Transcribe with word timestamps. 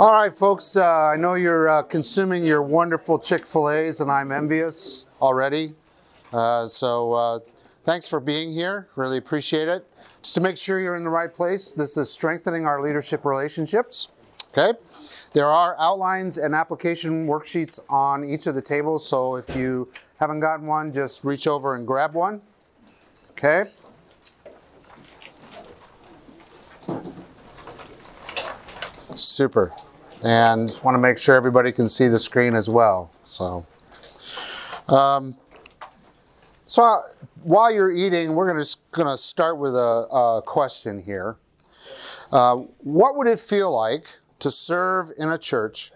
All 0.00 0.12
right, 0.12 0.32
folks, 0.32 0.78
uh, 0.78 1.08
I 1.08 1.16
know 1.16 1.34
you're 1.34 1.68
uh, 1.68 1.82
consuming 1.82 2.42
your 2.42 2.62
wonderful 2.62 3.18
Chick 3.18 3.44
fil 3.44 3.68
A's, 3.68 4.00
and 4.00 4.10
I'm 4.10 4.32
envious 4.32 5.14
already. 5.20 5.74
Uh, 6.32 6.64
so 6.64 7.12
uh, 7.12 7.38
thanks 7.84 8.08
for 8.08 8.18
being 8.18 8.50
here. 8.50 8.88
Really 8.96 9.18
appreciate 9.18 9.68
it. 9.68 9.84
Just 10.22 10.34
to 10.36 10.40
make 10.40 10.56
sure 10.56 10.80
you're 10.80 10.96
in 10.96 11.04
the 11.04 11.10
right 11.10 11.30
place, 11.30 11.74
this 11.74 11.98
is 11.98 12.10
strengthening 12.10 12.64
our 12.64 12.80
leadership 12.80 13.26
relationships. 13.26 14.08
Okay? 14.56 14.72
There 15.34 15.48
are 15.48 15.76
outlines 15.78 16.38
and 16.38 16.54
application 16.54 17.26
worksheets 17.26 17.78
on 17.90 18.24
each 18.24 18.46
of 18.46 18.54
the 18.54 18.62
tables, 18.62 19.06
so 19.06 19.36
if 19.36 19.54
you 19.54 19.92
haven't 20.18 20.40
gotten 20.40 20.64
one, 20.64 20.92
just 20.92 21.24
reach 21.24 21.46
over 21.46 21.74
and 21.74 21.86
grab 21.86 22.14
one. 22.14 22.40
Okay? 23.32 23.64
Super. 29.14 29.74
And 30.22 30.68
just 30.68 30.84
want 30.84 30.94
to 30.94 30.98
make 31.00 31.18
sure 31.18 31.34
everybody 31.34 31.72
can 31.72 31.88
see 31.88 32.08
the 32.08 32.18
screen 32.18 32.54
as 32.54 32.68
well. 32.68 33.10
So, 33.24 33.64
um, 34.88 35.36
so 36.66 37.00
while 37.42 37.72
you're 37.72 37.90
eating, 37.90 38.34
we're 38.34 38.46
gonna 38.46 38.64
gonna 38.92 39.16
start 39.16 39.56
with 39.58 39.74
a, 39.74 40.06
a 40.12 40.42
question 40.44 41.02
here. 41.02 41.36
Uh, 42.32 42.56
what 42.82 43.16
would 43.16 43.26
it 43.26 43.38
feel 43.38 43.74
like 43.74 44.04
to 44.40 44.50
serve 44.50 45.10
in 45.16 45.30
a 45.30 45.38
church 45.38 45.90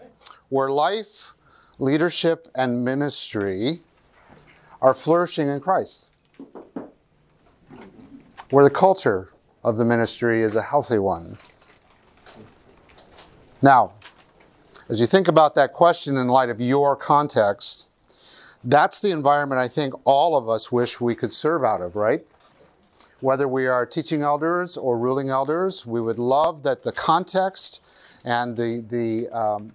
where 0.49 0.69
life, 0.69 1.33
leadership, 1.77 2.47
and 2.55 2.83
ministry 2.83 3.79
are 4.81 4.93
flourishing 4.93 5.47
in 5.47 5.59
Christ? 5.59 6.09
Where 8.49 8.63
the 8.63 8.69
culture 8.69 9.29
of 9.63 9.77
the 9.77 9.85
ministry 9.85 10.41
is 10.41 10.55
a 10.55 10.61
healthy 10.61 10.99
one. 10.99 11.37
Now, 13.61 13.93
as 14.87 15.01
you 15.01 15.07
think 15.07 15.27
about 15.27 15.55
that 15.55 15.73
question 15.73 16.15
in 16.17 16.27
light 16.27 16.49
of 16.49 16.61
your 16.61 16.95
context, 16.95 17.89
that's 18.63 19.01
the 19.01 19.11
environment 19.11 19.59
I 19.59 19.67
think 19.67 19.93
all 20.03 20.37
of 20.37 20.47
us 20.47 20.71
wish 20.71 21.01
we 21.01 21.15
could 21.15 21.31
serve 21.31 21.63
out 21.63 21.81
of, 21.81 21.95
right? 21.95 22.23
Whether 23.21 23.47
we 23.47 23.65
are 23.65 23.85
teaching 23.85 24.21
elders 24.21 24.77
or 24.77 24.97
ruling 24.99 25.29
elders, 25.29 25.87
we 25.87 26.01
would 26.01 26.19
love 26.19 26.63
that 26.63 26.83
the 26.83 26.91
context 26.91 28.21
and 28.25 28.55
the, 28.55 28.83
the 28.87 29.35
um, 29.35 29.73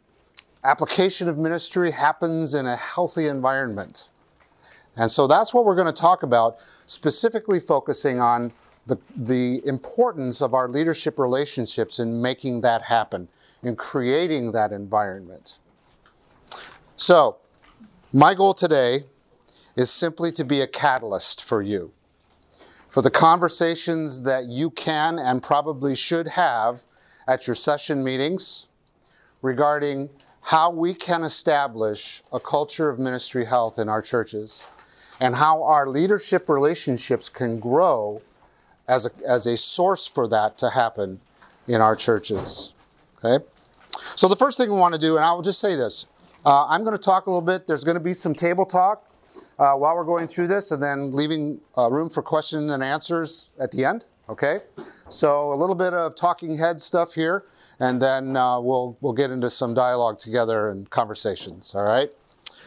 application 0.62 1.28
of 1.28 1.38
ministry 1.38 1.90
happens 1.90 2.54
in 2.54 2.66
a 2.66 2.76
healthy 2.76 3.26
environment. 3.26 4.10
And 4.96 5.10
so 5.10 5.26
that's 5.26 5.52
what 5.52 5.64
we're 5.64 5.76
going 5.76 5.92
to 5.92 5.92
talk 5.92 6.22
about, 6.22 6.58
specifically 6.86 7.58
focusing 7.58 8.20
on 8.20 8.52
the, 8.86 8.98
the 9.16 9.60
importance 9.66 10.40
of 10.40 10.54
our 10.54 10.68
leadership 10.68 11.18
relationships 11.18 11.98
in 11.98 12.22
making 12.22 12.60
that 12.60 12.82
happen 12.82 13.28
in 13.62 13.76
creating 13.76 14.52
that 14.52 14.72
environment. 14.72 15.58
So, 16.96 17.36
my 18.12 18.34
goal 18.34 18.54
today 18.54 19.00
is 19.76 19.90
simply 19.90 20.32
to 20.32 20.44
be 20.44 20.60
a 20.60 20.66
catalyst 20.66 21.44
for 21.44 21.62
you, 21.62 21.92
for 22.88 23.02
the 23.02 23.10
conversations 23.10 24.22
that 24.24 24.44
you 24.44 24.70
can 24.70 25.18
and 25.18 25.42
probably 25.42 25.94
should 25.94 26.28
have 26.28 26.82
at 27.28 27.46
your 27.46 27.54
session 27.54 28.02
meetings 28.02 28.68
regarding 29.42 30.10
how 30.42 30.70
we 30.70 30.94
can 30.94 31.22
establish 31.22 32.22
a 32.32 32.40
culture 32.40 32.88
of 32.88 32.98
ministry 32.98 33.44
health 33.44 33.78
in 33.78 33.88
our 33.88 34.02
churches 34.02 34.86
and 35.20 35.36
how 35.36 35.62
our 35.62 35.86
leadership 35.86 36.48
relationships 36.48 37.28
can 37.28 37.60
grow 37.60 38.20
as 38.88 39.06
a, 39.06 39.10
as 39.28 39.46
a 39.46 39.56
source 39.56 40.06
for 40.06 40.26
that 40.26 40.58
to 40.58 40.70
happen 40.70 41.20
in 41.68 41.80
our 41.80 41.94
churches. 41.94 42.72
Okay? 43.22 43.44
So 44.20 44.28
the 44.28 44.36
first 44.36 44.58
thing 44.58 44.68
we 44.68 44.76
want 44.76 44.92
to 44.92 45.00
do, 45.00 45.16
and 45.16 45.24
I 45.24 45.32
will 45.32 45.40
just 45.40 45.60
say 45.60 45.76
this, 45.76 46.04
uh, 46.44 46.66
I'm 46.66 46.84
going 46.84 46.94
to 46.94 47.02
talk 47.02 47.24
a 47.24 47.30
little 47.30 47.40
bit. 47.40 47.66
There's 47.66 47.84
going 47.84 47.96
to 47.96 48.04
be 48.04 48.12
some 48.12 48.34
table 48.34 48.66
talk 48.66 49.02
uh, 49.58 49.72
while 49.76 49.96
we're 49.96 50.04
going 50.04 50.26
through 50.26 50.48
this, 50.48 50.72
and 50.72 50.82
then 50.82 51.10
leaving 51.10 51.58
uh, 51.78 51.90
room 51.90 52.10
for 52.10 52.22
questions 52.22 52.70
and 52.70 52.84
answers 52.84 53.50
at 53.58 53.70
the 53.70 53.86
end. 53.86 54.04
Okay, 54.28 54.58
so 55.08 55.54
a 55.54 55.56
little 55.56 55.74
bit 55.74 55.94
of 55.94 56.14
talking 56.14 56.58
head 56.58 56.82
stuff 56.82 57.14
here, 57.14 57.44
and 57.78 58.02
then 58.02 58.36
uh, 58.36 58.60
we'll 58.60 58.94
we'll 59.00 59.14
get 59.14 59.30
into 59.30 59.48
some 59.48 59.72
dialogue 59.72 60.18
together 60.18 60.68
and 60.68 60.90
conversations. 60.90 61.74
All 61.74 61.84
right. 61.84 62.10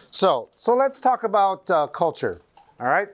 So 0.09 0.49
so 0.55 0.73
let's 0.73 0.99
talk 0.99 1.23
about 1.23 1.69
uh, 1.69 1.85
culture. 1.85 2.41
All 2.79 2.87
right. 2.87 3.09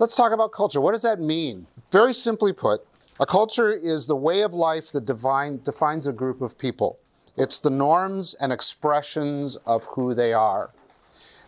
Let's 0.00 0.16
talk 0.16 0.32
about 0.32 0.50
culture. 0.50 0.80
What 0.80 0.90
does 0.90 1.02
that 1.02 1.20
mean? 1.20 1.68
Very 1.92 2.14
simply 2.14 2.52
put, 2.52 2.80
a 3.20 3.26
culture 3.26 3.70
is 3.72 4.08
the 4.08 4.16
way 4.16 4.42
of 4.42 4.54
life 4.54 4.90
that 4.90 5.04
divine, 5.04 5.60
defines 5.62 6.08
a 6.08 6.12
group 6.12 6.42
of 6.42 6.58
people. 6.58 6.98
It's 7.36 7.58
the 7.58 7.70
norms 7.70 8.34
and 8.34 8.52
expressions 8.52 9.56
of 9.66 9.84
who 9.84 10.14
they 10.14 10.32
are. 10.32 10.70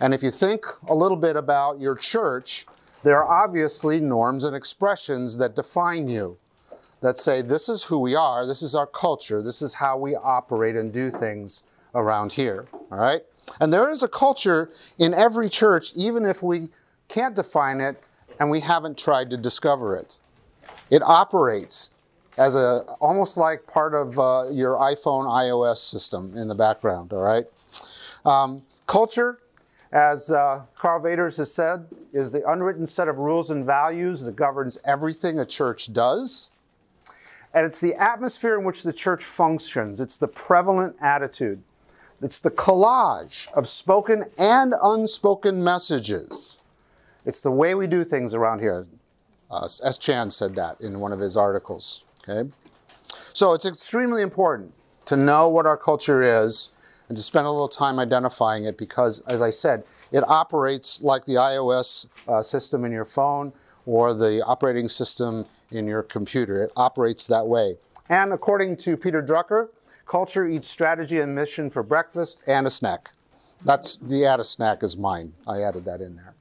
And 0.00 0.12
if 0.12 0.22
you 0.22 0.30
think 0.30 0.66
a 0.88 0.94
little 0.94 1.16
bit 1.16 1.36
about 1.36 1.80
your 1.80 1.94
church, 1.94 2.66
there 3.04 3.22
are 3.22 3.44
obviously 3.44 4.00
norms 4.00 4.44
and 4.44 4.56
expressions 4.56 5.38
that 5.38 5.54
define 5.54 6.08
you, 6.08 6.38
that 7.00 7.18
say, 7.18 7.40
this 7.40 7.68
is 7.68 7.84
who 7.84 7.98
we 7.98 8.14
are, 8.14 8.46
this 8.46 8.62
is 8.62 8.74
our 8.74 8.86
culture, 8.86 9.42
this 9.42 9.62
is 9.62 9.74
how 9.74 9.96
we 9.96 10.16
operate 10.16 10.76
and 10.76 10.92
do 10.92 11.08
things 11.08 11.62
around 11.94 12.32
here. 12.32 12.66
All 12.90 12.98
right? 12.98 13.22
And 13.60 13.72
there 13.72 13.88
is 13.88 14.02
a 14.02 14.08
culture 14.08 14.70
in 14.98 15.14
every 15.14 15.48
church, 15.48 15.92
even 15.96 16.26
if 16.26 16.42
we 16.42 16.68
can't 17.08 17.36
define 17.36 17.80
it 17.80 18.06
and 18.40 18.50
we 18.50 18.60
haven't 18.60 18.98
tried 18.98 19.30
to 19.30 19.36
discover 19.36 19.96
it. 19.96 20.18
It 20.90 21.02
operates 21.02 21.95
as 22.38 22.56
a 22.56 22.84
almost 23.00 23.36
like 23.36 23.66
part 23.66 23.94
of 23.94 24.18
uh, 24.18 24.44
your 24.50 24.76
iPhone 24.76 25.24
iOS 25.26 25.78
system 25.78 26.36
in 26.36 26.48
the 26.48 26.54
background. 26.54 27.12
All 27.12 27.22
right. 27.22 27.46
Um, 28.24 28.62
culture, 28.86 29.38
as 29.92 30.32
uh, 30.32 30.64
Karl 30.76 31.00
Vaters 31.02 31.38
has 31.38 31.52
said, 31.52 31.86
is 32.12 32.32
the 32.32 32.48
unwritten 32.50 32.86
set 32.86 33.08
of 33.08 33.18
rules 33.18 33.50
and 33.50 33.64
values 33.64 34.22
that 34.24 34.36
governs 34.36 34.78
everything 34.84 35.38
a 35.38 35.46
church 35.46 35.92
does. 35.92 36.58
And 37.54 37.64
it's 37.64 37.80
the 37.80 37.94
atmosphere 37.94 38.58
in 38.58 38.64
which 38.64 38.82
the 38.82 38.92
church 38.92 39.24
functions. 39.24 40.00
It's 40.00 40.16
the 40.16 40.28
prevalent 40.28 40.96
attitude. 41.00 41.62
It's 42.20 42.40
the 42.40 42.50
collage 42.50 43.52
of 43.52 43.66
spoken 43.66 44.24
and 44.38 44.74
unspoken 44.82 45.62
messages. 45.62 46.62
It's 47.24 47.42
the 47.42 47.50
way 47.50 47.74
we 47.74 47.86
do 47.86 48.04
things 48.04 48.34
around 48.34 48.60
here. 48.60 48.86
Uh, 49.50 49.64
S. 49.64 49.98
Chan 49.98 50.30
said 50.30 50.54
that 50.56 50.80
in 50.80 50.98
one 51.00 51.12
of 51.12 51.20
his 51.20 51.36
articles. 51.36 52.05
Okay? 52.28 52.50
So 53.32 53.52
it's 53.52 53.66
extremely 53.66 54.22
important 54.22 54.72
to 55.06 55.16
know 55.16 55.48
what 55.48 55.66
our 55.66 55.76
culture 55.76 56.22
is 56.22 56.72
and 57.08 57.16
to 57.16 57.22
spend 57.22 57.46
a 57.46 57.50
little 57.50 57.68
time 57.68 57.98
identifying 57.98 58.64
it 58.64 58.76
because, 58.76 59.20
as 59.28 59.42
I 59.42 59.50
said, 59.50 59.84
it 60.10 60.28
operates 60.28 61.02
like 61.02 61.24
the 61.24 61.34
iOS 61.34 62.28
uh, 62.28 62.42
system 62.42 62.84
in 62.84 62.92
your 62.92 63.04
phone 63.04 63.52
or 63.84 64.14
the 64.14 64.44
operating 64.44 64.88
system 64.88 65.46
in 65.70 65.86
your 65.86 66.02
computer. 66.02 66.62
It 66.64 66.72
operates 66.76 67.26
that 67.28 67.46
way. 67.46 67.76
And 68.08 68.32
according 68.32 68.76
to 68.78 68.96
Peter 68.96 69.22
Drucker, 69.22 69.68
culture 70.04 70.46
eats 70.46 70.66
strategy 70.66 71.20
and 71.20 71.34
mission 71.34 71.70
for 71.70 71.82
breakfast 71.82 72.42
and 72.46 72.66
a 72.66 72.70
snack. 72.70 73.10
That's 73.64 73.96
the 73.96 74.26
add 74.26 74.40
a 74.40 74.44
snack 74.44 74.82
is 74.82 74.96
mine. 74.96 75.32
I 75.46 75.62
added 75.62 75.84
that 75.84 76.00
in 76.00 76.16
there. 76.16 76.34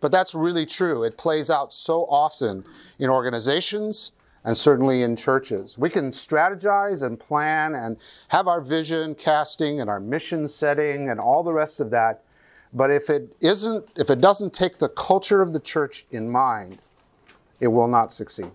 But 0.00 0.12
that's 0.12 0.34
really 0.34 0.66
true. 0.66 1.02
It 1.02 1.16
plays 1.16 1.50
out 1.50 1.72
so 1.72 2.02
often 2.04 2.64
in 2.98 3.08
organizations 3.08 4.12
and 4.44 4.56
certainly 4.56 5.02
in 5.02 5.16
churches. 5.16 5.78
We 5.78 5.88
can 5.90 6.10
strategize 6.10 7.04
and 7.04 7.18
plan 7.18 7.74
and 7.74 7.96
have 8.28 8.46
our 8.46 8.60
vision 8.60 9.14
casting 9.14 9.80
and 9.80 9.88
our 9.88 10.00
mission 10.00 10.46
setting 10.46 11.08
and 11.08 11.18
all 11.18 11.42
the 11.42 11.52
rest 11.52 11.80
of 11.80 11.90
that. 11.90 12.22
But 12.72 12.90
if 12.90 13.08
it 13.08 13.34
isn't, 13.40 13.88
if 13.96 14.10
it 14.10 14.20
doesn't 14.20 14.52
take 14.52 14.78
the 14.78 14.88
culture 14.88 15.40
of 15.40 15.52
the 15.52 15.60
church 15.60 16.04
in 16.10 16.30
mind, 16.30 16.82
it 17.60 17.68
will 17.68 17.88
not 17.88 18.12
succeed. 18.12 18.50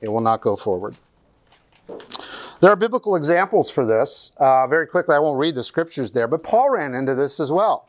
It 0.00 0.08
will 0.08 0.20
not 0.20 0.40
go 0.40 0.56
forward. 0.56 0.96
There 2.60 2.70
are 2.72 2.76
biblical 2.76 3.14
examples 3.14 3.70
for 3.70 3.86
this. 3.86 4.32
Uh, 4.36 4.66
very 4.66 4.86
quickly, 4.86 5.14
I 5.14 5.18
won't 5.20 5.38
read 5.38 5.54
the 5.54 5.62
scriptures 5.62 6.10
there, 6.10 6.26
but 6.26 6.42
Paul 6.42 6.70
ran 6.70 6.94
into 6.94 7.14
this 7.14 7.38
as 7.38 7.52
well, 7.52 7.88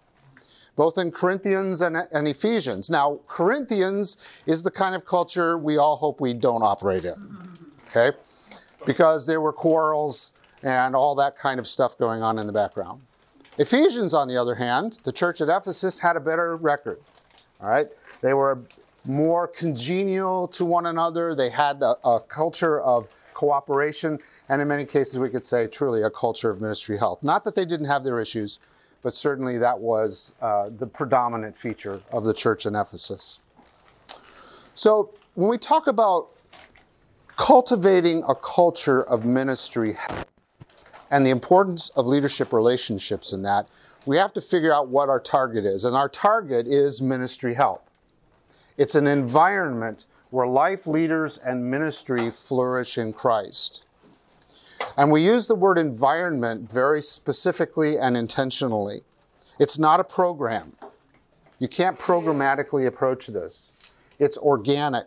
both 0.79 0.97
in 0.97 1.11
Corinthians 1.11 1.81
and, 1.81 1.97
and 2.13 2.25
Ephesians. 2.25 2.89
Now, 2.89 3.19
Corinthians 3.27 4.41
is 4.45 4.63
the 4.63 4.71
kind 4.71 4.95
of 4.95 5.03
culture 5.03 5.57
we 5.57 5.75
all 5.75 5.97
hope 5.97 6.21
we 6.21 6.33
don't 6.33 6.63
operate 6.63 7.03
in 7.03 7.17
okay? 7.89 8.17
Because 8.85 9.27
there 9.27 9.41
were 9.41 9.51
quarrels 9.51 10.39
and 10.63 10.95
all 10.95 11.15
that 11.15 11.37
kind 11.37 11.59
of 11.59 11.67
stuff 11.67 11.97
going 11.97 12.21
on 12.21 12.37
in 12.39 12.47
the 12.47 12.53
background. 12.53 13.01
Ephesians, 13.57 14.13
on 14.13 14.29
the 14.29 14.37
other 14.37 14.55
hand, 14.55 14.99
the 15.03 15.11
church 15.11 15.41
at 15.41 15.49
Ephesus 15.49 15.99
had 15.99 16.15
a 16.15 16.19
better 16.19 16.55
record, 16.55 16.99
all 17.61 17.69
right? 17.69 17.87
They 18.21 18.33
were 18.33 18.59
more 19.05 19.47
congenial 19.47 20.47
to 20.49 20.63
one 20.63 20.85
another. 20.85 21.35
They 21.35 21.49
had 21.49 21.81
a, 21.81 21.95
a 22.07 22.21
culture 22.21 22.79
of 22.79 23.13
cooperation, 23.33 24.19
and 24.47 24.61
in 24.61 24.67
many 24.67 24.85
cases, 24.85 25.19
we 25.19 25.29
could 25.29 25.43
say 25.43 25.67
truly 25.67 26.03
a 26.03 26.09
culture 26.09 26.49
of 26.49 26.61
ministry 26.61 26.97
health. 26.97 27.23
Not 27.23 27.43
that 27.43 27.55
they 27.55 27.65
didn't 27.65 27.87
have 27.87 28.03
their 28.03 28.19
issues, 28.19 28.59
but 29.01 29.13
certainly 29.13 29.57
that 29.57 29.80
was 29.80 30.36
uh, 30.42 30.69
the 30.69 30.88
predominant 30.88 31.56
feature 31.56 32.00
of 32.12 32.25
the 32.25 32.34
church 32.34 32.66
in 32.66 32.75
Ephesus. 32.75 33.42
So 34.74 35.13
when 35.36 35.50
we 35.50 35.57
talk 35.57 35.88
about 35.88 36.30
cultivating 37.40 38.24
a 38.28 38.36
culture 38.36 39.04
of 39.04 39.25
ministry 39.25 39.94
health. 39.94 40.25
and 41.12 41.25
the 41.25 41.30
importance 41.30 41.90
of 41.92 42.06
leadership 42.06 42.51
relationships 42.54 43.34
in 43.34 43.42
that, 43.42 43.68
we 44.06 44.18
have 44.18 44.34
to 44.34 44.42
figure 44.42 44.74
out 44.74 44.90
what 44.90 45.10
our 45.10 45.19
target 45.19 45.66
is. 45.66 45.86
And 45.86 45.96
our 45.96 46.10
target 46.10 46.68
is 46.68 47.01
ministry 47.01 47.54
health. 47.54 47.94
It's 48.78 48.96
an 48.96 49.07
environment 49.07 50.06
where 50.30 50.48
life 50.48 50.86
leaders 50.86 51.38
and 51.38 51.69
ministry 51.72 52.30
flourish 52.30 52.98
in 52.98 53.13
Christ. 53.13 53.86
And 55.00 55.12
we 55.12 55.24
use 55.24 55.48
the 55.48 55.56
word 55.56 55.78
environment 55.78 56.69
very 56.69 57.01
specifically 57.01 57.98
and 57.98 58.18
intentionally. 58.18 59.00
It's 59.57 59.80
not 59.80 60.01
a 60.01 60.04
program. 60.04 60.74
You 61.57 61.69
can't 61.69 61.98
programmatically 61.98 62.86
approach 62.86 63.28
this. 63.28 64.01
It's 64.19 64.38
organic. 64.38 65.06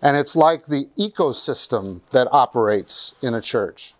And 0.00 0.16
it's 0.16 0.36
like 0.36 0.66
the 0.66 0.88
ecosystem 0.96 2.08
that 2.10 2.28
operates 2.30 3.16
in 3.20 3.34
a 3.34 3.40
church. 3.40 3.94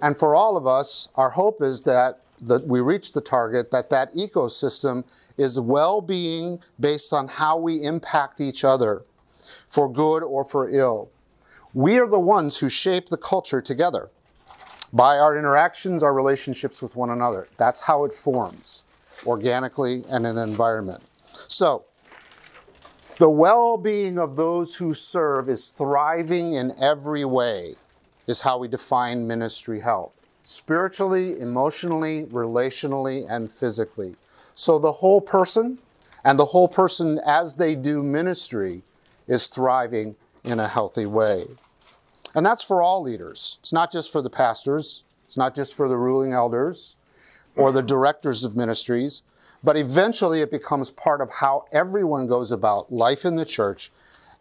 And 0.00 0.16
for 0.16 0.36
all 0.36 0.56
of 0.56 0.68
us, 0.68 1.08
our 1.16 1.30
hope 1.30 1.60
is 1.60 1.82
that, 1.82 2.20
that 2.42 2.68
we 2.68 2.80
reach 2.80 3.14
the 3.14 3.20
target, 3.20 3.72
that 3.72 3.90
that 3.90 4.12
ecosystem 4.12 5.02
is 5.36 5.58
well-being 5.58 6.60
based 6.78 7.12
on 7.12 7.26
how 7.26 7.58
we 7.58 7.82
impact 7.82 8.40
each 8.40 8.64
other 8.64 9.02
for 9.66 9.92
good 9.92 10.22
or 10.22 10.44
for 10.44 10.68
ill. 10.68 11.10
We 11.74 11.98
are 11.98 12.06
the 12.06 12.20
ones 12.20 12.58
who 12.58 12.68
shape 12.68 13.08
the 13.08 13.16
culture 13.16 13.62
together 13.62 14.10
by 14.92 15.16
our 15.16 15.38
interactions, 15.38 16.02
our 16.02 16.12
relationships 16.12 16.82
with 16.82 16.96
one 16.96 17.08
another. 17.08 17.48
That's 17.56 17.82
how 17.82 18.04
it 18.04 18.12
forms 18.12 18.84
organically 19.26 20.02
and 20.10 20.26
in 20.26 20.36
an 20.36 20.48
environment. 20.48 21.02
So, 21.48 21.84
the 23.16 23.30
well 23.30 23.78
being 23.78 24.18
of 24.18 24.36
those 24.36 24.74
who 24.76 24.92
serve 24.92 25.48
is 25.48 25.70
thriving 25.70 26.52
in 26.52 26.72
every 26.78 27.24
way, 27.24 27.76
is 28.26 28.42
how 28.42 28.58
we 28.58 28.68
define 28.68 29.26
ministry 29.26 29.80
health 29.80 30.28
spiritually, 30.42 31.40
emotionally, 31.40 32.24
relationally, 32.24 33.24
and 33.30 33.50
physically. 33.50 34.14
So, 34.52 34.78
the 34.78 34.92
whole 34.92 35.22
person 35.22 35.78
and 36.22 36.38
the 36.38 36.44
whole 36.44 36.68
person 36.68 37.18
as 37.24 37.54
they 37.54 37.74
do 37.74 38.02
ministry 38.02 38.82
is 39.26 39.48
thriving 39.48 40.16
in 40.44 40.60
a 40.60 40.68
healthy 40.68 41.06
way. 41.06 41.46
And 42.34 42.44
that's 42.44 42.64
for 42.64 42.82
all 42.82 43.02
leaders. 43.02 43.58
It's 43.60 43.72
not 43.72 43.92
just 43.92 44.12
for 44.12 44.22
the 44.22 44.30
pastors, 44.30 45.04
it's 45.26 45.36
not 45.36 45.54
just 45.54 45.76
for 45.76 45.88
the 45.88 45.96
ruling 45.96 46.32
elders 46.32 46.96
or 47.56 47.72
the 47.72 47.82
directors 47.82 48.44
of 48.44 48.56
ministries, 48.56 49.22
but 49.62 49.76
eventually 49.76 50.40
it 50.40 50.50
becomes 50.50 50.90
part 50.90 51.20
of 51.20 51.30
how 51.40 51.66
everyone 51.72 52.26
goes 52.26 52.50
about 52.50 52.90
life 52.90 53.24
in 53.24 53.36
the 53.36 53.44
church 53.44 53.90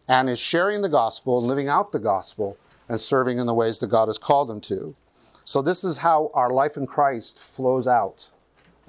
and 0.08 0.30
is 0.30 0.40
sharing 0.40 0.82
the 0.82 0.90
gospel 0.90 1.40
and 1.40 1.48
living 1.48 1.68
out 1.68 1.92
the 1.92 2.00
gospel 2.00 2.58
and 2.90 3.00
serving 3.00 3.38
in 3.38 3.46
the 3.46 3.54
ways 3.54 3.80
that 3.80 3.90
God 3.90 4.08
has 4.08 4.18
called 4.18 4.50
them 4.50 4.60
to. 4.62 4.96
So, 5.44 5.62
this 5.62 5.84
is 5.84 6.00
how 6.00 6.32
our 6.34 6.50
life 6.50 6.78
in 6.78 6.86
Christ 6.88 7.40
flows 7.40 7.88
out 7.88 8.30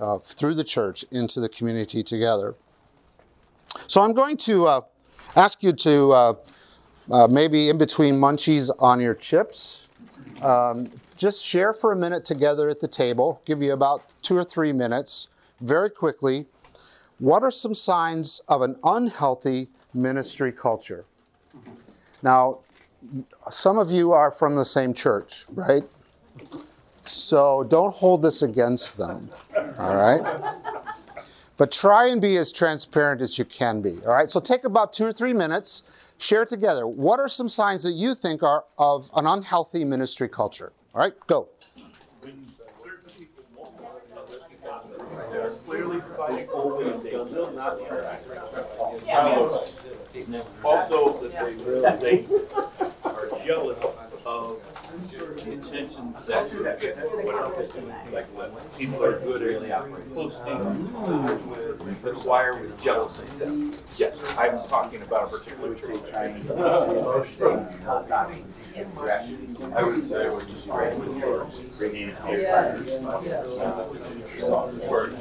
uh, 0.01 0.19
through 0.19 0.55
the 0.55 0.65
church 0.65 1.05
into 1.11 1.41
the 1.41 1.49
community 1.49 2.03
together. 2.03 2.55
So, 3.87 4.03
I'm 4.03 4.13
going 4.13 4.37
to 4.39 4.67
uh, 4.67 4.81
ask 5.37 5.63
you 5.63 5.73
to 5.73 6.13
uh, 6.13 6.35
uh, 7.11 7.27
maybe 7.27 7.69
in 7.69 7.79
between 7.79 8.15
munchies 8.15 8.71
on 8.81 9.01
your 9.01 9.15
chips. 9.15 9.89
Um, 10.43 10.89
just 11.17 11.45
share 11.45 11.73
for 11.73 11.93
a 11.93 11.97
minute 11.97 12.25
together 12.25 12.69
at 12.69 12.81
the 12.81 12.89
table, 12.89 13.41
give 13.47 13.63
you 13.63 13.73
about 13.73 14.15
two 14.23 14.37
or 14.37 14.45
three 14.45 14.73
minutes, 14.73 15.29
very 15.61 15.91
quickly. 15.91 16.47
What 17.19 17.43
are 17.43 17.51
some 17.51 17.75
signs 17.75 18.41
of 18.49 18.63
an 18.63 18.77
unhealthy 18.83 19.69
ministry 19.95 20.53
culture? 20.53 21.05
Now, 22.23 22.59
some 23.51 23.79
of 23.79 23.91
you 23.91 24.13
are 24.13 24.31
from 24.31 24.57
the 24.57 24.65
same 24.65 24.95
church, 24.95 25.45
right? 25.55 25.85
So 27.05 27.65
don't 27.65 27.95
hold 27.95 28.23
this 28.23 28.43
against 28.43 28.97
them, 28.97 29.29
all 29.79 29.95
right? 29.95 30.23
But 31.57 31.71
try 31.71 32.09
and 32.09 32.21
be 32.21 32.37
as 32.37 32.53
transparent 32.53 33.23
as 33.23 33.39
you 33.39 33.45
can 33.45 33.83
be, 33.83 33.99
all 34.07 34.15
right? 34.15 34.29
So 34.29 34.41
take 34.41 34.65
about 34.65 34.93
two 34.93 35.05
or 35.05 35.13
three 35.13 35.33
minutes 35.33 36.02
share 36.23 36.43
it 36.43 36.49
together. 36.49 36.87
What 36.87 37.19
are 37.21 37.29
some 37.29 37.49
signs 37.49 37.83
that 37.83 37.93
you 37.93 38.15
think 38.15 38.43
are 38.43 38.65
of 38.79 39.11
an 39.17 39.27
unhealthy 39.27 39.85
ministry 39.85 40.29
culture? 40.29 40.73
All 40.95 41.01
right, 41.01 41.13
go. 41.27 41.49
Also, 50.65 51.13
that 51.83 52.01
they, 52.01 52.17
they 52.19 53.11
are 53.11 53.29
jealous 53.45 53.85
of 54.25 54.63
the 55.73 55.79
attention 55.79 56.13
that 56.27 56.51
people 58.79 59.05
are 59.05 59.19
good 59.21 59.43
at 59.65 59.85
posting 60.15 60.59
mm. 60.59 62.03
the 62.03 62.13
choir 62.13 62.61
with 62.61 62.83
jealousy. 62.83 63.27
Yes, 63.97 64.37
I'm 64.39 64.59
talking 64.69 65.03
about 65.03 65.29
a 65.29 65.39
particular 65.39 65.75
church. 65.75 66.13
I 69.75 69.83
would 69.83 70.03
say 70.03 70.29
what 70.31 70.49
you 70.49 70.57
bringing 71.79 72.09
it 72.09 72.19
word. 74.89 75.15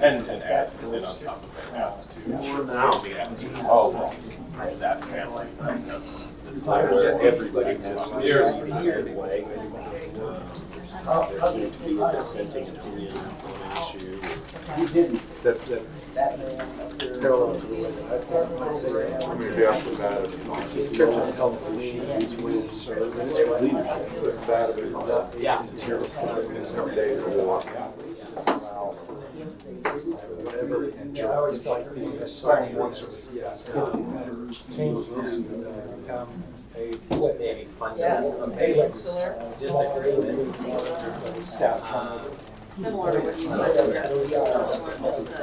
And, 0.00 0.24
and 0.28 0.42
add, 0.44 0.70
and 0.84 0.94
then 0.94 1.04
on 1.04 1.18
top 1.18 1.42
of 1.42 1.72
that, 1.72 1.80
adds 1.80 2.06
to. 2.06 2.20
Oh, 3.64 4.14
that 4.78 5.04
family. 5.04 5.46
This 6.48 6.68
everybody 6.68 7.74
has 7.74 8.16
years 8.22 8.54
of 8.54 8.68
shared 8.82 9.14
way. 9.16 9.44
There's 9.46 9.74
need 11.56 11.72
to 11.72 11.78
be 11.84 12.00
a 12.00 12.10
dissenting 12.10 12.68
opinion 12.68 13.14
on 13.16 13.26
an 13.26 13.70
issue. 13.74 14.16
That, 15.42 15.56
that's 15.68 16.02
parallel 17.20 17.58
to 17.58 17.66
the 17.66 17.74
way 17.74 17.90
that 17.90 18.06
I 18.12 18.18
thought 18.24 18.60
might 18.60 18.74
say, 18.74 19.14
I 19.14 19.18
mean, 19.28 19.38
maybe 19.38 19.64
after 19.64 19.94
that, 20.02 20.24
it's 20.24 20.74
just 20.74 20.90
such 20.96 21.14
a 21.14 21.24
self-belief 21.24 22.02
between 22.18 22.70
service 22.70 23.38
and 23.38 23.50
leadership. 23.60 24.08
But 24.22 24.42
that 24.42 24.70
of 24.70 24.78
it 24.78 24.84
is 24.84 24.92
not, 24.92 25.34
yeah, 25.38 25.66
terrifying 25.76 26.56
in 26.56 26.64
some 26.64 26.94
days 26.94 27.24
to. 27.24 27.44
Walk 27.44 27.66
out. 27.76 27.94
Whatever, 29.68 30.88
and 30.88 31.18
I 31.18 31.22
always 31.34 31.62
felt 31.62 31.86
like 31.94 32.18
the 32.18 32.26
sign 32.26 32.74
once 32.76 33.02
was, 33.02 33.36
yes, 33.36 33.70
change 34.76 35.06
this 35.08 35.36
to 35.36 35.42
become 36.00 36.44
a. 36.76 36.92
Staff. 41.44 42.57
Similar 42.72 43.12
to 43.12 43.18
what 43.20 43.36
you 43.38 43.50
said 43.50 43.76
earlier. 43.78 44.02
Just 44.08 45.26
the 45.28 45.42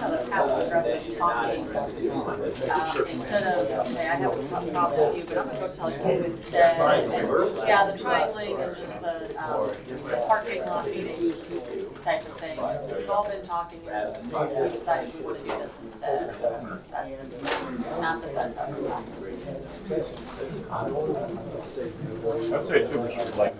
kind 0.00 0.14
of 0.14 0.24
the 0.24 0.30
passive 0.30 0.66
aggressive 0.66 1.18
talking. 1.18 1.60
Um, 1.60 2.40
instead 2.40 3.44
of, 3.52 3.68
okay, 3.68 4.08
I 4.08 4.16
have 4.16 4.32
a 4.32 4.34
problem 4.48 5.12
with 5.12 5.16
you, 5.16 5.24
but 5.28 5.36
I'm 5.38 5.46
gonna 5.48 5.60
go 5.60 5.66
tell 5.72 5.90
you 5.90 6.24
instead. 6.24 6.72
And, 6.80 7.12
Yeah, 7.68 7.90
the 7.90 7.98
triangling 7.98 8.56
and 8.62 8.76
just 8.76 8.96
the, 9.02 9.14
um, 9.44 9.68
parking 10.28 10.64
lot 10.64 10.86
meetings 10.86 11.36
type 12.02 12.22
of 12.22 12.32
thing. 12.40 12.56
We've 12.96 13.10
all 13.10 13.28
been 13.28 13.42
talking, 13.42 13.80
and 13.92 14.16
we 14.32 14.68
decided 14.70 15.12
we 15.18 15.24
wanna 15.24 15.38
do 15.40 15.48
this 15.60 15.82
instead. 15.82 16.30
That- 16.40 16.62
Not 18.00 18.22
that 18.22 18.34
that's 18.34 18.56
ever 18.58 18.88
happened. 18.88 19.16
I'd 20.72 21.64
say 21.64 21.90
too, 22.90 23.00
we 23.02 23.10
should 23.12 23.36
like. 23.36 23.59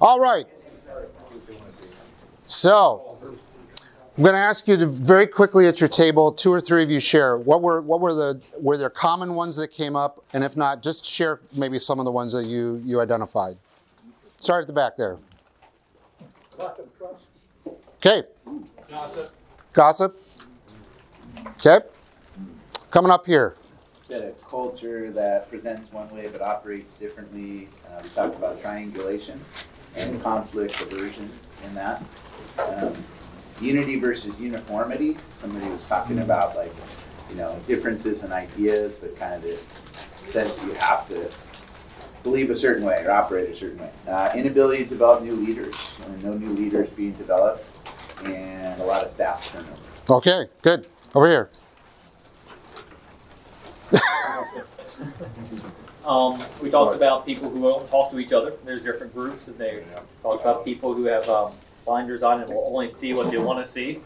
All 0.00 0.20
right. 0.20 0.46
So, 2.46 3.18
I'm 4.16 4.22
going 4.22 4.34
to 4.34 4.40
ask 4.40 4.66
you 4.66 4.76
to 4.78 4.86
very 4.86 5.26
quickly 5.26 5.66
at 5.66 5.80
your 5.80 5.88
table, 5.88 6.32
two 6.32 6.52
or 6.52 6.60
three 6.60 6.82
of 6.82 6.90
you 6.90 7.00
share. 7.00 7.36
What 7.36 7.60
were 7.60 7.82
what 7.82 8.00
were 8.00 8.14
the 8.14 8.42
were 8.60 8.78
there 8.78 8.88
common 8.88 9.34
ones 9.34 9.56
that 9.56 9.70
came 9.70 9.94
up, 9.94 10.24
and 10.32 10.42
if 10.42 10.56
not, 10.56 10.82
just 10.82 11.04
share 11.04 11.40
maybe 11.56 11.78
some 11.78 11.98
of 11.98 12.04
the 12.04 12.12
ones 12.12 12.32
that 12.32 12.46
you 12.46 12.80
you 12.84 13.00
identified. 13.00 13.56
Start 14.38 14.62
at 14.62 14.66
the 14.68 14.72
back 14.72 14.96
there. 14.96 15.18
Okay. 17.96 18.22
Gossip. 18.88 19.36
Gossip? 19.72 20.14
Okay. 21.58 21.84
Coming 22.90 23.10
up 23.10 23.26
here. 23.26 23.54
Said 24.06 24.22
a 24.22 24.30
culture 24.48 25.10
that 25.10 25.50
presents 25.50 25.92
one 25.92 26.08
way 26.14 26.28
but 26.30 26.40
operates 26.40 26.96
differently. 26.96 27.66
Uh, 27.88 28.00
we 28.04 28.08
talked 28.10 28.36
about 28.36 28.60
triangulation 28.60 29.36
and 29.96 30.22
conflict 30.22 30.80
aversion 30.80 31.28
in 31.64 31.74
that. 31.74 32.00
Um, 32.68 32.94
unity 33.60 33.98
versus 33.98 34.40
uniformity. 34.40 35.16
Somebody 35.32 35.66
was 35.66 35.84
talking 35.84 36.20
about 36.20 36.54
like, 36.54 36.70
you 37.30 37.34
know, 37.34 37.58
differences 37.66 38.22
in 38.22 38.32
ideas, 38.32 38.94
but 38.94 39.18
kind 39.18 39.34
of 39.34 39.42
the 39.42 39.50
sense 39.50 40.64
you 40.64 40.72
have 40.86 41.08
to 41.08 42.22
believe 42.22 42.50
a 42.50 42.54
certain 42.54 42.84
way 42.84 43.02
or 43.04 43.10
operate 43.10 43.48
a 43.50 43.54
certain 43.54 43.80
way. 43.80 43.90
Uh, 44.06 44.30
inability 44.36 44.84
to 44.84 44.88
develop 44.88 45.24
new 45.24 45.34
leaders. 45.34 45.98
No 46.22 46.32
new 46.34 46.50
leaders 46.50 46.88
being 46.90 47.14
developed, 47.14 47.64
and 48.24 48.80
a 48.80 48.84
lot 48.84 49.02
of 49.02 49.10
staff 49.10 49.50
turnover. 49.50 49.80
Okay, 50.08 50.48
good. 50.62 50.86
Over 51.12 51.28
here. 51.28 51.50
Um, 56.06 56.38
we 56.62 56.70
talked 56.70 56.96
about 56.96 57.26
people 57.26 57.50
who 57.50 57.62
don't 57.62 57.88
talk 57.90 58.12
to 58.12 58.20
each 58.20 58.32
other. 58.32 58.52
There's 58.64 58.84
different 58.84 59.12
groups, 59.12 59.48
and 59.48 59.58
they 59.58 59.82
talked 60.22 60.42
about 60.42 60.64
people 60.64 60.94
who 60.94 61.04
have 61.04 61.28
um, 61.28 61.50
blinders 61.84 62.22
on 62.22 62.40
and 62.40 62.48
will 62.48 62.68
only 62.72 62.88
see 62.88 63.12
what 63.12 63.30
they 63.32 63.38
want 63.38 63.58
to 63.58 63.64
see. 63.64 63.98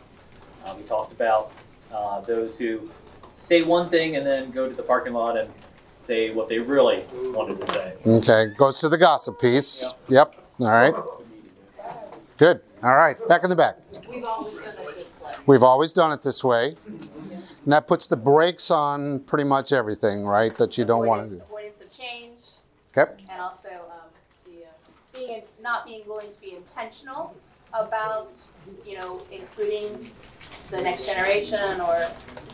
Uh, 0.64 0.75
we 0.78 0.84
talked 0.84 1.12
about 1.12 1.52
uh, 1.92 2.20
those 2.22 2.58
who 2.58 2.88
say 3.37 3.62
one 3.62 3.90
thing 3.90 4.16
and 4.16 4.25
then 4.25 4.50
go 4.50 4.66
to 4.66 4.75
the 4.75 4.82
parking 4.82 5.12
lot 5.12 5.37
and 5.37 5.50
say 5.94 6.30
what 6.32 6.49
they 6.49 6.58
really 6.58 7.02
wanted 7.34 7.60
to 7.60 7.70
say. 7.70 7.94
Okay, 8.06 8.46
goes 8.56 8.80
to 8.80 8.88
the 8.88 8.99
gossip 8.99 9.38
piece. 9.40 9.94
Yep. 10.08 10.37
All 10.60 10.68
right. 10.68 10.94
Good. 12.38 12.60
All 12.82 12.96
right, 12.96 13.16
back 13.28 13.44
in 13.44 13.50
the 13.50 13.56
back. 13.56 13.76
We've 14.08 14.25
always 14.25 14.58
done 14.58 14.72
it 14.72 14.94
this 14.96 15.22
way. 15.22 15.32
We've 15.46 15.62
always 15.62 15.92
done 15.92 16.12
it 16.12 16.22
this 16.22 16.42
way. 16.42 16.75
And 17.70 17.74
that 17.76 17.86
puts 17.86 18.08
the 18.08 18.16
brakes 18.16 18.68
on 18.72 19.20
pretty 19.20 19.44
much 19.44 19.72
everything, 19.72 20.24
right? 20.24 20.52
That 20.54 20.76
you 20.76 20.84
don't 20.84 21.06
want 21.06 21.30
to 21.30 21.36
do. 21.36 21.40
Avoidance 21.44 21.80
of 21.80 21.92
change, 21.96 22.40
Okay. 22.98 23.12
and 23.30 23.40
also 23.40 23.68
um, 23.68 24.10
the, 24.44 24.64
uh, 24.64 24.70
being, 25.14 25.42
not 25.62 25.86
being 25.86 26.02
willing 26.04 26.32
to 26.32 26.40
be 26.40 26.56
intentional 26.56 27.36
about, 27.72 28.34
you 28.84 28.98
know, 28.98 29.22
including 29.30 29.86
the 30.72 30.80
next 30.82 31.06
generation 31.06 31.80
or, 31.80 31.96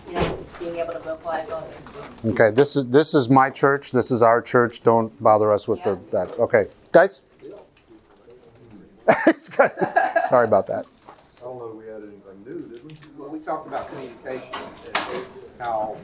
you 0.07 0.17
know, 0.17 0.39
being 0.61 0.77
able 0.77 0.93
to 0.93 0.99
vocalize 0.99 1.51
all 1.51 1.63
those 1.63 1.89
things. 1.89 2.35
Okay. 2.39 2.55
This 2.55 2.77
is 2.77 2.91
this 2.91 3.15
is 3.15 3.31
my 3.31 3.49
church. 3.49 3.93
This 3.93 4.11
is 4.11 4.23
our 4.23 4.43
church. 4.43 4.83
Don't 4.83 5.11
bother 5.23 5.51
us 5.51 5.67
with 5.67 5.83
the 5.83 5.99
that. 6.13 6.39
Okay, 6.39 6.67
guys. 6.93 7.25
Sorry 10.29 10.47
about 10.47 10.67
that. 10.67 10.85
I 11.39 11.41
don't 11.41 11.59
know 11.59 11.69
if 11.71 11.77
we 11.77 11.87
had 11.87 12.03
anything 12.03 12.45
new, 12.45 12.69
did 12.69 12.85
we? 12.85 12.93
Well, 13.17 13.31
we 13.31 13.39
talked 13.39 13.69
about 13.69 13.89
communication 13.89 14.53
and 14.85 14.86
how 15.59 15.97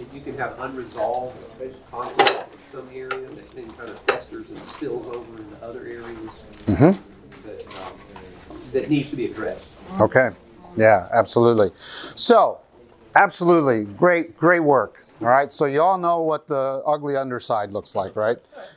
if 0.00 0.08
you 0.14 0.20
can 0.20 0.36
have 0.38 0.58
unresolved 0.60 1.36
conflict 1.90 2.54
in 2.54 2.62
some 2.62 2.88
area 2.94 3.08
that 3.08 3.50
then 3.52 3.68
kind 3.72 3.88
of 3.88 3.98
festers 4.00 4.50
and 4.50 4.58
spills 4.58 5.06
over 5.14 5.38
into 5.42 5.64
other 5.64 5.80
areas 5.80 6.42
Mhm. 6.66 6.96
that, 7.44 7.60
um, 7.80 8.72
that 8.72 8.88
needs 8.90 9.10
to 9.10 9.16
be 9.16 9.26
addressed. 9.26 9.74
Okay. 10.00 10.30
Yeah, 10.76 11.08
absolutely. 11.12 11.70
So, 12.14 12.58
absolutely. 13.16 13.84
Great, 13.94 14.36
great 14.36 14.60
work. 14.60 15.02
All 15.20 15.26
right. 15.28 15.50
So, 15.50 15.64
you 15.64 15.80
all 15.82 15.98
know 15.98 16.22
what 16.22 16.46
the 16.46 16.82
ugly 16.86 17.16
underside 17.16 17.72
looks 17.72 17.96
like, 17.96 18.14
right? 18.14 18.36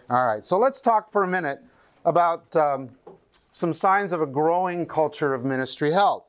All 0.10 0.26
right. 0.26 0.44
So, 0.44 0.58
let's 0.58 0.82
talk 0.82 1.10
for 1.10 1.24
a 1.24 1.28
minute 1.28 1.60
about 2.06 2.56
um, 2.56 2.90
some 3.52 3.74
signs 3.74 4.14
of 4.14 4.22
a 4.22 4.26
growing 4.26 4.88
culture 4.88 5.34
of 5.36 5.46
ministry 5.46 5.92
health. 5.92 6.26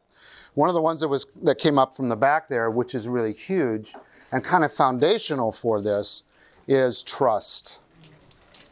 One 0.54 0.68
of 0.68 0.74
the 0.74 0.82
ones 0.82 1.00
that 1.00 1.08
was 1.08 1.24
that 1.42 1.58
came 1.58 1.78
up 1.78 1.96
from 1.96 2.08
the 2.08 2.16
back 2.16 2.48
there, 2.48 2.70
which 2.70 2.94
is 2.94 3.08
really 3.08 3.32
huge 3.32 3.94
and 4.30 4.44
kind 4.44 4.64
of 4.64 4.72
foundational 4.72 5.52
for 5.52 5.80
this, 5.80 6.24
is 6.68 7.02
trust. 7.02 7.80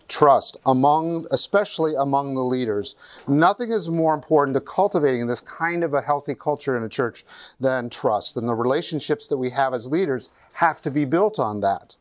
Trust 0.08 0.58
among 0.66 1.24
especially 1.30 1.94
among 1.96 2.34
the 2.34 2.42
leaders. 2.42 2.96
Nothing 3.28 3.70
is 3.70 3.88
more 3.88 4.12
important 4.12 4.56
to 4.56 4.60
cultivating 4.60 5.26
this 5.26 5.40
kind 5.40 5.84
of 5.84 5.94
a 5.94 6.00
healthy 6.00 6.34
culture 6.34 6.76
in 6.76 6.82
a 6.82 6.88
church 6.88 7.24
than 7.60 7.88
trust. 7.88 8.36
And 8.36 8.48
the 8.48 8.54
relationships 8.54 9.28
that 9.28 9.38
we 9.38 9.50
have 9.50 9.72
as 9.72 9.86
leaders 9.90 10.30
have 10.54 10.80
to 10.82 10.90
be 10.90 11.04
built 11.04 11.38
on 11.38 11.60
that. 11.60 11.96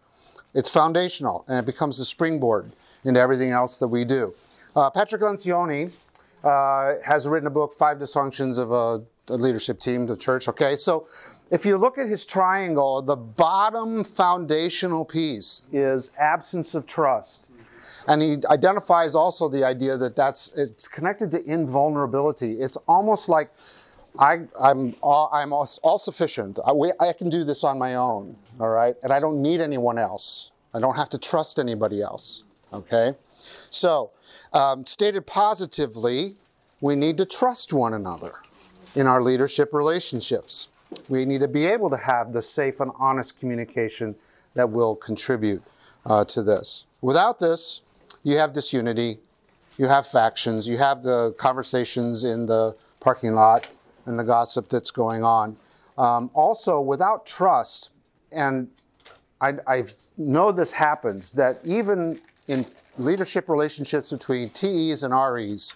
It's 0.55 0.69
foundational 0.69 1.45
and 1.48 1.59
it 1.59 1.65
becomes 1.65 2.00
a 2.00 2.05
springboard 2.05 2.71
into 3.05 3.19
everything 3.19 3.51
else 3.51 3.79
that 3.79 3.88
we 3.88 4.03
do. 4.03 4.33
Uh, 4.75 4.89
patrick 4.89 5.21
lencioni 5.21 5.95
uh, 6.43 6.95
has 7.05 7.27
written 7.27 7.48
a 7.48 7.51
book 7.51 7.71
five 7.71 7.98
dysfunctions 7.98 8.59
of 8.59 8.71
a, 8.71 9.03
a 9.29 9.36
leadership 9.36 9.79
team 9.79 10.05
the 10.05 10.17
church 10.17 10.48
okay 10.48 10.75
so 10.75 11.07
if 11.51 11.65
you 11.65 11.77
look 11.77 11.98
at 11.98 12.07
his 12.07 12.25
triangle 12.25 13.01
the 13.01 13.15
bottom 13.15 14.03
foundational 14.03 15.05
piece 15.05 15.67
is 15.71 16.15
absence 16.17 16.75
of 16.75 16.86
trust 16.86 17.51
and 18.09 18.24
he 18.24 18.38
identifies 18.50 19.13
also 19.13 19.48
the 19.48 19.63
idea 19.63 19.95
that 19.95 20.15
that's 20.15 20.53
it's 20.57 20.88
connected 20.88 21.29
to 21.31 21.43
invulnerability. 21.45 22.53
It's 22.53 22.75
almost 22.88 23.29
like 23.29 23.51
I, 24.17 24.39
I'm 24.59 24.95
all, 25.03 25.29
I'm 25.31 25.53
all, 25.53 25.67
all 25.83 26.00
sufficient. 26.00 26.59
I, 26.65 26.74
we, 26.74 26.91
I 27.00 27.13
can 27.13 27.29
do 27.29 27.43
this 27.43 27.63
on 27.63 27.77
my 27.77 27.95
own, 27.95 28.36
all 28.59 28.69
right, 28.69 28.95
and 29.03 29.12
I 29.12 29.19
don't 29.19 29.41
need 29.41 29.62
anyone 29.62 30.00
else. 30.00 30.51
I 30.74 30.79
don't 30.79 30.95
have 30.95 31.09
to 31.09 31.19
trust 31.19 31.59
anybody 31.59 32.01
else. 32.01 32.43
Okay, 32.74 33.13
so 33.43 34.12
um, 34.53 34.86
stated 34.86 35.27
positively, 35.27 36.31
we 36.81 36.95
need 36.95 37.17
to 37.17 37.25
trust 37.25 37.74
one 37.74 37.93
another 37.93 38.33
in 38.96 39.08
our 39.08 39.22
leadership 39.22 39.74
relationships. 39.74 40.69
We 41.10 41.25
need 41.25 41.41
to 41.41 41.48
be 41.48 41.65
able 41.65 41.89
to 41.89 41.98
have 41.98 42.34
the 42.34 42.41
safe 42.41 42.79
and 42.79 42.91
honest 43.00 43.39
communication 43.39 44.15
that 44.55 44.69
will 44.69 44.96
contribute 44.96 45.62
uh, 46.05 46.25
to 46.25 46.41
this. 46.41 46.86
Without 47.01 47.39
this, 47.39 47.81
you 48.24 48.38
have 48.38 48.53
disunity, 48.53 49.17
you 49.77 49.88
have 49.88 50.05
factions, 50.05 50.67
you 50.67 50.77
have 50.77 51.03
the 51.03 51.34
conversations 51.38 52.24
in 52.24 52.46
the 52.46 52.75
parking 53.00 53.34
lot 53.34 53.69
and 54.05 54.17
the 54.17 54.24
gossip 54.24 54.67
that's 54.67 54.91
going 54.91 55.24
on. 55.24 55.55
Um, 55.98 56.31
also, 56.34 56.81
without 56.81 57.25
trust, 57.25 57.91
and 58.31 58.69
I, 59.41 59.53
I 59.67 59.84
know 60.17 60.51
this 60.51 60.74
happens, 60.74 61.34
that 61.34 61.58
even 61.65 62.19
in 62.48 62.65
leadership 62.98 63.50
relationships 63.50 64.12
between 64.12 64.50
TEs 64.50 65.03
and 65.03 65.13
REs, 65.13 65.75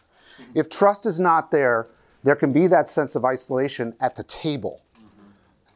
if 0.56 0.70
trust 0.70 1.06
is 1.06 1.20
not 1.20 1.52
there, 1.52 1.88
there 2.24 2.36
can 2.36 2.54
be 2.54 2.68
that 2.68 2.88
sense 2.88 3.16
of 3.16 3.26
isolation 3.26 3.96
at 4.00 4.16
the 4.16 4.24
table. 4.24 4.82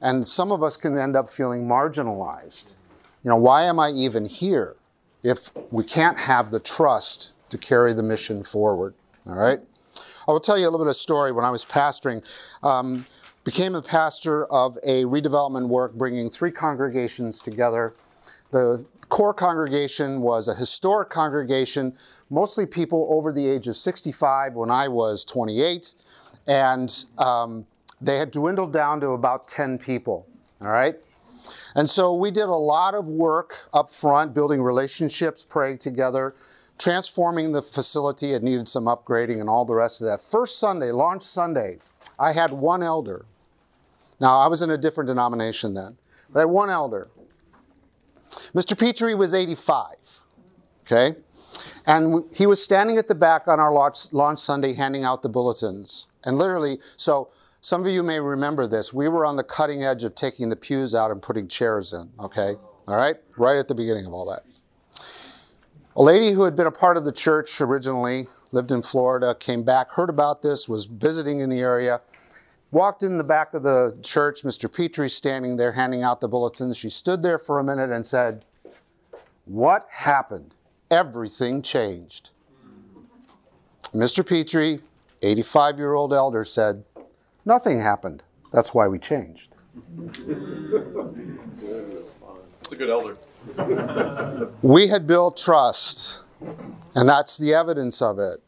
And 0.01 0.27
some 0.27 0.51
of 0.51 0.63
us 0.63 0.77
can 0.77 0.97
end 0.97 1.15
up 1.15 1.29
feeling 1.29 1.67
marginalized. 1.67 2.77
You 3.23 3.29
know, 3.29 3.37
why 3.37 3.63
am 3.63 3.79
I 3.79 3.89
even 3.89 4.25
here? 4.25 4.75
if 5.23 5.51
we 5.71 5.83
can't 5.83 6.17
have 6.17 6.51
the 6.51 6.59
trust 6.59 7.33
to 7.49 7.57
carry 7.57 7.93
the 7.93 8.03
mission 8.03 8.43
forward. 8.43 8.93
All 9.25 9.35
right? 9.35 9.59
I 10.27 10.31
will 10.31 10.39
tell 10.39 10.57
you 10.57 10.65
a 10.65 10.69
little 10.69 10.79
bit 10.79 10.87
of 10.87 10.91
a 10.91 10.93
story. 10.93 11.31
When 11.31 11.45
I 11.45 11.51
was 11.51 11.65
pastoring, 11.65 12.23
um, 12.63 13.05
became 13.43 13.75
a 13.75 13.81
pastor 13.81 14.45
of 14.45 14.77
a 14.83 15.03
redevelopment 15.05 15.67
work 15.67 15.93
bringing 15.93 16.29
three 16.29 16.51
congregations 16.51 17.41
together. 17.41 17.93
The 18.51 18.85
core 19.09 19.33
congregation 19.33 20.21
was 20.21 20.47
a 20.47 20.53
historic 20.53 21.09
congregation, 21.09 21.93
mostly 22.29 22.65
people 22.65 23.07
over 23.09 23.31
the 23.31 23.47
age 23.47 23.67
of 23.67 23.75
65 23.75 24.55
when 24.55 24.69
I 24.69 24.87
was 24.87 25.23
28, 25.23 25.93
and 26.47 27.05
um, 27.17 27.65
they 28.01 28.17
had 28.17 28.31
dwindled 28.31 28.73
down 28.73 29.01
to 29.01 29.09
about 29.09 29.47
10 29.47 29.77
people. 29.77 30.25
All 30.61 30.69
right? 30.69 30.95
And 31.75 31.87
so 31.87 32.15
we 32.15 32.31
did 32.31 32.45
a 32.45 32.55
lot 32.55 32.95
of 32.95 33.07
work 33.07 33.55
up 33.73 33.91
front, 33.91 34.33
building 34.33 34.61
relationships, 34.61 35.45
praying 35.45 35.77
together, 35.77 36.33
transforming 36.79 37.51
the 37.51 37.61
facility. 37.61 38.33
It 38.33 38.43
needed 38.43 38.67
some 38.67 38.85
upgrading 38.85 39.39
and 39.39 39.49
all 39.49 39.65
the 39.65 39.75
rest 39.75 40.01
of 40.01 40.07
that. 40.07 40.21
First 40.21 40.59
Sunday, 40.59 40.91
launch 40.91 41.21
Sunday, 41.21 41.77
I 42.17 42.31
had 42.31 42.51
one 42.51 42.81
elder. 42.81 43.25
Now, 44.19 44.39
I 44.39 44.47
was 44.47 44.61
in 44.61 44.71
a 44.71 44.77
different 44.77 45.07
denomination 45.07 45.75
then, 45.75 45.97
but 46.31 46.39
I 46.39 46.41
had 46.43 46.49
one 46.49 46.69
elder. 46.71 47.09
Mr. 48.55 48.77
Petrie 48.77 49.13
was 49.13 49.35
85, 49.35 49.85
okay? 50.81 51.15
And 51.88 52.25
he 52.36 52.46
was 52.46 52.62
standing 52.62 52.98
at 52.98 53.08
the 53.08 53.15
back 53.15 53.48
on 53.48 53.62
our 53.62 53.72
launch, 53.72 54.12
launch 54.12 54.39
Sunday 54.39 54.74
handing 54.74 55.06
out 55.06 55.22
the 55.22 55.29
bulletins. 55.29 56.08
And 56.25 56.38
literally, 56.38 56.79
so 56.98 57.29
some 57.62 57.82
of 57.82 57.88
you 57.88 58.03
may 58.03 58.20
remember 58.20 58.67
this. 58.67 58.94
We 58.94 59.08
were 59.08 59.25
on 59.25 59.38
the 59.38 59.44
cutting 59.44 59.84
edge 59.84 60.03
of 60.03 60.13
taking 60.13 60.50
the 60.50 60.58
pews 60.58 60.94
out 60.94 61.12
and 61.12 61.22
putting 61.22 61.48
chairs 61.48 61.94
in, 61.94 62.12
okay? 62.20 62.56
All 62.89 62.98
right? 62.98 63.15
Right 63.38 63.56
at 63.56 63.70
the 63.70 63.75
beginning 63.75 64.06
of 64.06 64.13
all 64.13 64.29
that. 64.29 64.44
A 65.96 66.03
lady 66.03 66.32
who 66.34 66.44
had 66.44 66.58
been 66.58 66.67
a 66.67 66.72
part 66.72 66.98
of 66.98 67.06
the 67.06 67.12
church 67.12 67.60
originally, 67.62 68.25
lived 68.51 68.72
in 68.72 68.82
Florida, 68.82 69.34
came 69.34 69.63
back, 69.63 69.91
heard 69.91 70.10
about 70.10 70.41
this, 70.41 70.67
was 70.67 70.86
visiting 70.86 71.39
in 71.39 71.50
the 71.50 71.60
area, 71.60 72.01
walked 72.72 73.01
in 73.01 73.17
the 73.17 73.24
back 73.24 73.53
of 73.53 73.63
the 73.63 73.98
church. 74.03 74.44
Mr. 74.44 74.72
Petrie 74.72 75.10
standing 75.10 75.56
there 75.56 75.72
handing 75.72 76.03
out 76.03 76.20
the 76.20 76.27
bulletins. 76.27 76.77
She 76.77 76.89
stood 76.89 77.22
there 77.22 77.39
for 77.39 77.60
a 77.60 77.63
minute 77.63 77.91
and 77.91 78.06
said, 78.06 78.44
What 79.46 79.88
happened? 79.89 80.53
Everything 80.89 81.62
changed. 81.62 82.32
Mr. 83.94 84.27
Petrie, 84.27 84.79
85 85.22 85.79
year 85.79 85.94
old 85.94 86.13
elder, 86.13 86.44
said, 86.44 86.84
Nothing 87.46 87.79
happened. 87.79 88.24
That's 88.51 88.74
why 88.74 88.88
we 88.88 89.00
changed. 89.00 89.53
It's 89.98 90.20
a 92.72 92.75
good 92.75 92.89
elder. 92.89 93.17
We 94.62 94.88
had 94.88 95.08
built 95.08 95.38
trust, 95.38 96.25
and 96.96 97.08
that's 97.08 97.38
the 97.38 97.53
evidence 97.53 98.01
of 98.01 98.20
it, 98.20 98.41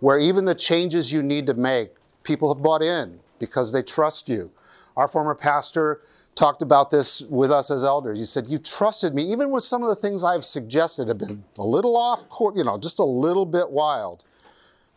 where 0.00 0.18
even 0.18 0.44
the 0.44 0.54
changes 0.54 1.12
you 1.12 1.22
need 1.22 1.46
to 1.46 1.54
make, 1.54 1.90
people 2.22 2.52
have 2.52 2.62
bought 2.62 2.82
in 2.82 3.18
because 3.38 3.72
they 3.72 3.82
trust 3.82 4.28
you. 4.28 4.50
Our 4.96 5.08
former 5.08 5.34
pastor 5.34 6.02
talked 6.34 6.62
about 6.62 6.90
this 6.90 7.20
with 7.22 7.50
us 7.50 7.70
as 7.70 7.84
elders. 7.84 8.18
He 8.18 8.24
said, 8.24 8.46
You've 8.48 8.62
trusted 8.62 9.14
me, 9.14 9.22
even 9.24 9.50
with 9.50 9.62
some 9.62 9.82
of 9.82 9.88
the 9.88 9.96
things 9.96 10.24
I've 10.24 10.44
suggested 10.44 11.08
have 11.08 11.18
been 11.18 11.44
a 11.58 11.64
little 11.64 11.96
off 11.96 12.28
course, 12.28 12.56
you 12.56 12.64
know, 12.64 12.78
just 12.78 12.98
a 12.98 13.04
little 13.04 13.46
bit 13.46 13.70
wild. 13.70 14.24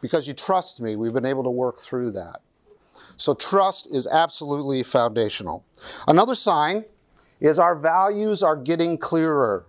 Because 0.01 0.27
you 0.27 0.33
trust 0.33 0.81
me, 0.81 0.95
we've 0.95 1.13
been 1.13 1.25
able 1.25 1.43
to 1.43 1.49
work 1.49 1.79
through 1.79 2.11
that. 2.11 2.41
So 3.17 3.33
trust 3.33 3.93
is 3.93 4.07
absolutely 4.07 4.83
foundational. 4.83 5.65
Another 6.07 6.35
sign 6.35 6.85
is 7.39 7.59
our 7.59 7.75
values 7.75 8.43
are 8.43 8.55
getting 8.55 8.97
clearer. 8.97 9.65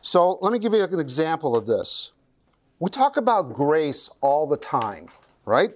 So 0.00 0.38
let 0.40 0.52
me 0.52 0.58
give 0.58 0.72
you 0.72 0.82
an 0.82 1.00
example 1.00 1.56
of 1.56 1.66
this. 1.66 2.12
We 2.78 2.90
talk 2.90 3.16
about 3.16 3.52
grace 3.54 4.10
all 4.20 4.46
the 4.46 4.56
time, 4.56 5.06
right? 5.44 5.72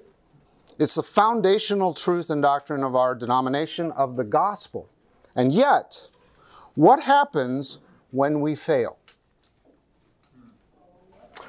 It's 0.78 0.94
the 0.94 1.02
foundational 1.02 1.94
truth 1.94 2.28
and 2.30 2.42
doctrine 2.42 2.84
of 2.84 2.94
our 2.94 3.14
denomination 3.14 3.92
of 3.92 4.16
the 4.16 4.24
gospel. 4.24 4.90
And 5.34 5.52
yet, 5.52 6.08
what 6.74 7.02
happens 7.02 7.80
when 8.10 8.40
we 8.40 8.54
fail? 8.54 8.98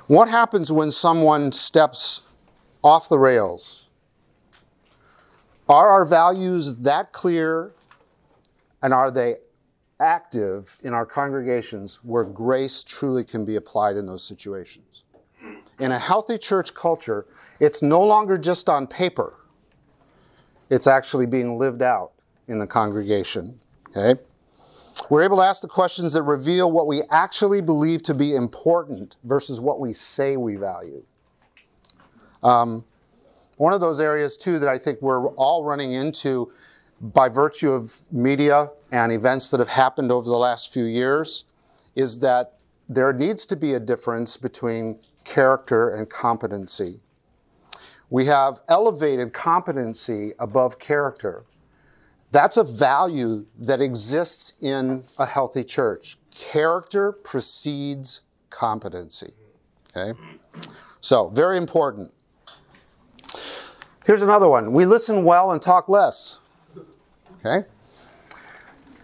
What 0.08 0.30
happens 0.30 0.72
when 0.72 0.92
someone 0.92 1.52
steps 1.52 2.32
off 2.82 3.10
the 3.10 3.20
rails? 3.20 3.92
Are 5.68 5.90
our 5.90 6.06
values 6.06 6.78
that 6.78 7.12
clear 7.12 7.74
and 8.82 8.94
are 8.94 9.12
they 9.12 9.36
active 10.00 10.78
in 10.84 10.94
our 10.94 11.06
congregations 11.06 12.02
where 12.04 12.24
grace 12.24 12.84
truly 12.84 13.26
can 13.26 13.44
be 13.44 13.58
applied 13.58 13.98
in 13.98 14.06
those 14.06 14.24
situations? 14.24 15.04
In 15.80 15.92
a 15.92 16.00
healthy 16.00 16.38
church 16.38 16.74
culture, 16.74 17.26
it's 17.60 17.84
no 17.84 18.04
longer 18.04 18.38
just 18.38 18.68
on 18.68 18.88
paper. 18.88 19.34
It's 20.70 20.88
actually 20.88 21.28
being 21.28 21.58
lived 21.58 21.82
out 21.82 22.12
in 22.48 22.60
the 22.60 22.68
congregation. 22.68 23.60
Okay? 23.90 24.20
We're 25.10 25.24
able 25.24 25.38
to 25.38 25.44
ask 25.44 25.62
the 25.62 25.68
questions 25.68 26.14
that 26.14 26.24
reveal 26.24 26.72
what 26.72 26.88
we 26.88 27.04
actually 27.12 27.62
believe 27.62 28.02
to 28.04 28.14
be 28.14 28.36
important 28.36 29.18
versus 29.24 29.62
what 29.62 29.80
we 29.80 29.94
say 29.94 30.38
we 30.38 30.56
value. 30.56 31.04
Um, 32.44 32.84
one 33.58 33.74
of 33.74 33.82
those 33.82 34.02
areas, 34.02 34.38
too, 34.38 34.60
that 34.60 34.70
I 34.70 34.78
think 34.78 35.02
we're 35.02 35.28
all 35.30 35.64
running 35.64 35.94
into 35.94 36.52
by 37.02 37.30
virtue 37.30 37.72
of 37.72 37.92
media 38.12 38.70
and 38.92 39.12
events 39.12 39.50
that 39.50 39.60
have 39.60 39.70
happened 39.70 40.12
over 40.12 40.28
the 40.28 40.38
last 40.38 40.74
few 40.74 40.86
years 40.86 41.46
is 41.96 42.20
that 42.22 42.54
there 42.90 43.12
needs 43.14 43.46
to 43.46 43.56
be 43.56 43.74
a 43.74 43.80
difference 43.80 44.38
between 44.38 45.00
character 45.28 45.90
and 45.90 46.10
competency. 46.10 47.00
We 48.10 48.26
have 48.28 48.60
elevated 48.70 49.34
competency 49.34 50.32
above 50.40 50.80
character. 50.80 51.44
That's 52.32 52.58
a 52.58 52.64
value 52.64 53.46
that 53.60 53.82
exists 53.82 54.62
in 54.64 55.04
a 55.20 55.26
healthy 55.26 55.64
church. 55.64 56.18
Character 56.36 57.12
precedes 57.12 58.22
competency. 58.50 59.34
Okay? 59.96 60.18
So, 61.00 61.30
very 61.30 61.58
important. 61.58 62.14
Here's 64.06 64.22
another 64.22 64.48
one. 64.48 64.72
We 64.72 64.86
listen 64.86 65.26
well 65.26 65.52
and 65.52 65.62
talk 65.62 65.90
less. 65.90 66.86
Okay? 67.40 67.68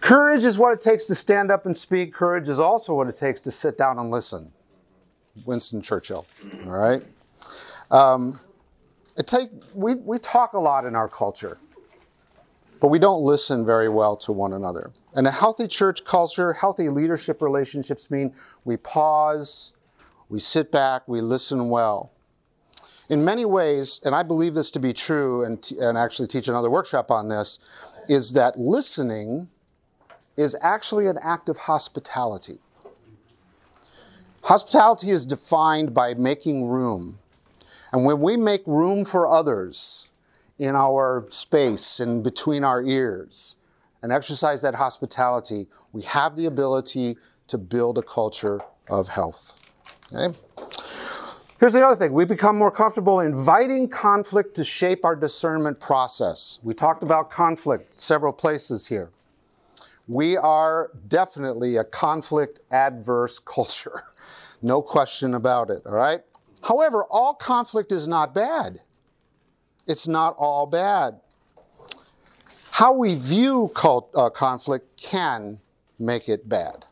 Courage 0.00 0.44
is 0.44 0.58
what 0.58 0.72
it 0.72 0.80
takes 0.80 1.06
to 1.06 1.14
stand 1.14 1.50
up 1.50 1.66
and 1.66 1.76
speak. 1.76 2.12
Courage 2.12 2.48
is 2.48 2.60
also 2.60 2.94
what 2.94 3.08
it 3.08 3.16
takes 3.16 3.40
to 3.42 3.50
sit 3.50 3.76
down 3.76 3.98
and 3.98 4.10
listen. 4.10 4.53
Winston 5.44 5.82
Churchill. 5.82 6.26
All 6.66 6.72
right? 6.72 7.04
Um, 7.90 8.34
it 9.16 9.26
take, 9.26 9.48
we, 9.74 9.94
we 9.94 10.18
talk 10.18 10.54
a 10.54 10.58
lot 10.58 10.84
in 10.84 10.94
our 10.94 11.08
culture, 11.08 11.58
but 12.80 12.88
we 12.88 12.98
don't 12.98 13.22
listen 13.22 13.64
very 13.64 13.88
well 13.88 14.16
to 14.18 14.32
one 14.32 14.52
another. 14.52 14.90
And 15.14 15.26
a 15.26 15.30
healthy 15.30 15.68
church 15.68 16.04
culture, 16.04 16.52
healthy 16.52 16.88
leadership 16.88 17.40
relationships 17.40 18.10
mean 18.10 18.34
we 18.64 18.76
pause, 18.76 19.74
we 20.28 20.38
sit 20.40 20.72
back, 20.72 21.06
we 21.06 21.20
listen 21.20 21.68
well. 21.68 22.12
In 23.08 23.24
many 23.24 23.44
ways, 23.44 24.00
and 24.04 24.14
I 24.14 24.22
believe 24.22 24.54
this 24.54 24.70
to 24.72 24.80
be 24.80 24.92
true, 24.92 25.44
and, 25.44 25.62
t- 25.62 25.76
and 25.78 25.96
actually 25.96 26.26
teach 26.26 26.48
another 26.48 26.70
workshop 26.70 27.10
on 27.10 27.28
this, 27.28 27.58
is 28.08 28.32
that 28.32 28.58
listening 28.58 29.48
is 30.36 30.56
actually 30.62 31.06
an 31.06 31.18
act 31.22 31.48
of 31.48 31.56
hospitality. 31.56 32.58
Hospitality 34.44 35.08
is 35.08 35.24
defined 35.24 35.94
by 35.94 36.12
making 36.12 36.68
room. 36.68 37.18
And 37.92 38.04
when 38.04 38.20
we 38.20 38.36
make 38.36 38.60
room 38.66 39.06
for 39.06 39.26
others 39.26 40.12
in 40.58 40.76
our 40.76 41.26
space 41.30 41.98
and 41.98 42.22
between 42.22 42.62
our 42.62 42.82
ears 42.82 43.56
and 44.02 44.12
exercise 44.12 44.60
that 44.60 44.74
hospitality, 44.74 45.66
we 45.92 46.02
have 46.02 46.36
the 46.36 46.44
ability 46.44 47.16
to 47.46 47.56
build 47.56 47.96
a 47.96 48.02
culture 48.02 48.60
of 48.90 49.08
health. 49.08 49.58
Okay? 50.14 50.36
Here's 51.58 51.72
the 51.72 51.82
other 51.82 51.96
thing 51.96 52.12
we 52.12 52.26
become 52.26 52.58
more 52.58 52.70
comfortable 52.70 53.20
inviting 53.20 53.88
conflict 53.88 54.54
to 54.56 54.64
shape 54.64 55.06
our 55.06 55.16
discernment 55.16 55.80
process. 55.80 56.60
We 56.62 56.74
talked 56.74 57.02
about 57.02 57.30
conflict 57.30 57.94
several 57.94 58.34
places 58.34 58.88
here. 58.88 59.08
We 60.06 60.36
are 60.36 60.90
definitely 61.08 61.76
a 61.76 61.84
conflict 61.84 62.60
adverse 62.70 63.38
culture. 63.54 64.02
No 64.64 64.80
question 64.80 65.34
about 65.34 65.68
it, 65.68 65.82
all 65.84 65.92
right? 65.92 66.22
However, 66.62 67.04
all 67.10 67.34
conflict 67.34 67.92
is 67.92 68.08
not 68.08 68.32
bad. 68.32 68.80
It's 69.86 70.08
not 70.08 70.34
all 70.38 70.64
bad. 70.66 71.20
How 72.72 72.94
we 72.94 73.14
view 73.14 73.70
cult, 73.76 74.10
uh, 74.16 74.30
conflict 74.30 75.02
can 75.02 75.58
make 75.98 76.30
it 76.30 76.48
bad. 76.48 76.86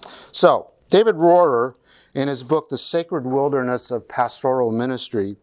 So, 0.00 0.70
David 0.88 1.16
Rohrer, 1.16 1.74
in 2.14 2.28
his 2.28 2.44
book, 2.44 2.68
The 2.68 2.78
Sacred 2.78 3.26
Wilderness 3.26 3.90
of 3.90 4.06
Pastoral 4.06 4.70
Ministry, 4.70 5.34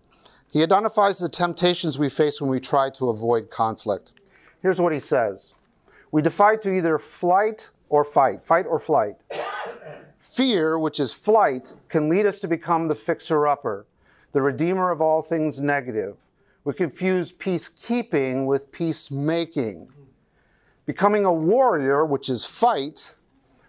he 0.49 0.63
identifies 0.63 1.19
the 1.19 1.27
temptations 1.27 1.99
we 1.99 2.07
face 2.07 2.39
when 2.39 2.49
we 2.49 2.61
try 2.61 2.89
to 2.91 3.09
avoid 3.09 3.49
conflict. 3.49 4.13
Here's 4.61 4.79
what 4.79 4.93
he 4.93 4.99
says 4.99 5.55
We 6.09 6.21
defy 6.21 6.55
to 6.55 6.73
either 6.73 6.97
flight 6.97 7.71
or 7.89 8.05
fight, 8.05 8.41
fight 8.41 8.65
or 8.65 8.79
flight. 8.79 9.21
Fear, 10.23 10.79
which 10.79 11.01
is 11.01 11.13
flight, 11.13 11.73
can 11.89 12.07
lead 12.07 12.25
us 12.25 12.39
to 12.39 12.47
become 12.47 12.87
the 12.87 12.95
fixer 12.95 13.45
upper, 13.45 13.85
the 14.31 14.41
redeemer 14.41 14.89
of 14.89 15.01
all 15.01 15.21
things 15.21 15.59
negative. 15.59 16.15
We 16.63 16.73
confuse 16.73 17.29
peacekeeping 17.29 18.45
with 18.45 18.71
peacemaking. 18.71 19.89
Becoming 20.85 21.25
a 21.25 21.33
warrior, 21.33 22.05
which 22.05 22.29
is 22.29 22.45
fight, 22.45 23.15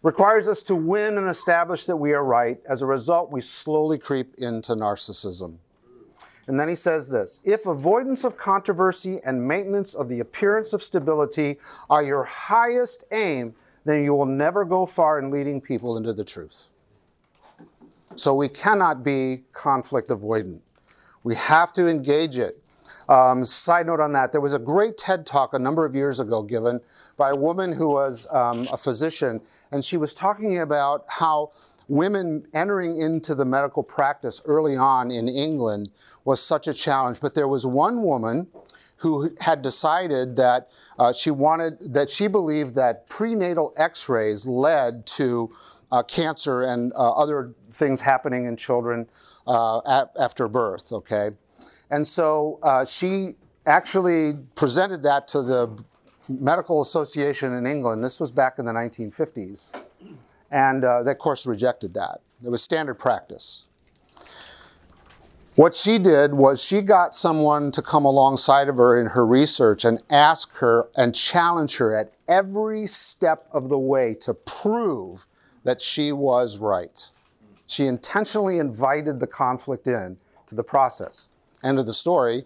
requires 0.04 0.48
us 0.48 0.62
to 0.62 0.76
win 0.76 1.18
and 1.18 1.28
establish 1.28 1.86
that 1.86 1.96
we 1.96 2.12
are 2.12 2.24
right. 2.24 2.60
As 2.68 2.82
a 2.82 2.86
result, 2.86 3.32
we 3.32 3.40
slowly 3.40 3.98
creep 3.98 4.36
into 4.38 4.74
narcissism. 4.74 5.56
And 6.46 6.60
then 6.60 6.68
he 6.68 6.76
says 6.76 7.08
this 7.08 7.42
If 7.44 7.66
avoidance 7.66 8.24
of 8.24 8.36
controversy 8.36 9.18
and 9.26 9.46
maintenance 9.46 9.92
of 9.92 10.08
the 10.08 10.20
appearance 10.20 10.72
of 10.72 10.82
stability 10.82 11.56
are 11.90 12.04
your 12.04 12.22
highest 12.22 13.06
aim, 13.10 13.56
then 13.84 14.02
you 14.02 14.14
will 14.14 14.26
never 14.26 14.64
go 14.64 14.86
far 14.86 15.18
in 15.18 15.30
leading 15.30 15.60
people 15.60 15.96
into 15.96 16.12
the 16.12 16.24
truth. 16.24 16.72
So 18.16 18.34
we 18.34 18.48
cannot 18.48 19.02
be 19.02 19.44
conflict 19.52 20.08
avoidant. 20.08 20.60
We 21.24 21.34
have 21.34 21.72
to 21.72 21.88
engage 21.88 22.38
it. 22.38 22.60
Um, 23.08 23.44
side 23.44 23.86
note 23.86 24.00
on 24.00 24.12
that, 24.12 24.32
there 24.32 24.40
was 24.40 24.54
a 24.54 24.58
great 24.58 24.96
TED 24.96 25.26
talk 25.26 25.52
a 25.52 25.58
number 25.58 25.84
of 25.84 25.94
years 25.94 26.20
ago 26.20 26.42
given 26.42 26.80
by 27.16 27.30
a 27.30 27.36
woman 27.36 27.72
who 27.72 27.90
was 27.90 28.32
um, 28.32 28.66
a 28.72 28.76
physician, 28.76 29.40
and 29.72 29.84
she 29.84 29.96
was 29.96 30.14
talking 30.14 30.58
about 30.58 31.04
how 31.08 31.50
women 31.88 32.46
entering 32.54 32.98
into 32.98 33.34
the 33.34 33.44
medical 33.44 33.82
practice 33.82 34.40
early 34.46 34.76
on 34.76 35.10
in 35.10 35.28
England 35.28 35.90
was 36.24 36.42
such 36.42 36.66
a 36.66 36.72
challenge. 36.72 37.20
But 37.20 37.34
there 37.34 37.48
was 37.48 37.66
one 37.66 38.02
woman 38.02 38.46
who 39.04 39.30
had 39.38 39.60
decided 39.60 40.34
that 40.34 40.70
uh, 40.98 41.12
she 41.12 41.30
wanted 41.30 41.92
that 41.92 42.08
she 42.08 42.26
believed 42.26 42.74
that 42.74 43.06
prenatal 43.06 43.74
X-rays 43.76 44.46
led 44.46 45.04
to 45.04 45.50
uh, 45.92 46.02
cancer 46.04 46.62
and 46.62 46.90
uh, 46.94 47.12
other 47.12 47.52
things 47.70 48.00
happening 48.00 48.46
in 48.46 48.56
children 48.56 49.06
uh, 49.46 49.80
at, 49.86 50.10
after 50.18 50.48
birth. 50.48 50.90
Okay, 50.90 51.32
and 51.90 52.06
so 52.06 52.58
uh, 52.62 52.82
she 52.86 53.34
actually 53.66 54.38
presented 54.54 55.02
that 55.02 55.28
to 55.28 55.42
the 55.42 55.84
Medical 56.30 56.80
Association 56.80 57.52
in 57.52 57.66
England. 57.66 58.02
This 58.02 58.18
was 58.18 58.32
back 58.32 58.58
in 58.58 58.64
the 58.64 58.72
1950s, 58.72 59.86
and 60.50 60.82
uh, 60.82 61.02
they 61.02 61.10
of 61.10 61.18
course 61.18 61.46
rejected 61.46 61.92
that. 61.92 62.22
It 62.42 62.48
was 62.48 62.62
standard 62.62 62.94
practice. 62.94 63.68
What 65.56 65.72
she 65.72 65.98
did 66.00 66.34
was 66.34 66.64
she 66.64 66.80
got 66.82 67.14
someone 67.14 67.70
to 67.72 67.82
come 67.82 68.04
alongside 68.04 68.68
of 68.68 68.76
her 68.78 69.00
in 69.00 69.06
her 69.06 69.24
research 69.24 69.84
and 69.84 70.02
ask 70.10 70.56
her 70.56 70.88
and 70.96 71.14
challenge 71.14 71.76
her 71.76 71.96
at 71.96 72.10
every 72.26 72.86
step 72.86 73.46
of 73.52 73.68
the 73.68 73.78
way 73.78 74.14
to 74.22 74.34
prove 74.34 75.26
that 75.62 75.80
she 75.80 76.10
was 76.10 76.58
right. 76.58 77.08
She 77.68 77.86
intentionally 77.86 78.58
invited 78.58 79.20
the 79.20 79.28
conflict 79.28 79.86
in 79.86 80.18
to 80.46 80.56
the 80.56 80.64
process. 80.64 81.28
End 81.62 81.78
of 81.78 81.86
the 81.86 81.94
story. 81.94 82.42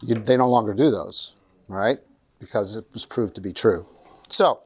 You, 0.00 0.14
they 0.14 0.38
no 0.38 0.48
longer 0.48 0.72
do 0.72 0.90
those, 0.90 1.36
right? 1.68 1.98
Because 2.40 2.76
it 2.76 2.86
was 2.94 3.04
proved 3.04 3.34
to 3.34 3.42
be 3.42 3.52
true. 3.52 3.84
So, 4.30 4.60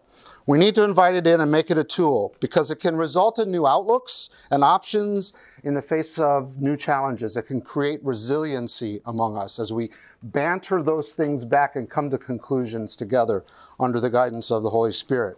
we 0.47 0.59
need 0.59 0.77
to 0.77 0.85
invite 0.85 1.15
it 1.15 1.27
in 1.27 1.41
and 1.41 1.51
make 1.51 1.71
it 1.71 1.79
a 1.79 1.85
tool 1.85 2.35
because 2.41 2.71
it 2.71 2.81
can 2.81 2.97
result 2.97 3.41
in 3.41 3.51
new 3.51 3.67
outlooks 3.67 4.31
and 4.51 4.63
options 4.63 5.37
in 5.65 5.75
the 5.75 5.83
face 5.83 6.21
of 6.21 6.61
new 6.61 6.77
challenges. 6.77 7.37
It 7.37 7.47
can 7.47 7.61
create 7.61 7.99
resiliency 8.05 9.01
among 9.07 9.37
us 9.37 9.59
as 9.59 9.73
we 9.73 9.91
banter 10.23 10.83
those 10.83 11.15
things 11.15 11.45
back 11.45 11.75
and 11.75 11.91
come 11.91 12.11
to 12.11 12.19
conclusions 12.19 12.95
together 12.95 13.45
under 13.81 13.99
the 13.99 14.11
guidance 14.11 14.53
of 14.53 14.63
the 14.63 14.71
Holy 14.71 14.93
Spirit. 14.93 15.37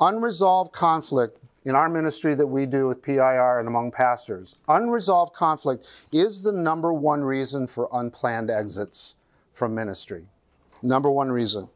Unresolved 0.00 0.72
conflict 0.72 1.38
in 1.64 1.74
our 1.74 1.90
ministry 1.90 2.34
that 2.34 2.46
we 2.46 2.64
do 2.64 2.88
with 2.88 3.02
PIR 3.02 3.58
and 3.58 3.68
among 3.68 3.92
pastors, 3.92 4.56
unresolved 4.66 5.34
conflict 5.34 6.08
is 6.10 6.42
the 6.42 6.52
number 6.52 6.92
one 6.92 7.22
reason 7.22 7.66
for 7.66 7.88
unplanned 7.92 8.50
exits 8.50 9.16
from 9.52 9.74
ministry. 9.74 10.24
Number 10.82 11.10
one 11.10 11.30
reason. 11.30 11.68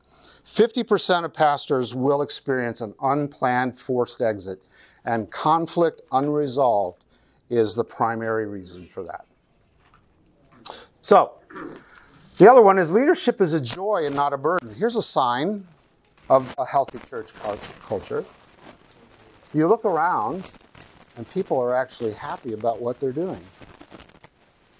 50% 0.46 1.24
of 1.24 1.34
pastors 1.34 1.94
will 1.94 2.22
experience 2.22 2.80
an 2.80 2.94
unplanned 3.02 3.76
forced 3.76 4.22
exit, 4.22 4.62
and 5.04 5.28
conflict 5.30 6.02
unresolved 6.12 7.04
is 7.50 7.74
the 7.74 7.84
primary 7.84 8.46
reason 8.46 8.86
for 8.86 9.02
that. 9.02 9.26
So, 11.00 11.32
the 12.38 12.48
other 12.50 12.62
one 12.62 12.78
is 12.78 12.92
leadership 12.92 13.40
is 13.40 13.54
a 13.54 13.62
joy 13.62 14.04
and 14.06 14.14
not 14.14 14.32
a 14.32 14.38
burden. 14.38 14.72
Here's 14.72 14.96
a 14.96 15.02
sign 15.02 15.66
of 16.30 16.54
a 16.58 16.64
healthy 16.64 17.00
church 17.00 17.32
culture. 17.82 18.24
You 19.52 19.66
look 19.66 19.84
around, 19.84 20.52
and 21.16 21.28
people 21.28 21.58
are 21.60 21.74
actually 21.74 22.12
happy 22.12 22.52
about 22.52 22.80
what 22.80 23.00
they're 23.00 23.12
doing. 23.12 23.44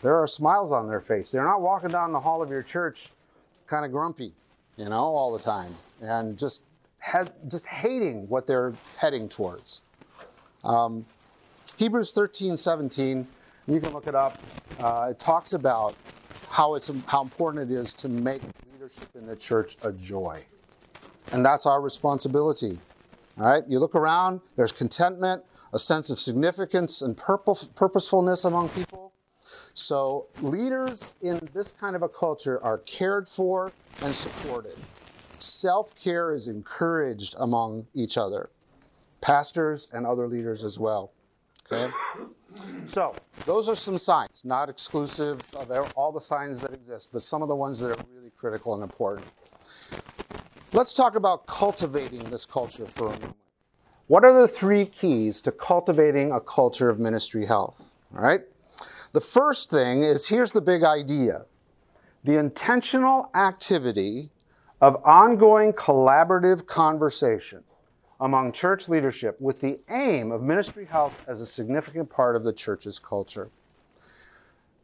There 0.00 0.14
are 0.14 0.29
smiles 0.29 0.70
on 0.70 0.88
their 0.88 1.00
face. 1.00 1.33
They're 1.33 1.44
not 1.44 1.61
walking 1.61 1.90
down 1.90 2.12
the 2.12 2.20
hall 2.20 2.40
of 2.40 2.50
your 2.50 2.62
church 2.62 3.11
kind 3.66 3.85
of 3.85 3.90
grumpy, 3.90 4.33
you 4.77 4.89
know, 4.89 4.97
all 4.97 5.33
the 5.33 5.43
time, 5.43 5.75
and 6.01 6.39
just 6.39 6.67
just 7.49 7.67
hating 7.67 8.29
what 8.29 8.47
they're 8.47 8.73
heading 8.97 9.29
towards. 9.29 9.83
Um, 10.65 11.07
Hebrews 11.77 12.12
13, 12.12 12.57
17, 12.57 13.27
you 13.69 13.81
can 13.81 13.93
look 13.93 14.07
it 14.07 14.15
up. 14.15 14.39
Uh, 14.81 15.09
it 15.11 15.19
talks 15.19 15.53
about 15.53 15.95
how 16.49 16.75
it's 16.75 16.91
how 17.07 17.23
important 17.23 17.71
it 17.71 17.75
is 17.75 17.95
to 17.95 18.09
make 18.09 18.43
leadership 18.73 19.09
in 19.15 19.27
the 19.27 19.37
church 19.37 19.77
a 19.83 19.93
joy, 19.93 20.41
and 21.33 21.45
that's 21.45 21.67
our 21.67 21.81
responsibility. 21.81 22.79
All 23.39 23.47
right, 23.47 23.62
you 23.69 23.79
look 23.79 23.95
around. 23.95 24.41
There's 24.57 24.73
contentment, 24.73 25.43
a 25.73 25.79
sense 25.79 26.09
of 26.09 26.19
significance, 26.19 27.03
and 27.03 27.17
purpose, 27.17 27.69
purposefulness 27.75 28.45
among 28.45 28.71
people. 28.71 29.06
So 29.77 30.29
leaders 30.41 31.12
in 31.21 31.39
this 31.53 31.71
kind 31.71 31.95
of 31.95 32.03
a 32.03 32.09
culture 32.09 32.59
are 32.65 32.79
cared 32.79 33.29
for 33.29 33.71
and 34.01 34.15
supported. 34.15 34.75
Self-care 35.39 36.33
is 36.33 36.49
encouraged 36.49 37.37
among 37.39 37.87
each 37.93 38.17
other, 38.17 38.49
pastors 39.21 39.89
and 39.93 40.07
other 40.07 40.29
leaders 40.29 40.65
as 40.65 40.79
well. 40.79 41.12
Okay? 41.71 41.93
So, 42.87 43.15
those 43.45 43.69
are 43.69 43.75
some 43.75 43.99
signs, 43.99 44.47
not 44.47 44.71
exclusive 44.71 45.43
of 45.55 45.93
all 45.95 46.11
the 46.11 46.23
signs 46.23 46.59
that 46.62 46.73
exist, 46.73 47.11
but 47.12 47.21
some 47.21 47.43
of 47.43 47.49
the 47.49 47.57
ones 47.57 47.79
that 47.81 47.91
are 47.91 48.05
really 48.15 48.31
critical 48.35 48.73
and 48.73 48.83
important. 48.83 49.27
Let's 50.73 50.95
talk 50.95 51.17
about 51.17 51.47
cultivating 51.47 52.21
this 52.31 52.47
culture 52.47 52.87
for 52.87 53.09
a 53.09 53.11
moment. 53.11 53.37
What 54.07 54.25
are 54.25 54.33
the 54.33 54.49
three 54.49 54.87
keys 54.87 55.43
to 55.43 55.53
cultivating 55.53 56.33
a 56.33 56.41
culture 56.41 56.89
of 56.89 56.99
ministry 56.99 57.45
health? 57.45 57.95
All 58.15 58.23
right? 58.23 58.41
The 59.12 59.21
first 59.21 59.71
thing 59.71 60.03
is 60.03 60.29
here's 60.29 60.53
the 60.53 60.61
big 60.61 60.83
idea 60.83 61.47
the 62.25 62.38
intentional 62.38 63.31
activity 63.37 64.31
of 64.81 64.97
ongoing 65.05 65.73
collaborative 65.73 66.66
conversation 66.66 67.62
among 68.21 68.51
church 68.51 68.88
leadership 68.88 69.40
with 69.40 69.61
the 69.61 69.79
aim 69.90 70.33
of 70.33 70.42
ministry 70.42 70.87
health 70.87 71.23
as 71.29 71.40
a 71.40 71.47
significant 71.47 72.11
part 72.11 72.35
of 72.35 72.45
the 72.45 72.53
church's 72.53 72.99
culture. 72.99 73.51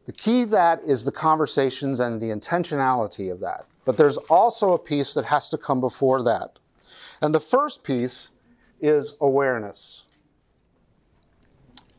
The 0.05 0.13
key 0.13 0.45
that 0.45 0.83
is 0.83 1.05
the 1.05 1.13
conversations 1.13 2.01
and 2.01 2.21
the 2.21 2.27
intentionality 2.27 3.31
of 3.31 3.41
that. 3.41 3.67
But 3.85 3.97
there's 3.97 4.19
also 4.19 4.73
a 4.73 4.79
piece 4.79 5.15
that 5.15 5.25
has 5.27 5.49
to 5.51 5.59
come 5.59 5.81
before 5.81 6.23
that. 6.23 6.59
And 7.21 7.35
the 7.35 7.41
first 7.41 7.85
piece 7.85 8.31
is 8.81 9.17
awareness. 9.21 10.07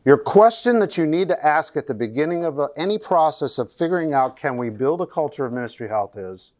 Your 0.04 0.18
question 0.18 0.80
that 0.80 0.98
you 0.98 1.06
need 1.06 1.28
to 1.28 1.46
ask 1.46 1.76
at 1.76 1.86
the 1.86 1.94
beginning 1.94 2.44
of 2.44 2.58
any 2.76 2.98
process 2.98 3.58
of 3.58 3.72
figuring 3.72 4.12
out 4.12 4.36
can 4.36 4.58
we 4.58 4.68
build 4.68 5.00
a 5.00 5.06
culture 5.06 5.46
of 5.46 5.52
ministry 5.52 5.88
health 5.88 6.16
is 6.16 6.52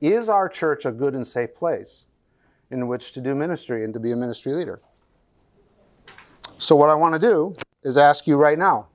Is 0.00 0.28
our 0.28 0.48
church 0.48 0.86
a 0.86 0.92
good 0.92 1.14
and 1.14 1.26
safe 1.26 1.54
place? 1.54 2.06
in 2.70 2.86
which 2.86 3.12
to 3.12 3.20
do 3.20 3.34
ministry 3.34 3.84
and 3.84 3.94
to 3.94 4.00
be 4.00 4.12
a 4.12 4.16
ministry 4.16 4.52
leader. 4.52 4.80
So, 6.58 6.76
what 6.76 6.90
I 6.90 6.94
want 6.94 7.14
to 7.14 7.18
do 7.18 7.56
is 7.82 7.96
ask 7.96 8.26
you 8.26 8.36
right 8.36 8.58
now. 8.58 8.88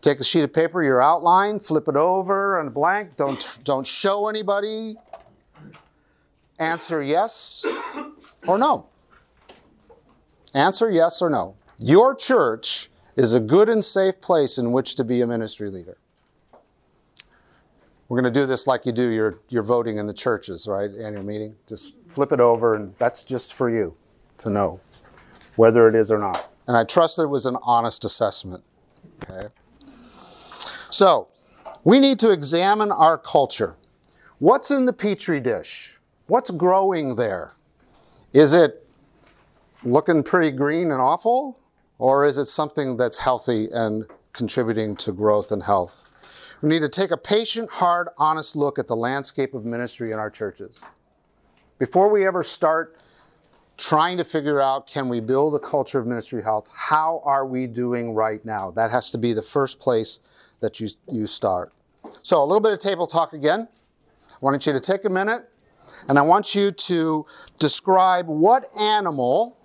Take 0.00 0.20
a 0.20 0.24
sheet 0.24 0.42
of 0.42 0.52
paper, 0.52 0.82
your 0.82 1.02
outline, 1.02 1.58
flip 1.58 1.88
it 1.88 1.96
over 1.96 2.60
and 2.60 2.72
blank. 2.72 3.16
Don't, 3.16 3.58
don't 3.64 3.86
show 3.86 4.28
anybody. 4.28 4.94
Answer 6.58 7.02
yes 7.02 7.66
or 8.46 8.56
no. 8.56 8.86
Answer 10.54 10.90
yes 10.90 11.20
or 11.20 11.28
no. 11.28 11.56
Your 11.80 12.14
church 12.14 12.90
is 13.16 13.32
a 13.32 13.40
good 13.40 13.68
and 13.68 13.82
safe 13.82 14.20
place 14.20 14.58
in 14.58 14.70
which 14.72 14.96
to 14.96 15.04
be 15.04 15.22
a 15.22 15.26
ministry 15.26 15.70
leader. 15.70 15.96
We're 18.08 18.20
going 18.20 18.32
to 18.32 18.40
do 18.40 18.44
this 18.44 18.66
like 18.66 18.86
you 18.86 18.92
do 18.92 19.08
your, 19.08 19.38
your 19.48 19.62
voting 19.62 19.98
in 19.98 20.06
the 20.06 20.12
churches, 20.12 20.66
right? 20.68 20.90
Annual 20.90 21.22
meeting. 21.22 21.56
Just 21.66 21.96
flip 22.08 22.32
it 22.32 22.40
over, 22.40 22.74
and 22.74 22.94
that's 22.96 23.22
just 23.22 23.54
for 23.54 23.70
you 23.70 23.94
to 24.38 24.50
know 24.50 24.80
whether 25.56 25.86
it 25.86 25.94
is 25.94 26.10
or 26.10 26.18
not. 26.18 26.50
And 26.66 26.76
I 26.76 26.84
trust 26.84 27.16
that 27.16 27.24
it 27.24 27.28
was 27.28 27.46
an 27.46 27.56
honest 27.62 28.04
assessment. 28.04 28.64
Okay. 29.22 29.48
So, 30.90 31.28
we 31.84 32.00
need 32.00 32.18
to 32.18 32.32
examine 32.32 32.90
our 32.90 33.16
culture. 33.16 33.76
What's 34.38 34.70
in 34.70 34.86
the 34.86 34.92
petri 34.92 35.38
dish? 35.38 35.98
What's 36.26 36.50
growing 36.50 37.16
there? 37.16 37.52
Is 38.32 38.54
it 38.54 38.86
looking 39.84 40.22
pretty 40.22 40.50
green 40.50 40.90
and 40.90 41.00
awful? 41.00 41.59
Or 42.00 42.24
is 42.24 42.38
it 42.38 42.46
something 42.46 42.96
that's 42.96 43.18
healthy 43.18 43.68
and 43.70 44.06
contributing 44.32 44.96
to 44.96 45.12
growth 45.12 45.52
and 45.52 45.62
health? 45.62 46.58
We 46.62 46.70
need 46.70 46.80
to 46.80 46.88
take 46.88 47.10
a 47.10 47.16
patient, 47.18 47.70
hard, 47.70 48.08
honest 48.16 48.56
look 48.56 48.78
at 48.78 48.86
the 48.86 48.96
landscape 48.96 49.52
of 49.52 49.66
ministry 49.66 50.10
in 50.10 50.18
our 50.18 50.30
churches. 50.30 50.82
Before 51.78 52.08
we 52.08 52.26
ever 52.26 52.42
start 52.42 52.96
trying 53.76 54.16
to 54.16 54.24
figure 54.24 54.62
out 54.62 54.86
can 54.86 55.10
we 55.10 55.20
build 55.20 55.54
a 55.54 55.58
culture 55.58 55.98
of 55.98 56.06
ministry 56.06 56.42
health, 56.42 56.72
how 56.74 57.20
are 57.22 57.44
we 57.46 57.66
doing 57.66 58.14
right 58.14 58.42
now? 58.46 58.70
That 58.70 58.90
has 58.90 59.10
to 59.10 59.18
be 59.18 59.34
the 59.34 59.42
first 59.42 59.78
place 59.78 60.20
that 60.60 60.80
you, 60.80 60.88
you 61.06 61.26
start. 61.26 61.74
So, 62.22 62.42
a 62.42 62.44
little 62.44 62.60
bit 62.60 62.72
of 62.72 62.78
table 62.78 63.06
talk 63.06 63.34
again. 63.34 63.68
I 64.32 64.36
want 64.40 64.66
you 64.66 64.72
to 64.72 64.80
take 64.80 65.04
a 65.04 65.10
minute 65.10 65.46
and 66.08 66.18
I 66.18 66.22
want 66.22 66.54
you 66.54 66.70
to 66.70 67.26
describe 67.58 68.26
what 68.26 68.68
animal 68.74 69.58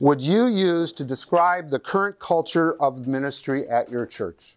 would 0.00 0.22
you 0.22 0.46
use 0.46 0.92
to 0.94 1.04
describe 1.04 1.68
the 1.68 1.78
current 1.78 2.18
culture 2.18 2.74
of 2.80 3.06
ministry 3.06 3.68
at 3.68 3.90
your 3.90 4.06
church? 4.06 4.56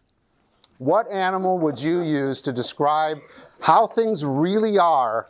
What 0.78 1.06
animal 1.12 1.60
would 1.60 1.82
you 1.82 2.02
use 2.02 2.42
to 2.42 2.54
describe 2.54 3.18
how 3.62 3.86
things 3.86 4.26
really 4.26 4.78
are 4.80 5.28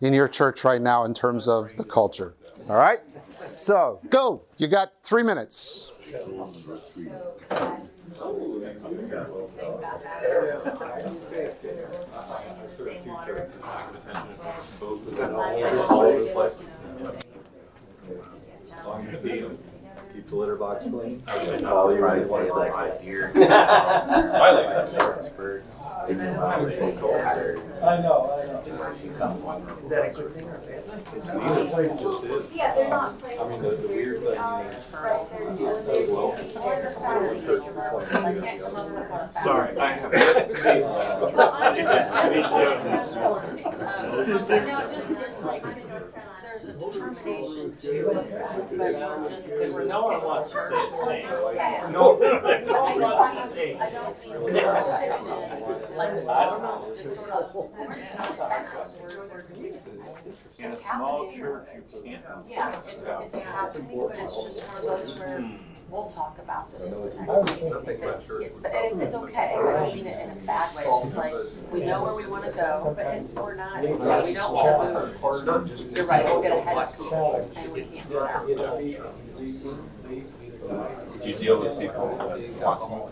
in 0.00 0.12
your 0.12 0.26
church 0.26 0.64
right 0.64 0.82
now 0.82 1.04
in 1.04 1.14
terms 1.14 1.46
of 1.46 1.74
the 1.76 1.84
culture? 1.84 2.34
All 2.68 2.76
right? 2.76 2.98
So, 3.22 3.98
go. 4.10 4.42
You 4.58 4.66
got 4.66 4.92
three 5.04 5.22
minutes. 5.22 5.94
Keep 20.14 20.26
the 20.30 20.36
litter 20.36 20.56
box 20.56 20.82
clean. 20.84 21.22
I 21.26 21.36
like 24.50 24.68
that. 24.68 25.34
Birds. 25.36 25.84
I 27.82 28.00
know, 28.00 28.30
I 28.32 28.46
know. 28.46 28.94
You 29.02 29.10
come 29.12 29.42
one 29.44 29.64
room. 29.66 29.78
Yeah, 32.54 32.74
they're 32.74 32.88
not 32.88 33.18
playing. 33.18 33.38
I 33.38 33.42
mean, 33.48 33.60
the, 33.62 33.70
the 33.76 33.88
weird 33.88 34.18
thing 34.20 34.38
is, 35.66 36.08
Sorry, 39.30 39.78
I 39.78 39.80
have 39.92 40.12
yet 40.12 40.34
to 40.44 40.50
see 40.50 40.80
Well, 40.80 41.52
I 41.52 41.54
just, 41.76 42.14
just, 42.14 42.44
um, 42.44 42.52
now, 44.66 44.80
just, 44.90 45.10
it's 45.12 45.44
like, 45.44 45.62
there's 46.68 46.80
a 46.80 47.14
determination 47.14 47.70
to, 47.70 48.12
but 48.14 49.28
just, 49.28 49.58
we're 49.58 49.84
No 49.86 50.02
one 50.04 50.24
wants 50.24 50.52
to 50.52 50.60
say 50.60 50.80
his 50.80 50.92
name. 51.08 51.26
I 51.26 51.92
don't, 51.92 52.22
I 52.22 53.90
don't 53.90 54.16
mean 54.22 54.32
to, 54.40 54.66
like, 55.96 56.16
slow, 56.16 56.92
just 56.94 57.20
sort 57.20 57.30
of, 57.30 57.70
it's 57.80 57.96
just 57.96 58.18
not 58.18 58.36
fast, 58.36 59.02
we're, 59.02 59.28
we're, 59.28 59.44
we 59.60 59.70
just, 59.70 59.96
in 59.96 60.64
a 60.64 60.68
it's 60.68 60.84
small 60.84 61.24
happening. 61.24 61.40
church, 61.40 61.68
you 61.74 62.02
can't. 62.02 62.22
Yeah, 62.50 62.80
it's, 62.86 63.08
it's 63.08 63.42
happening, 63.42 63.98
but 63.98 64.16
it's 64.18 64.36
just 64.44 64.68
one 64.68 64.76
of 64.78 64.84
those 64.84 65.18
where 65.18 65.40
hmm. 65.40 65.56
We'll 65.90 66.06
talk 66.08 66.38
about 66.38 66.70
this 66.72 66.92
at 66.92 66.98
the 66.98 67.16
next 67.16 67.28
was 67.28 67.62
meeting. 67.62 67.80
thinking, 67.84 68.08
Yeah, 68.40 68.48
But 68.62 68.72
it, 68.74 68.92
it's 69.02 69.14
okay, 69.14 69.54
I 69.56 69.62
don't 69.62 69.94
mean 69.94 70.06
it 70.06 70.24
in 70.24 70.30
a 70.30 70.46
bad 70.46 70.76
way, 70.76 70.82
it's 70.86 71.16
like, 71.16 71.34
we 71.72 71.80
know 71.80 72.04
where 72.04 72.16
we 72.16 72.26
wanna 72.26 72.52
go, 72.52 72.94
but 72.96 73.06
and 73.06 73.28
we're 73.34 73.54
not, 73.54 73.80
we 73.80 73.88
don't 73.88 74.54
wanna 74.54 75.06
move. 75.06 75.96
You're 75.96 76.06
right, 76.06 76.24
we'll 76.24 76.42
get 76.42 76.56
ahead 76.58 76.76
of 76.76 77.56
and 77.56 77.72
we 77.72 77.82
can't 77.82 78.08
do 78.08 78.14
that. 78.14 78.42
it'd 78.48 78.78
be, 78.78 78.96
we, 79.38 79.52
Do 81.20 81.28
you 81.28 81.34
deal 81.34 81.60
with 81.60 81.78
people 81.78 82.16
that 82.18 82.38
want 82.60 83.10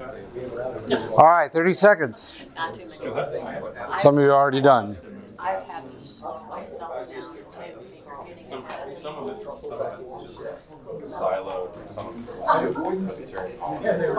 to 0.88 0.96
move? 0.96 1.12
All 1.12 1.24
right, 1.26 1.50
30 1.52 1.72
seconds. 1.72 2.42
Not 2.54 2.74
too 2.74 2.86
many. 2.86 3.98
Some 3.98 4.18
of 4.18 4.22
you 4.24 4.30
are 4.30 4.34
already 4.34 4.60
done. 4.60 4.92
I've 5.38 5.66
had 5.66 5.88
to 5.90 6.00
slow 6.00 6.44
myself 6.50 7.08
down 7.08 7.22
too, 7.22 7.32
because 7.32 7.64
we're 8.06 8.26
getting 8.26 8.35
Some, 8.46 8.62
of 8.64 8.92
some 8.94 9.16
of 9.16 9.28
it, 9.30 9.42
some 9.42 9.80
of 9.80 10.00
it's 10.00 10.12
just 10.38 10.84
siloed, 10.86 11.76
some 11.78 12.06
of 12.08 12.18
it's 12.20 12.30
because 12.30 13.18
it's 13.18 13.32
very 13.32 13.52
complicated. 13.58 14.14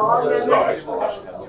No, 0.48 0.64
actually, 0.66 0.98
session 0.98 1.26
has 1.28 1.40
a- 1.40 1.44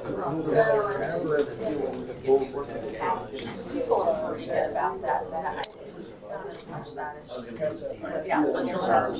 People 3.72 4.04
don't 4.04 4.38
forget 4.38 4.70
about 4.70 5.00
that, 5.02 5.24
so 5.24 5.36
I, 5.38 5.58
it's 5.58 6.28
not 6.30 6.46
as 6.46 6.68
much 6.70 6.94
that, 6.94 7.16
it's 7.16 7.58
just, 7.58 8.02
yeah, 8.26 8.44
when 8.44 8.66
you're 8.66 8.78
post-pandemic, 8.78 9.14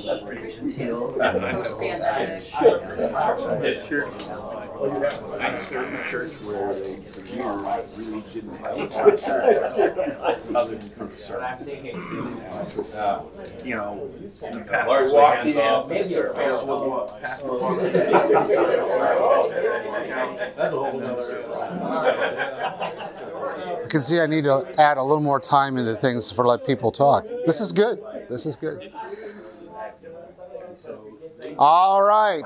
I 2.55 2.65
look 2.65 2.81
this 3.61 3.91
well. 3.91 4.68
At 4.79 5.55
a 5.55 5.57
church 6.09 6.31
where 6.47 6.69
the 6.69 6.85
other 10.55 10.71
than 10.71 10.91
for 10.91 11.17
service. 11.17 12.95
You 13.67 13.75
know, 13.75 14.09
the 14.19 14.65
pastor 14.71 15.15
walked 15.17 15.47
in. 15.47 15.53
hands-off. 15.55 15.89
pastor 17.21 17.49
walked 17.49 17.83
in. 17.83 17.97
I 23.85 23.89
can 23.89 24.01
see 24.01 24.21
I 24.21 24.27
need 24.27 24.45
to 24.45 24.65
add 24.79 24.97
a 24.97 25.03
little 25.03 25.21
more 25.23 25.41
time 25.41 25.77
into 25.77 25.95
things 25.95 26.31
for 26.31 26.47
let 26.47 26.65
people 26.65 26.93
talk. 26.93 27.25
This 27.47 27.61
is 27.61 27.73
good. 27.73 28.01
This 28.29 28.47
is 28.47 28.55
good. 28.55 28.93
All 31.59 32.03
right. 32.03 32.45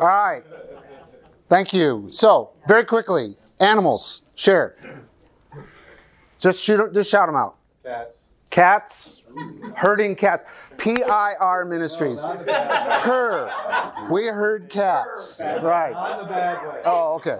All 0.00 0.06
right. 0.06 0.42
Thank 1.48 1.72
you. 1.72 2.08
So, 2.10 2.50
very 2.66 2.84
quickly, 2.84 3.34
animals, 3.58 4.24
share. 4.34 4.76
Just 6.38 6.62
shoot, 6.62 6.92
just 6.92 7.10
shout 7.10 7.28
them 7.28 7.36
out. 7.36 7.56
cats. 7.82 8.24
Cats, 8.50 9.24
herding 9.76 10.14
cats. 10.14 10.72
P-I-R 10.78 11.64
Ministries. 11.64 12.24
Her. 12.24 13.50
We 14.10 14.26
herd 14.26 14.68
cats. 14.70 15.40
Right. 15.62 15.94
on 15.94 16.20
the 16.20 16.24
bad 16.24 16.66
way. 16.66 16.80
Oh, 16.84 17.16
okay. 17.16 17.38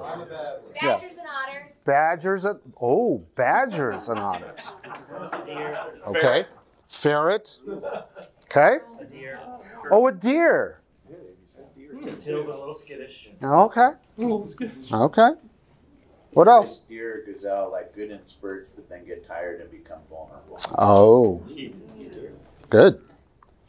Yeah. 0.76 0.94
Badgers 0.96 1.18
and 1.18 1.26
otters. 1.28 1.82
Badgers 1.86 2.44
and 2.44 2.60
oh, 2.80 3.22
badgers 3.34 4.08
and 4.08 4.18
otters. 4.20 4.76
Okay. 6.06 6.44
Ferret. 6.86 7.58
Okay. 8.50 8.76
Oh, 9.90 10.06
a 10.08 10.12
deer. 10.12 10.77
Until 12.08 12.46
a 12.46 12.50
little 12.50 12.74
skittish. 12.74 13.30
Okay. 13.42 13.88
Okay. 14.92 15.30
What 16.32 16.48
else? 16.48 16.82
Deer, 16.88 17.22
gazelle, 17.26 17.70
like 17.70 17.94
good 17.94 18.10
in 18.10 18.24
spurts, 18.24 18.72
but 18.72 18.88
then 18.88 19.04
get 19.04 19.26
tired 19.26 19.60
and 19.60 19.70
become 19.70 19.98
vulnerable. 20.10 20.58
Oh, 20.78 21.42
good. 22.70 23.00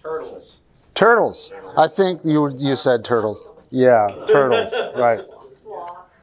Turtles. 0.02 0.60
Turtles. 0.94 1.52
I 1.78 1.88
think 1.88 2.22
you 2.26 2.50
you 2.58 2.76
said 2.76 3.06
turtles. 3.06 3.46
Yeah, 3.72 4.16
turtles. 4.28 4.74
Right. 4.96 5.20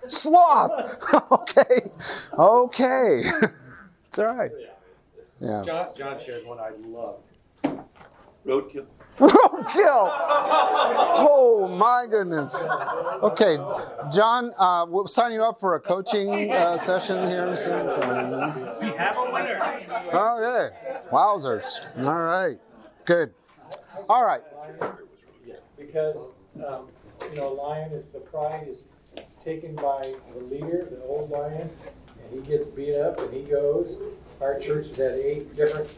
Sloth. 0.08 1.14
okay. 1.32 1.90
Okay. 2.38 3.22
it's 4.06 4.18
all 4.18 4.36
right. 4.36 4.50
Yeah. 5.40 5.62
John, 5.64 5.86
John 5.96 6.20
shared 6.20 6.46
one 6.46 6.58
I 6.58 6.70
loved. 6.86 7.32
Roadkill. 8.46 8.86
Roadkill. 9.18 10.10
Oh 11.18 11.68
my 11.68 12.06
goodness. 12.10 12.68
Okay, 13.22 13.56
John, 14.12 14.52
uh, 14.58 14.86
we'll 14.88 15.06
sign 15.06 15.32
you 15.32 15.42
up 15.42 15.58
for 15.58 15.74
a 15.74 15.80
coaching 15.80 16.52
uh, 16.52 16.76
session 16.76 17.26
here 17.26 17.54
soon. 17.54 17.88
So. 17.88 18.00
We 18.82 18.88
have 18.96 19.16
a 19.16 19.32
winner. 19.32 19.58
Okay. 20.12 20.76
Wowzers. 21.10 21.86
All 22.04 22.22
right. 22.22 22.58
Good. 23.06 23.32
All 24.08 24.24
right. 24.24 24.42
Because, 25.78 26.34
um, 26.66 26.88
you 27.30 27.36
know, 27.36 27.52
lion 27.52 27.92
is, 27.92 28.04
the 28.04 28.20
pride 28.20 28.66
is 28.68 28.88
taken 29.42 29.74
by 29.76 30.02
the 30.34 30.40
leader, 30.40 30.86
the 30.90 31.00
old 31.04 31.30
lion, 31.30 31.70
and 32.22 32.44
he 32.44 32.48
gets 32.50 32.66
beat 32.66 32.96
up 32.96 33.18
and 33.20 33.32
he 33.32 33.42
goes. 33.42 34.00
Our 34.40 34.58
church 34.58 34.88
has 34.88 34.96
had 34.96 35.12
eight 35.12 35.56
different 35.56 35.88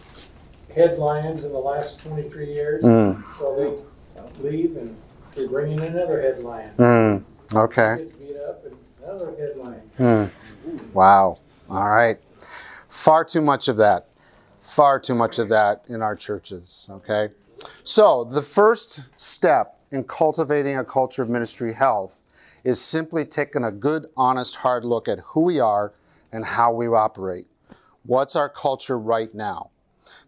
head 0.75 0.99
lions 0.99 1.45
in 1.45 1.53
the 1.53 1.59
last 1.59 2.05
twenty-three 2.05 2.53
years. 2.55 2.85
Mm. 2.85 3.25
So 3.37 3.57
they 3.57 4.43
leave 4.43 4.77
and 4.77 4.97
we 5.37 5.49
bring 5.49 5.73
in 5.73 5.81
another 5.81 6.21
head 6.21 6.39
lion. 6.39 6.75
Mm. 6.77 7.25
Okay. 7.55 7.97
Gets 7.99 8.17
beat 8.17 8.37
up 8.37 8.65
and 8.65 8.77
another 9.03 9.35
head 9.37 9.57
lion. 9.57 9.81
Hmm. 9.97 10.95
Wow. 10.95 11.39
All 11.71 11.89
right. 11.89 12.19
Far 12.89 13.25
too 13.25 13.41
much 13.41 13.69
of 13.69 13.77
that. 13.79 14.07
Far 14.51 15.01
too 15.01 15.15
much 15.15 15.39
of 15.39 15.49
that 15.49 15.83
in 15.89 16.03
our 16.03 16.17
churches. 16.17 16.89
Okay. 16.91 17.31
So, 17.83 18.25
the 18.25 18.43
first 18.43 19.09
step 19.19 19.79
in 19.91 20.05
cultivating 20.05 20.77
a 20.77 20.85
culture 20.85 21.23
of 21.23 21.31
ministry 21.31 21.73
health 21.73 22.23
is 22.65 22.81
simply 22.81 23.25
taking 23.25 23.65
a 23.65 23.71
good, 23.71 24.07
honest, 24.17 24.57
hard 24.57 24.85
look 24.85 25.09
at 25.09 25.21
who 25.21 25.43
we 25.43 25.59
are 25.59 25.93
and 26.33 26.45
how 26.45 26.73
we 26.73 26.87
operate. 26.87 27.47
What's 28.05 28.37
our 28.37 28.49
culture 28.49 28.99
right 28.99 29.33
now? 29.35 29.71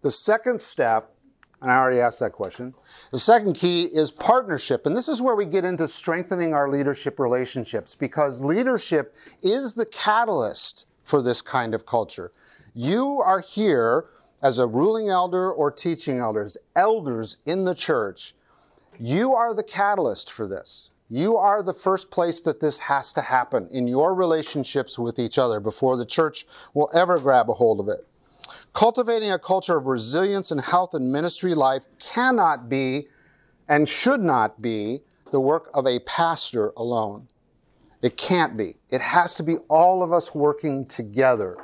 The 0.02 0.10
second 0.10 0.60
step, 0.60 1.10
and 1.60 1.70
I 1.70 1.76
already 1.76 2.00
asked 2.00 2.20
that 2.20 2.32
question, 2.32 2.74
the 3.10 3.18
second 3.18 3.54
key 3.54 3.84
is 3.84 4.10
partnership. 4.10 4.86
And 4.86 4.96
this 4.96 5.08
is 5.08 5.20
where 5.20 5.36
we 5.36 5.44
get 5.44 5.64
into 5.64 5.86
strengthening 5.86 6.54
our 6.54 6.68
leadership 6.68 7.18
relationships 7.18 7.94
because 7.94 8.42
leadership 8.42 9.14
is 9.42 9.74
the 9.74 9.86
catalyst 9.86 10.88
for 11.04 11.20
this 11.20 11.42
kind 11.42 11.74
of 11.74 11.84
culture. 11.84 12.32
You 12.74 13.20
are 13.20 13.40
here 13.40 14.06
as 14.42 14.58
a 14.58 14.66
ruling 14.66 15.10
elder 15.10 15.52
or 15.52 15.70
teaching 15.70 16.18
elders, 16.18 16.56
elders 16.74 17.42
in 17.44 17.64
the 17.64 17.74
church. 17.74 18.32
You 18.98 19.34
are 19.34 19.54
the 19.54 19.62
catalyst 19.62 20.32
for 20.32 20.48
this. 20.48 20.92
You 21.10 21.36
are 21.36 21.62
the 21.62 21.74
first 21.74 22.10
place 22.10 22.40
that 22.42 22.60
this 22.60 22.78
has 22.78 23.12
to 23.14 23.20
happen 23.20 23.68
in 23.70 23.88
your 23.88 24.14
relationships 24.14 24.98
with 24.98 25.18
each 25.18 25.38
other 25.38 25.58
before 25.58 25.96
the 25.96 26.06
church 26.06 26.46
will 26.72 26.88
ever 26.94 27.18
grab 27.18 27.50
a 27.50 27.54
hold 27.54 27.80
of 27.80 27.88
it. 27.88 28.06
Cultivating 28.72 29.32
a 29.32 29.38
culture 29.38 29.76
of 29.76 29.86
resilience 29.86 30.50
and 30.50 30.60
health 30.60 30.94
in 30.94 31.10
ministry 31.10 31.54
life 31.54 31.86
cannot 31.98 32.68
be 32.68 33.08
and 33.68 33.88
should 33.88 34.20
not 34.20 34.62
be 34.62 35.00
the 35.30 35.40
work 35.40 35.70
of 35.74 35.86
a 35.86 35.98
pastor 36.00 36.72
alone. 36.76 37.28
It 38.02 38.16
can't 38.16 38.56
be. 38.56 38.74
It 38.90 39.00
has 39.00 39.34
to 39.36 39.42
be 39.42 39.56
all 39.68 40.02
of 40.02 40.12
us 40.12 40.34
working 40.34 40.86
together 40.86 41.58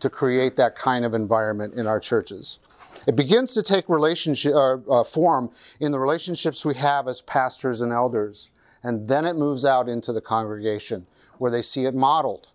to 0.00 0.10
create 0.10 0.56
that 0.56 0.74
kind 0.74 1.04
of 1.04 1.14
environment 1.14 1.74
in 1.74 1.86
our 1.86 1.98
churches. 1.98 2.58
It 3.06 3.16
begins 3.16 3.54
to 3.54 3.62
take 3.62 3.88
relationship 3.88 4.54
uh, 4.54 4.76
uh, 4.90 5.04
form 5.04 5.50
in 5.80 5.92
the 5.92 5.98
relationships 5.98 6.64
we 6.64 6.74
have 6.74 7.08
as 7.08 7.22
pastors 7.22 7.80
and 7.80 7.92
elders, 7.92 8.50
and 8.82 9.08
then 9.08 9.24
it 9.24 9.36
moves 9.36 9.64
out 9.64 9.88
into 9.88 10.12
the 10.12 10.20
congregation 10.20 11.06
where 11.38 11.50
they 11.50 11.62
see 11.62 11.86
it 11.86 11.94
modeled 11.94 12.52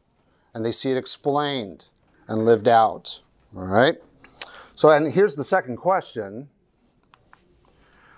and 0.53 0.63
they 0.63 0.71
see 0.71 0.91
it 0.91 0.97
explained 0.97 1.89
and 2.27 2.45
lived 2.45 2.67
out. 2.67 3.21
All 3.55 3.65
right? 3.65 3.95
So, 4.75 4.89
and 4.89 5.07
here's 5.07 5.35
the 5.35 5.43
second 5.43 5.77
question 5.77 6.49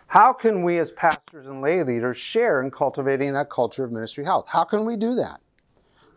How 0.07 0.33
can 0.33 0.63
we 0.63 0.77
as 0.79 0.91
pastors 0.91 1.47
and 1.47 1.61
lay 1.61 1.83
leaders 1.83 2.17
share 2.17 2.61
in 2.61 2.71
cultivating 2.71 3.33
that 3.33 3.49
culture 3.49 3.83
of 3.83 3.91
ministry 3.91 4.23
health? 4.23 4.49
How 4.49 4.63
can 4.63 4.85
we 4.85 4.95
do 4.95 5.15
that? 5.15 5.41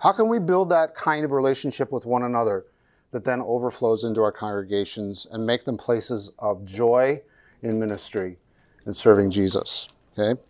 How 0.00 0.12
can 0.12 0.28
we 0.28 0.38
build 0.38 0.70
that 0.70 0.94
kind 0.94 1.24
of 1.24 1.32
relationship 1.32 1.90
with 1.90 2.06
one 2.06 2.22
another 2.22 2.66
that 3.10 3.24
then 3.24 3.40
overflows 3.40 4.04
into 4.04 4.22
our 4.22 4.30
congregations 4.30 5.26
and 5.32 5.44
make 5.44 5.64
them 5.64 5.76
places 5.76 6.32
of 6.38 6.64
joy 6.64 7.20
in 7.62 7.80
ministry 7.80 8.38
and 8.84 8.94
serving 8.94 9.30
Jesus? 9.30 9.88
Okay? 10.16 10.40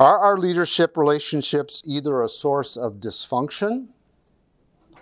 Are 0.00 0.18
our 0.18 0.36
leadership 0.36 0.96
relationships 0.96 1.82
either 1.86 2.20
a 2.20 2.28
source 2.28 2.76
of 2.76 2.94
dysfunction 2.94 3.88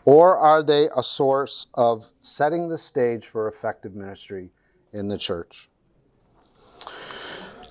or 0.05 0.37
are 0.37 0.63
they 0.63 0.89
a 0.97 1.03
source 1.03 1.67
of 1.75 2.13
setting 2.19 2.69
the 2.69 2.77
stage 2.79 3.25
for 3.25 3.49
effective 3.49 3.95
ministry 3.95 4.51
in 4.93 5.09
the 5.09 5.19
church? 5.19 5.69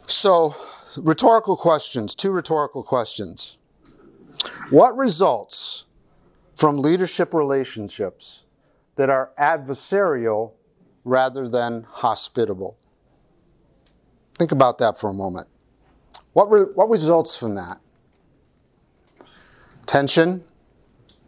So, 0.07 0.55
rhetorical 0.97 1.55
questions, 1.55 2.15
two 2.15 2.31
rhetorical 2.31 2.83
questions. 2.83 3.57
What 4.69 4.97
results 4.97 5.85
from 6.55 6.77
leadership 6.77 7.33
relationships 7.33 8.47
that 8.95 9.09
are 9.09 9.31
adversarial 9.39 10.53
rather 11.03 11.47
than 11.47 11.85
hospitable? 11.89 12.77
Think 14.37 14.51
about 14.51 14.79
that 14.79 14.97
for 14.97 15.09
a 15.09 15.13
moment. 15.13 15.47
What, 16.33 16.51
re- 16.51 16.71
what 16.73 16.89
results 16.89 17.37
from 17.37 17.55
that? 17.55 17.77
Tension, 19.85 20.43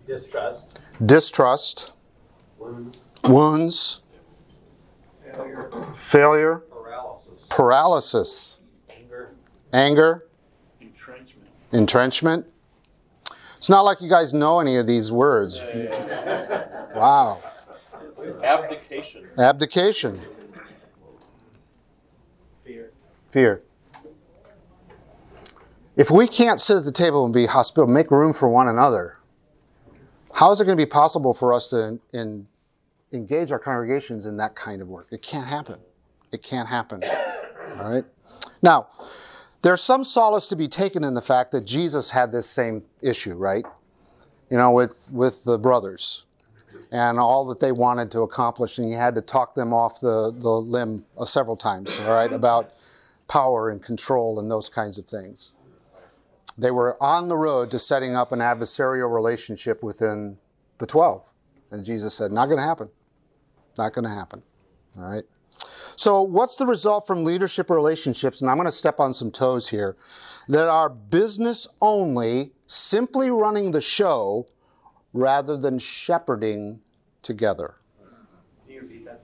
Distrust. 0.06 0.82
Distrust, 1.04 1.94
Wounds, 2.60 3.06
wounds, 3.24 4.02
Failure. 5.34 5.70
failure, 5.94 6.58
Paralysis. 6.72 7.48
paralysis, 7.50 8.62
Anger. 8.90 9.30
anger, 9.74 10.26
Entrenchment. 10.82 11.48
entrenchment. 11.74 12.46
It's 13.58 13.70
not 13.70 13.82
like 13.82 14.00
you 14.02 14.10
guys 14.10 14.34
know 14.34 14.60
any 14.60 14.78
of 14.78 14.86
these 14.88 15.12
words. 15.12 15.66
Wow. 16.96 17.38
Abdication. 18.44 19.26
Abdication, 19.38 20.22
Fear. 22.64 22.92
fear. 23.30 23.62
If 25.96 26.12
we 26.12 26.28
can't 26.28 26.60
sit 26.60 26.78
at 26.78 26.84
the 26.86 26.92
table 26.92 27.26
and 27.26 27.34
be 27.34 27.46
hospitable, 27.46 27.92
make 27.92 28.12
room 28.12 28.34
for 28.34 28.50
one 28.50 28.68
another, 28.68 29.18
how 30.36 30.52
is 30.52 30.60
it 30.60 30.66
going 30.66 30.78
to 30.78 30.86
be 30.86 30.90
possible 30.90 31.34
for 31.34 31.54
us 31.54 31.70
to 31.70 31.98
in, 32.14 32.46
engage 33.14 33.52
our 33.52 33.60
congregations 33.60 34.26
in 34.26 34.38
that 34.38 34.54
kind 34.54 34.82
of 34.82 34.90
work? 34.90 35.08
It 35.10 35.22
can't 35.22 35.48
happen. 35.48 35.80
It 36.34 36.44
can't 36.44 36.68
happen. 36.68 37.02
All 37.78 37.90
right? 37.90 38.04
Now, 38.62 38.88
there's 39.62 39.82
some 39.82 40.04
solace 40.04 40.48
to 40.50 40.56
be 40.56 40.68
taken 40.68 41.04
in 41.04 41.14
the 41.14 41.22
fact 41.22 41.52
that 41.54 41.66
Jesus 41.66 42.12
had 42.12 42.32
this 42.32 42.50
same 42.50 42.84
issue, 43.02 43.36
right? 43.36 43.66
You 44.52 44.58
know, 44.58 44.72
with, 44.72 45.10
with 45.14 45.46
the 45.46 45.58
brothers 45.58 46.26
and 46.92 47.18
all 47.18 47.46
that 47.46 47.60
they 47.60 47.72
wanted 47.72 48.12
to 48.12 48.22
accomplish, 48.22 48.78
and 48.78 48.88
he 48.88 48.94
had 48.94 49.16
to 49.16 49.22
talk 49.22 49.56
them 49.56 49.74
off 49.74 50.02
the, 50.02 50.34
the 50.38 50.50
limb 50.50 51.06
uh, 51.18 51.26
several 51.26 51.56
times, 51.56 52.00
all 52.02 52.14
right, 52.14 52.32
about 52.32 52.72
power 53.28 53.70
and 53.70 53.82
control 53.82 54.40
and 54.40 54.52
those 54.52 54.70
kinds 54.70 54.98
of 54.98 55.06
things. 55.06 55.54
They 56.58 56.72
were 56.72 57.02
on 57.02 57.28
the 57.28 57.38
road 57.38 57.72
to 57.72 57.80
setting 57.80 58.16
up 58.16 58.32
an 58.32 58.40
adversarial 58.40 59.14
relationship 59.14 59.84
within 59.84 60.38
the 60.78 60.86
12. 60.86 61.32
And 61.72 61.84
Jesus 61.84 62.14
said, 62.14 62.32
Not 62.32 62.46
going 62.46 62.60
to 62.60 62.64
happen. 62.64 62.90
Not 63.78 63.94
going 63.94 64.06
to 64.06 64.12
happen. 64.12 64.42
All 64.98 65.04
right. 65.04 65.24
So, 65.98 66.22
what's 66.22 66.56
the 66.58 66.66
result 66.66 67.08
from 67.08 67.24
leadership 67.24 67.70
relationships? 67.70 68.42
And 68.42 68.50
I'm 68.50 68.58
going 68.58 68.68
to 68.68 68.72
step 68.72 69.00
on 69.00 69.14
some 69.14 69.32
toes 69.32 69.70
here 69.70 69.96
that 70.50 70.68
are 70.68 70.90
business 70.90 71.68
only, 71.82 72.52
simply 72.66 73.32
running 73.32 73.72
the 73.72 73.82
show 73.82 74.48
rather 75.14 75.58
than 75.58 75.80
shepherding 75.80 76.82
together. 77.22 77.76
Can 78.66 78.76
you 78.76 78.82
repeat 78.82 79.06
that? 79.06 79.24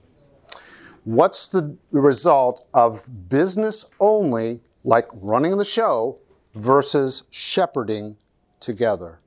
What's 1.04 1.48
the 1.48 1.76
result 1.90 2.66
of 2.72 3.08
business 3.28 3.94
only, 4.00 4.60
like 4.84 5.08
running 5.12 5.58
the 5.58 5.64
show, 5.64 6.18
versus 6.54 7.26
shepherding 7.30 8.16
together? 8.60 9.18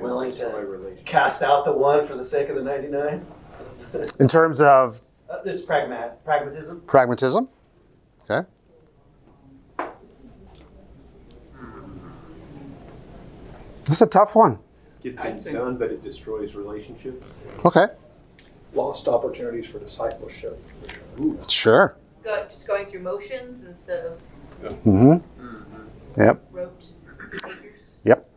Willing 0.00 0.30
to 0.32 1.02
cast 1.04 1.42
out 1.42 1.64
the 1.64 1.76
one 1.76 2.04
for 2.04 2.14
the 2.16 2.24
sake 2.24 2.48
of 2.48 2.56
the 2.56 2.62
99? 2.62 3.20
In 4.20 4.28
terms 4.28 4.60
of 4.60 5.00
Uh, 5.30 5.38
it's 5.44 5.64
pragmat, 5.64 6.16
pragmatism. 6.24 6.80
pragmatism, 6.86 7.48
okay? 8.22 8.46
This 13.84 13.96
is 13.96 14.02
a 14.02 14.06
tough 14.06 14.34
one. 14.36 14.58
get 15.02 15.18
things 15.20 15.44
done, 15.46 15.76
but 15.76 15.90
it 15.90 16.02
destroys 16.02 16.54
relationships. 16.54 17.24
Okay, 17.64 17.86
Lost 18.74 19.08
opportunities 19.08 19.70
for 19.70 19.78
discipleship. 19.78 20.58
sure. 21.48 21.96
Go, 22.24 22.42
just 22.44 22.66
going 22.66 22.86
through 22.86 23.02
motions 23.02 23.66
instead 23.66 24.04
of 24.06 24.20
Mm-hmm. 24.62 26.20
Yep, 26.22 26.44
rote 26.52 26.92
behaviors. 27.32 27.98
yep. 28.04 28.28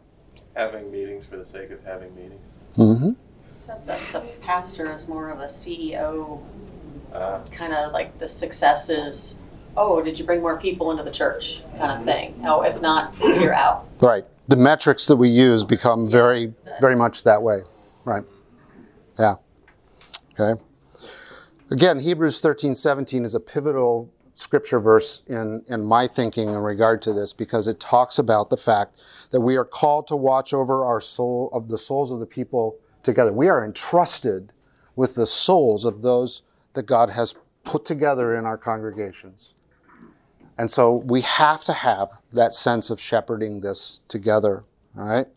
Having 0.56 0.92
meetings 0.92 1.24
for 1.26 1.38
the 1.38 1.46
sake 1.46 1.70
of 1.70 1.84
having 1.84 2.16
meetings. 2.16 2.54
Mm-hmm. 2.78 3.12
So 3.52 3.74
that 3.86 4.00
the 4.12 4.40
pastor 4.42 4.92
is 4.96 5.08
more 5.08 5.30
of 5.30 5.40
a 5.40 5.46
CEO, 5.46 6.42
Uh, 7.14 7.40
kind 7.52 7.74
of 7.74 7.94
like 7.94 8.18
the 8.18 8.28
success 8.28 8.90
is, 8.90 9.40
oh, 9.78 10.02
did 10.02 10.18
you 10.20 10.26
bring 10.26 10.42
more 10.42 10.60
people 10.60 10.90
into 10.92 11.04
the 11.04 11.12
church, 11.12 11.62
kind 11.78 11.92
of 11.92 12.04
thing. 12.04 12.34
Oh, 12.44 12.62
if 12.64 12.82
not, 12.82 13.16
you're 13.40 13.54
out. 13.54 13.88
Right. 14.02 14.26
The 14.48 14.58
metrics 14.58 15.06
that 15.08 15.16
we 15.18 15.30
use 15.30 15.64
become 15.64 16.10
very, 16.10 16.54
very 16.82 16.96
much 16.96 17.24
that 17.24 17.42
way. 17.44 17.62
Right. 18.04 18.24
Yeah. 19.20 19.36
Okay. 20.38 20.62
Again, 21.72 22.00
Hebrews 22.00 22.40
13, 22.42 22.76
17 22.76 23.24
is 23.24 23.36
a 23.36 23.40
pivotal 23.40 24.12
scripture 24.34 24.80
verse 24.80 25.24
in, 25.28 25.64
in 25.68 25.84
my 25.84 26.08
thinking 26.08 26.50
in 26.50 26.58
regard 26.58 27.02
to 27.04 27.14
this 27.14 27.32
because 27.32 27.68
it 27.68 27.80
talks 27.80 28.20
about 28.20 28.50
the 28.50 28.58
fact 28.58 29.02
that 29.32 29.42
we 29.42 29.56
are 29.56 29.66
called 29.66 30.08
to 30.08 30.16
watch 30.16 30.54
over 30.54 30.84
our 30.84 31.00
soul 31.00 31.50
of 31.54 31.70
the 31.70 31.78
souls 31.78 32.12
of 32.12 32.20
the 32.20 32.26
people 32.26 32.78
together. 33.02 33.32
We 33.32 33.48
are 33.48 33.64
entrusted 33.64 34.52
with 34.96 35.16
the 35.16 35.26
souls 35.26 35.86
of 35.86 36.02
those 36.02 36.44
that 36.74 36.86
God 36.86 37.10
has 37.12 37.36
put 37.64 37.86
together 37.86 38.36
in 38.36 38.46
our 38.46 38.58
congregations. 38.58 39.54
And 40.58 40.70
so 40.70 41.04
we 41.08 41.22
have 41.22 41.64
to 41.66 41.74
have 41.74 42.10
that 42.32 42.54
sense 42.54 42.90
of 42.90 43.00
shepherding 43.00 43.62
this 43.62 44.02
together. 44.08 44.64
All 44.98 45.06
right. 45.06 45.28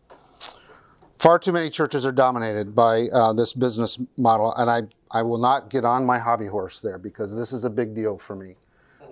Far 1.19 1.37
too 1.37 1.51
many 1.51 1.69
churches 1.69 2.05
are 2.05 2.13
dominated 2.13 2.73
by 2.73 3.07
uh, 3.11 3.33
this 3.33 3.51
business 3.51 4.01
model, 4.17 4.53
and 4.55 4.69
I, 4.69 4.83
I 5.11 5.21
will 5.21 5.37
not 5.37 5.69
get 5.69 5.83
on 5.83 6.05
my 6.05 6.17
hobby 6.17 6.47
horse 6.47 6.79
there 6.79 6.97
because 6.97 7.37
this 7.37 7.51
is 7.51 7.65
a 7.65 7.69
big 7.69 7.93
deal 7.93 8.17
for 8.17 8.37
me. 8.37 8.55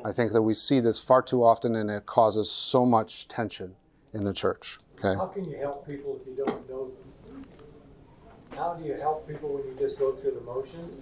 I 0.06 0.14
think 0.14 0.32
that 0.32 0.42
we 0.42 0.54
see 0.54 0.80
this 0.80 1.04
far 1.04 1.22
too 1.22 1.44
often, 1.44 1.76
and 1.76 1.92
it 1.92 2.06
causes 2.06 2.50
so 2.50 2.86
much 2.86 3.28
tension 3.28 3.76
in 4.14 4.24
the 4.24 4.34
church. 4.34 4.78
Okay. 5.00 5.16
How 5.18 5.26
can 5.26 5.50
you 5.50 5.58
help 5.58 5.86
people 5.86 6.18
if 6.22 6.28
you 6.28 6.46
don't 6.46 6.70
know 6.70 6.92
them? 7.28 7.44
How 8.56 8.76
do 8.76 8.86
you 8.86 8.94
help 8.94 9.28
people 9.28 9.56
when 9.56 9.68
you 9.68 9.76
just 9.78 10.00
go 10.00 10.14
through 10.14 10.32
the 10.32 10.42
motions 10.42 11.02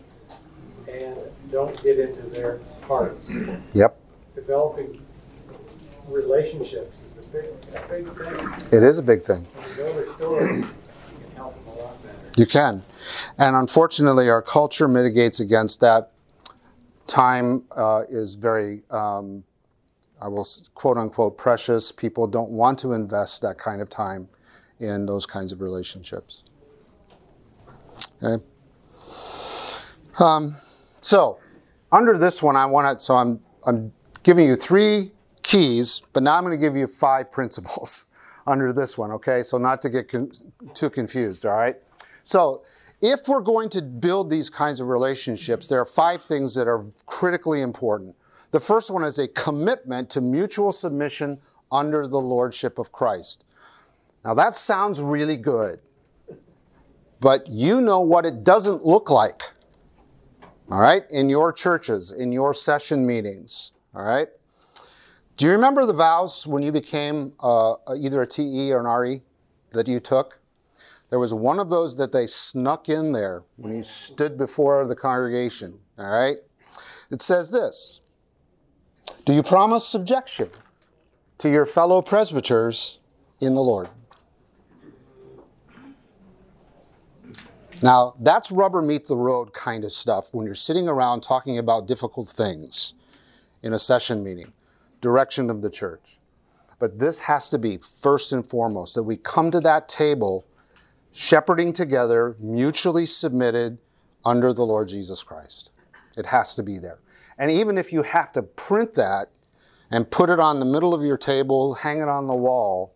and 0.91 1.17
don't 1.51 1.81
get 1.83 1.99
into 1.99 2.23
their 2.23 2.59
hearts? 2.87 3.31
Yep. 3.75 3.95
Developing 4.33 5.05
relationships 6.09 6.99
is 7.03 7.27
a 7.27 7.31
big, 7.31 7.45
a 7.75 7.87
big 7.89 8.07
thing. 8.07 8.79
It 8.79 8.83
is 8.83 8.97
a 8.97 9.03
big 9.03 9.21
thing. 9.21 9.45
You 12.37 12.45
can. 12.45 12.81
And 13.37 13.55
unfortunately, 13.55 14.29
our 14.29 14.41
culture 14.41 14.87
mitigates 14.87 15.39
against 15.39 15.81
that. 15.81 16.11
Time 17.07 17.63
uh, 17.75 18.03
is 18.09 18.35
very, 18.35 18.81
um, 18.89 19.43
I 20.21 20.27
will 20.27 20.45
quote 20.73 20.97
unquote, 20.97 21.37
precious. 21.37 21.91
People 21.91 22.27
don't 22.27 22.51
want 22.51 22.79
to 22.79 22.93
invest 22.93 23.41
that 23.43 23.57
kind 23.57 23.81
of 23.81 23.89
time 23.89 24.27
in 24.79 25.05
those 25.05 25.25
kinds 25.25 25.51
of 25.51 25.61
relationships. 25.61 26.43
Okay. 28.21 28.43
Um, 30.19 30.53
so, 31.01 31.39
under 31.91 32.17
this 32.17 32.41
one, 32.41 32.55
I 32.55 32.65
want 32.65 32.99
to, 32.99 33.03
so 33.03 33.15
I'm, 33.15 33.39
I'm 33.65 33.93
giving 34.23 34.47
you 34.47 34.55
three 34.55 35.11
keys, 35.43 36.01
but 36.13 36.23
now 36.23 36.37
I'm 36.37 36.43
going 36.43 36.57
to 36.57 36.61
give 36.61 36.75
you 36.75 36.87
five 36.87 37.31
principles 37.31 38.07
under 38.47 38.73
this 38.73 38.97
one, 38.97 39.11
okay? 39.11 39.43
So, 39.43 39.57
not 39.57 39.81
to 39.83 39.89
get 39.89 40.09
con- 40.09 40.31
too 40.73 40.89
confused, 40.89 41.45
all 41.45 41.55
right? 41.55 41.75
So, 42.25 42.63
if 43.01 43.27
we're 43.27 43.41
going 43.41 43.69
to 43.69 43.83
build 43.83 44.31
these 44.31 44.49
kinds 44.49 44.81
of 44.81 44.87
relationships, 44.87 45.67
there 45.67 45.79
are 45.79 45.85
five 45.85 46.23
things 46.23 46.55
that 46.55 46.67
are 46.67 46.83
critically 47.05 47.61
important. 47.61 48.15
The 48.49 48.59
first 48.59 48.89
one 48.89 49.03
is 49.03 49.19
a 49.19 49.27
commitment 49.27 50.09
to 50.11 50.21
mutual 50.21 50.71
submission 50.71 51.39
under 51.71 52.07
the 52.07 52.17
lordship 52.17 52.79
of 52.79 52.91
Christ. 52.91 53.45
Now, 54.23 54.33
that 54.33 54.55
sounds 54.55 55.03
really 55.03 55.37
good, 55.37 55.81
but 57.19 57.45
you 57.47 57.79
know 57.79 58.01
what 58.01 58.25
it 58.25 58.43
doesn't 58.43 58.83
look 58.83 59.11
like, 59.11 59.43
all 60.71 60.79
right, 60.79 61.03
in 61.11 61.29
your 61.29 61.53
churches, 61.53 62.11
in 62.11 62.31
your 62.31 62.55
session 62.55 63.05
meetings, 63.05 63.73
all 63.93 64.03
right? 64.03 64.29
Do 65.37 65.45
you 65.45 65.51
remember 65.51 65.85
the 65.85 65.93
vows 65.93 66.47
when 66.47 66.63
you 66.63 66.71
became 66.71 67.33
uh, 67.39 67.75
either 67.95 68.23
a 68.23 68.25
TE 68.25 68.73
or 68.73 68.79
an 68.79 68.87
RE 68.87 69.21
that 69.71 69.87
you 69.87 69.99
took? 69.99 70.39
There 71.09 71.19
was 71.19 71.33
one 71.33 71.59
of 71.59 71.69
those 71.69 71.95
that 71.97 72.11
they 72.11 72.27
snuck 72.27 72.89
in 72.89 73.11
there 73.11 73.43
when 73.57 73.75
you 73.75 73.83
stood 73.83 74.37
before 74.37 74.87
the 74.87 74.95
congregation. 74.95 75.79
All 75.97 76.11
right? 76.11 76.37
It 77.11 77.21
says 77.21 77.51
this 77.51 78.01
Do 79.25 79.33
you 79.33 79.43
promise 79.43 79.87
subjection 79.87 80.49
to 81.37 81.49
your 81.49 81.65
fellow 81.65 82.01
presbyters 82.01 82.99
in 83.39 83.55
the 83.55 83.61
Lord? 83.61 83.89
Now, 87.83 88.15
that's 88.19 88.51
rubber 88.51 88.81
meet 88.81 89.05
the 89.05 89.17
road 89.17 89.53
kind 89.53 89.83
of 89.83 89.91
stuff 89.91 90.33
when 90.33 90.45
you're 90.45 90.55
sitting 90.55 90.87
around 90.87 91.21
talking 91.21 91.57
about 91.57 91.87
difficult 91.87 92.27
things 92.27 92.93
in 93.61 93.73
a 93.73 93.79
session 93.79 94.23
meeting, 94.23 94.53
direction 95.01 95.49
of 95.49 95.61
the 95.61 95.69
church. 95.69 96.17
But 96.79 96.99
this 96.99 97.19
has 97.19 97.49
to 97.49 97.57
be 97.57 97.77
first 97.77 98.31
and 98.31 98.45
foremost 98.45 98.95
that 98.95 99.03
we 99.03 99.17
come 99.17 99.51
to 99.51 99.59
that 99.61 99.89
table 99.89 100.45
shepherding 101.15 101.71
together, 101.71 102.35
mutually 102.39 103.05
submitted 103.05 103.77
under 104.25 104.51
the 104.51 104.65
Lord 104.65 104.89
Jesus 104.89 105.23
Christ. 105.23 105.71
It 106.17 106.25
has 106.25 106.53
to 106.55 106.63
be 106.63 106.77
there. 106.77 106.99
And 107.37 107.49
even 107.49 107.77
if 107.77 107.93
you 107.93 108.03
have 108.03 108.33
to 108.33 108.43
print 108.43 108.93
that 108.95 109.29
and 109.91 110.11
put 110.11 110.29
it 110.29 110.41
on 110.41 110.59
the 110.59 110.65
middle 110.65 110.93
of 110.93 111.03
your 111.03 111.17
table, 111.17 111.73
hang 111.75 112.01
it 112.01 112.09
on 112.09 112.27
the 112.27 112.35
wall 112.35 112.93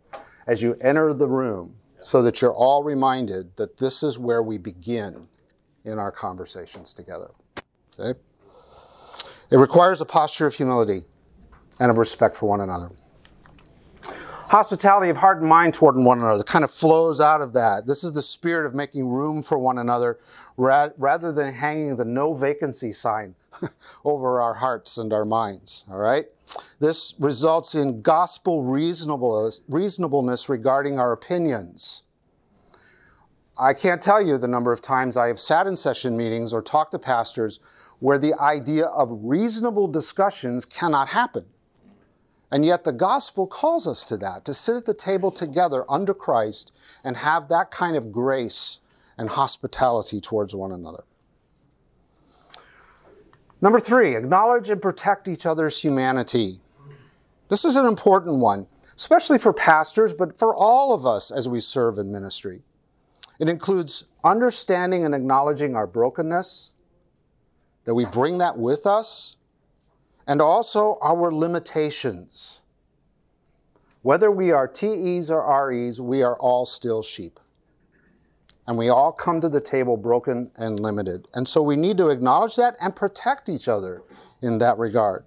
as 0.48 0.62
you 0.62 0.76
enter 0.82 1.14
the 1.14 1.30
room, 1.30 1.76
so 2.02 2.22
that 2.24 2.42
you're 2.42 2.54
all 2.54 2.84
reminded 2.84 3.56
that 3.56 3.78
this 3.78 4.04
is 4.04 4.20
where 4.20 4.44
we 4.44 4.58
begin 4.58 5.28
in 5.86 5.98
our 5.98 6.12
conversations 6.12 6.94
together. 6.94 7.32
Okay? 7.98 8.20
It 9.52 9.58
requires 9.58 10.02
a 10.02 10.06
posture 10.06 10.48
of 10.48 10.56
humility 10.56 11.04
and 11.80 11.90
of 11.90 11.98
respect 11.98 12.36
for 12.36 12.50
one 12.50 12.62
another. 12.62 12.92
Hospitality 14.50 15.10
of 15.12 15.18
heart 15.18 15.42
and 15.42 15.48
mind 15.48 15.76
toward 15.76 15.96
one 15.96 16.18
another 16.18 16.42
kind 16.42 16.64
of 16.64 16.72
flows 16.72 17.22
out 17.22 17.40
of 17.40 17.54
that. 17.54 17.86
This 17.86 18.04
is 18.04 18.14
the 18.14 18.22
spirit 18.24 18.66
of 18.66 18.74
making 18.74 19.08
room 19.08 19.44
for 19.44 19.60
one 19.60 19.78
another 19.78 20.18
rather 20.58 21.32
than 21.32 21.54
hanging 21.54 21.96
the 21.96 22.06
no 22.06 22.34
vacancy 22.34 22.92
sign 22.92 23.36
over 24.06 24.42
our 24.42 24.56
hearts 24.56 24.98
and 24.98 25.14
our 25.14 25.24
minds. 25.24 25.86
All 25.88 26.00
right? 26.00 26.26
This 26.80 27.14
results 27.20 27.76
in 27.76 28.02
gospel 28.02 28.64
reasonableness 28.64 30.50
regarding 30.50 30.98
our 31.00 31.12
opinions. 31.12 32.02
I 33.56 33.76
can't 33.76 34.02
tell 34.02 34.20
you 34.20 34.40
the 34.40 34.48
number 34.48 34.72
of 34.72 34.82
times 34.82 35.16
I 35.16 35.28
have 35.28 35.38
sat 35.38 35.68
in 35.68 35.76
session 35.76 36.18
meetings 36.18 36.56
or 36.56 36.64
talked 36.64 36.94
to 36.94 37.00
pastors 37.00 37.60
where 38.00 38.18
the 38.18 38.34
idea 38.42 38.88
of 38.88 39.12
reasonable 39.12 39.88
discussions 39.88 40.66
cannot 40.66 41.10
happen. 41.10 41.46
And 42.52 42.66
yet 42.66 42.84
the 42.84 42.92
gospel 42.92 43.46
calls 43.46 43.88
us 43.88 44.04
to 44.06 44.18
that, 44.18 44.44
to 44.46 44.54
sit 44.54 44.76
at 44.76 44.86
the 44.86 44.94
table 44.94 45.32
together 45.32 45.86
under 45.90 46.14
Christ 46.14 46.76
and 47.04 47.18
have 47.18 47.48
that 47.50 47.70
kind 47.70 47.96
of 47.96 48.12
grace 48.12 48.82
and 49.18 49.30
hospitality 49.30 50.20
towards 50.20 50.56
one 50.56 50.72
another. 50.72 51.04
Number 53.62 53.80
three, 53.80 54.16
acknowledge 54.16 54.70
and 54.70 54.82
protect 54.82 55.28
each 55.28 55.46
other's 55.46 55.82
humanity. 55.82 56.56
This 57.50 57.66
is 57.66 57.76
an 57.76 57.86
important 57.86 58.40
one, 58.40 58.68
especially 58.96 59.38
for 59.38 59.54
pastors, 59.54 60.14
but 60.14 60.38
for 60.38 60.56
all 60.56 60.94
of 60.94 61.06
us 61.06 61.32
as 61.32 61.50
we 61.50 61.60
serve 61.60 61.98
in 61.98 62.12
ministry. 62.12 62.62
It 63.40 63.50
includes 63.50 64.12
understanding 64.24 65.06
and 65.06 65.14
acknowledging 65.14 65.76
our 65.76 65.88
brokenness, 65.88 66.74
that 67.86 67.96
we 67.96 68.06
bring 68.06 68.38
that 68.38 68.58
with 68.58 68.86
us, 68.86 69.36
and 70.30 70.42
also 70.42 71.00
our 71.02 71.34
limitations. 71.34 72.64
Whether 74.04 74.32
we 74.32 74.52
are 74.52 74.68
TEs 74.68 75.30
or 75.32 75.68
REs, 75.68 76.00
we 76.00 76.22
are 76.24 76.38
all 76.38 76.66
still 76.66 77.02
sheep 77.02 77.40
and 78.68 78.78
we 78.78 78.88
all 78.88 79.12
come 79.12 79.42
to 79.42 79.50
the 79.50 79.60
table 79.60 79.98
broken 79.98 80.52
and 80.56 80.80
limited. 80.80 81.26
And 81.34 81.48
so 81.48 81.64
we 81.64 81.76
need 81.76 81.98
to 81.98 82.10
acknowledge 82.10 82.56
that 82.58 82.76
and 82.80 82.96
protect 82.96 83.50
each 83.50 83.68
other 83.68 84.04
in 84.44 84.60
that 84.60 84.78
regard. 84.78 85.26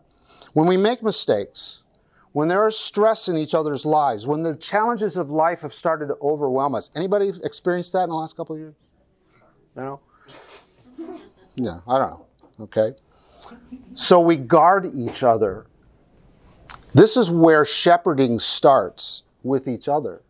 When 0.53 0.69
we 0.69 0.77
make 0.77 1.03
mistakes, 1.03 1.83
when 2.31 2.47
there 2.47 2.65
is 2.69 2.79
stress 2.79 3.27
in 3.27 3.37
each 3.37 3.53
other's 3.53 3.85
lives, 3.85 4.29
when 4.29 4.45
the 4.45 4.55
challenges 4.55 5.17
of 5.17 5.29
life 5.29 5.63
have 5.63 5.73
started 5.73 6.07
to 6.07 6.17
overwhelm 6.23 6.77
us. 6.77 6.91
Anybody 6.95 7.31
experienced 7.43 7.93
that 7.95 8.05
in 8.05 8.11
the 8.11 8.15
last 8.15 8.37
couple 8.37 8.55
of 8.55 8.61
years? 8.61 8.75
No? 9.75 10.01
Yeah, 11.57 11.81
I 11.89 11.99
don't 11.99 12.11
know. 12.11 12.27
Okay. 12.61 12.93
So 13.95 14.21
we 14.21 14.37
guard 14.37 14.87
each 14.95 15.23
other. 15.23 15.67
This 16.95 17.17
is 17.17 17.31
where 17.31 17.65
shepherding 17.65 18.39
starts 18.39 19.25
with 19.43 19.67
each 19.69 19.89
other 19.89 20.23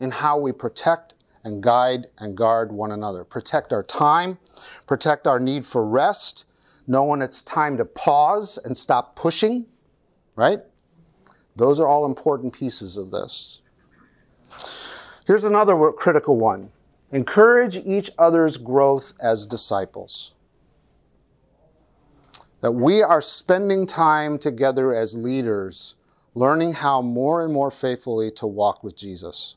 in 0.00 0.10
how 0.10 0.38
we 0.38 0.52
protect 0.52 1.14
and 1.44 1.62
guide 1.62 2.06
and 2.18 2.36
guard 2.36 2.72
one 2.72 2.92
another. 2.92 3.24
Protect 3.24 3.72
our 3.72 3.82
time, 3.82 4.38
protect 4.86 5.26
our 5.26 5.40
need 5.40 5.64
for 5.64 5.86
rest, 5.86 6.46
know 6.86 7.04
when 7.04 7.22
it's 7.22 7.42
time 7.42 7.76
to 7.76 7.84
pause 7.84 8.58
and 8.64 8.76
stop 8.76 9.14
pushing, 9.14 9.66
right? 10.36 10.60
Those 11.56 11.80
are 11.80 11.86
all 11.86 12.06
important 12.06 12.52
pieces 12.54 12.96
of 12.96 13.10
this. 13.10 13.62
Here's 15.26 15.44
another 15.44 15.92
critical 15.92 16.38
one 16.38 16.70
encourage 17.10 17.76
each 17.86 18.10
other's 18.18 18.58
growth 18.58 19.14
as 19.22 19.46
disciples. 19.46 20.34
That 22.60 22.72
we 22.72 23.02
are 23.02 23.20
spending 23.20 23.86
time 23.86 24.38
together 24.38 24.92
as 24.92 25.16
leaders, 25.16 25.96
learning 26.34 26.74
how 26.74 27.02
more 27.02 27.44
and 27.44 27.52
more 27.52 27.70
faithfully 27.70 28.30
to 28.32 28.46
walk 28.46 28.82
with 28.82 28.96
Jesus, 28.96 29.56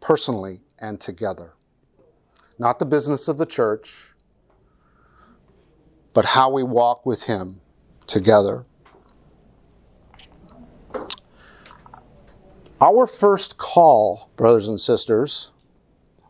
personally 0.00 0.60
and 0.78 1.00
together. 1.00 1.54
Not 2.58 2.78
the 2.78 2.84
business 2.84 3.28
of 3.28 3.38
the 3.38 3.46
church, 3.46 4.12
but 6.12 6.24
how 6.26 6.50
we 6.50 6.62
walk 6.62 7.06
with 7.06 7.24
Him 7.24 7.60
together. 8.06 8.66
Our 12.82 13.06
first 13.06 13.58
call, 13.58 14.30
brothers 14.36 14.68
and 14.68 14.80
sisters, 14.80 15.52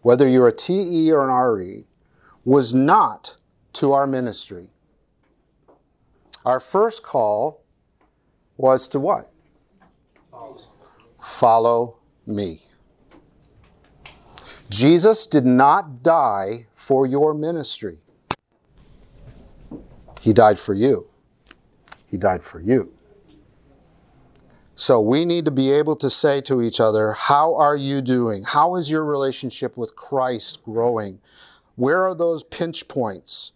whether 0.03 0.26
you're 0.26 0.49
a 0.49 0.53
TE 0.53 1.12
or 1.12 1.28
an 1.28 1.34
RE, 1.34 1.84
was 2.45 2.74
not 2.74 3.36
to 3.74 3.93
our 3.93 4.07
ministry. 4.07 4.68
Our 6.45 6.61
first 6.61 7.03
call 7.03 7.62
was 8.57 8.88
to 8.88 9.01
what? 9.01 9.30
Follow 11.18 11.97
me. 12.26 12.61
Jesus 14.70 15.26
did 15.26 15.45
not 15.45 16.03
die 16.03 16.66
for 16.74 17.07
your 17.07 17.34
ministry. 17.34 17.99
He 20.22 20.32
died 20.32 20.59
for 20.59 20.74
you. 20.74 21.09
He 22.09 22.16
died 22.16 22.43
for 22.43 22.61
you. 22.61 22.93
So 24.74 25.01
we 25.01 25.26
need 25.26 25.45
to 25.45 25.51
be 25.51 25.70
able 25.72 25.97
to 25.97 26.09
say 26.09 26.41
to 26.43 26.62
each 26.62 26.80
other, 26.80 27.12
How 27.12 27.55
are 27.55 27.76
you 27.76 28.01
doing? 28.01 28.45
How 28.45 28.76
is 28.76 28.91
your 28.91 29.05
relationship 29.05 29.76
with 29.76 29.95
Christ 29.95 30.64
growing? 30.64 31.20
Where 31.76 32.03
are 32.07 32.14
those 32.14 32.45
pinch 32.45 32.88
points? 32.88 33.53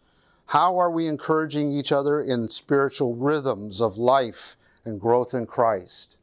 How 0.46 0.78
are 0.78 0.90
we 0.90 1.06
encouraging 1.06 1.70
each 1.70 1.90
other 1.92 2.20
in 2.20 2.48
spiritual 2.48 3.16
rhythms 3.16 3.80
of 3.80 3.96
life 3.96 4.56
and 4.84 5.00
growth 5.00 5.34
in 5.34 5.46
Christ? 5.46 6.20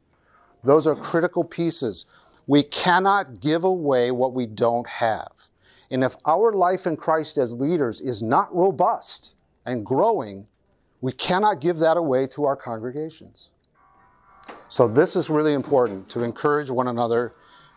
Those 0.64 0.86
are 0.86 0.94
critical 0.94 1.44
pieces. 1.44 2.06
We 2.46 2.62
cannot 2.62 3.40
give 3.40 3.64
away 3.64 4.10
what 4.10 4.32
we 4.32 4.46
don't 4.46 4.88
have. 4.88 5.48
And 5.90 6.02
if 6.02 6.14
our 6.24 6.52
life 6.52 6.86
in 6.86 6.96
Christ 6.96 7.36
as 7.36 7.52
leaders 7.52 8.00
is 8.00 8.22
not 8.22 8.54
robust 8.54 9.36
and 9.66 9.84
growing, 9.84 10.46
we 11.00 11.12
cannot 11.12 11.60
give 11.60 11.78
that 11.80 11.96
away 11.96 12.26
to 12.28 12.44
our 12.44 12.56
congregations. 12.56 13.50
So, 14.68 14.88
this 14.88 15.16
is 15.16 15.28
really 15.28 15.52
important 15.52 16.08
to 16.10 16.22
encourage 16.22 16.70
one 16.70 16.88
another 16.88 17.34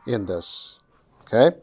in 0.08 0.26
this. 0.26 0.80
Okay? 1.22 1.56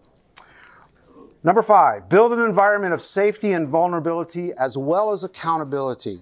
Number 1.45 1.62
five, 1.62 2.09
build 2.09 2.32
an 2.32 2.40
environment 2.40 2.95
of 2.95 3.01
safety 3.01 3.53
and 3.53 3.68
vulnerability 3.68 4.51
as 4.59 4.78
well 4.78 5.11
as 5.11 5.24
accountability. 5.24 6.18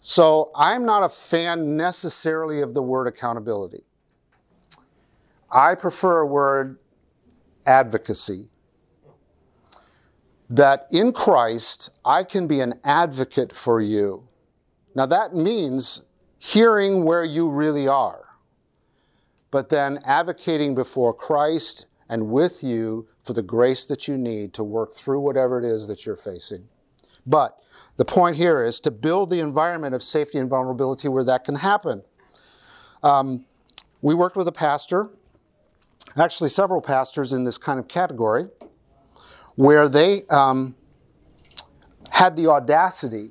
So, 0.00 0.50
I'm 0.56 0.84
not 0.84 1.04
a 1.04 1.08
fan 1.08 1.76
necessarily 1.76 2.60
of 2.60 2.74
the 2.74 2.82
word 2.82 3.06
accountability. 3.06 3.84
I 5.48 5.76
prefer 5.76 6.22
a 6.22 6.26
word 6.26 6.78
advocacy. 7.66 8.46
That 10.50 10.86
in 10.90 11.12
Christ, 11.12 11.96
I 12.04 12.24
can 12.24 12.48
be 12.48 12.60
an 12.60 12.80
advocate 12.82 13.52
for 13.52 13.80
you. 13.80 14.26
Now, 14.96 15.06
that 15.06 15.34
means 15.34 16.04
hearing 16.38 17.04
where 17.04 17.24
you 17.24 17.48
really 17.48 17.86
are, 17.86 18.24
but 19.52 19.68
then 19.68 20.00
advocating 20.04 20.74
before 20.74 21.14
Christ 21.14 21.86
and 22.08 22.30
with 22.30 22.62
you 22.62 23.06
for 23.24 23.32
the 23.32 23.42
grace 23.42 23.84
that 23.86 24.08
you 24.08 24.18
need 24.18 24.52
to 24.54 24.64
work 24.64 24.92
through 24.92 25.20
whatever 25.20 25.58
it 25.58 25.64
is 25.64 25.88
that 25.88 26.04
you're 26.04 26.16
facing. 26.16 26.68
But 27.26 27.58
the 27.96 28.04
point 28.04 28.36
here 28.36 28.64
is 28.64 28.80
to 28.80 28.90
build 28.90 29.30
the 29.30 29.40
environment 29.40 29.94
of 29.94 30.02
safety 30.02 30.38
and 30.38 30.50
vulnerability 30.50 31.08
where 31.08 31.24
that 31.24 31.44
can 31.44 31.56
happen. 31.56 32.02
Um, 33.02 33.44
we 34.02 34.14
worked 34.14 34.36
with 34.36 34.48
a 34.48 34.52
pastor, 34.52 35.10
actually 36.16 36.48
several 36.48 36.80
pastors 36.80 37.32
in 37.32 37.44
this 37.44 37.58
kind 37.58 37.78
of 37.78 37.88
category, 37.88 38.46
where 39.54 39.88
they 39.88 40.22
um, 40.30 40.74
had 42.10 42.36
the 42.36 42.48
audacity 42.48 43.30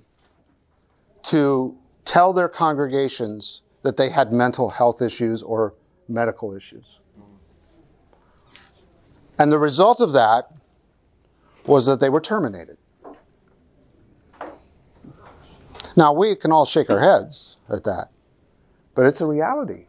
to 1.23 1.77
tell 2.05 2.33
their 2.33 2.49
congregations 2.49 3.63
that 3.83 3.97
they 3.97 4.09
had 4.09 4.31
mental 4.31 4.69
health 4.69 5.01
issues 5.01 5.43
or 5.43 5.73
medical 6.07 6.55
issues. 6.55 7.01
And 9.41 9.51
the 9.51 9.57
result 9.57 10.01
of 10.01 10.13
that 10.13 10.51
was 11.65 11.87
that 11.87 11.99
they 11.99 12.09
were 12.09 12.21
terminated. 12.21 12.77
Now, 15.97 16.13
we 16.13 16.35
can 16.35 16.51
all 16.51 16.63
shake 16.63 16.91
our 16.91 16.99
heads 16.99 17.57
at 17.67 17.83
that, 17.85 18.09
but 18.93 19.07
it's 19.07 19.19
a 19.19 19.25
reality. 19.25 19.87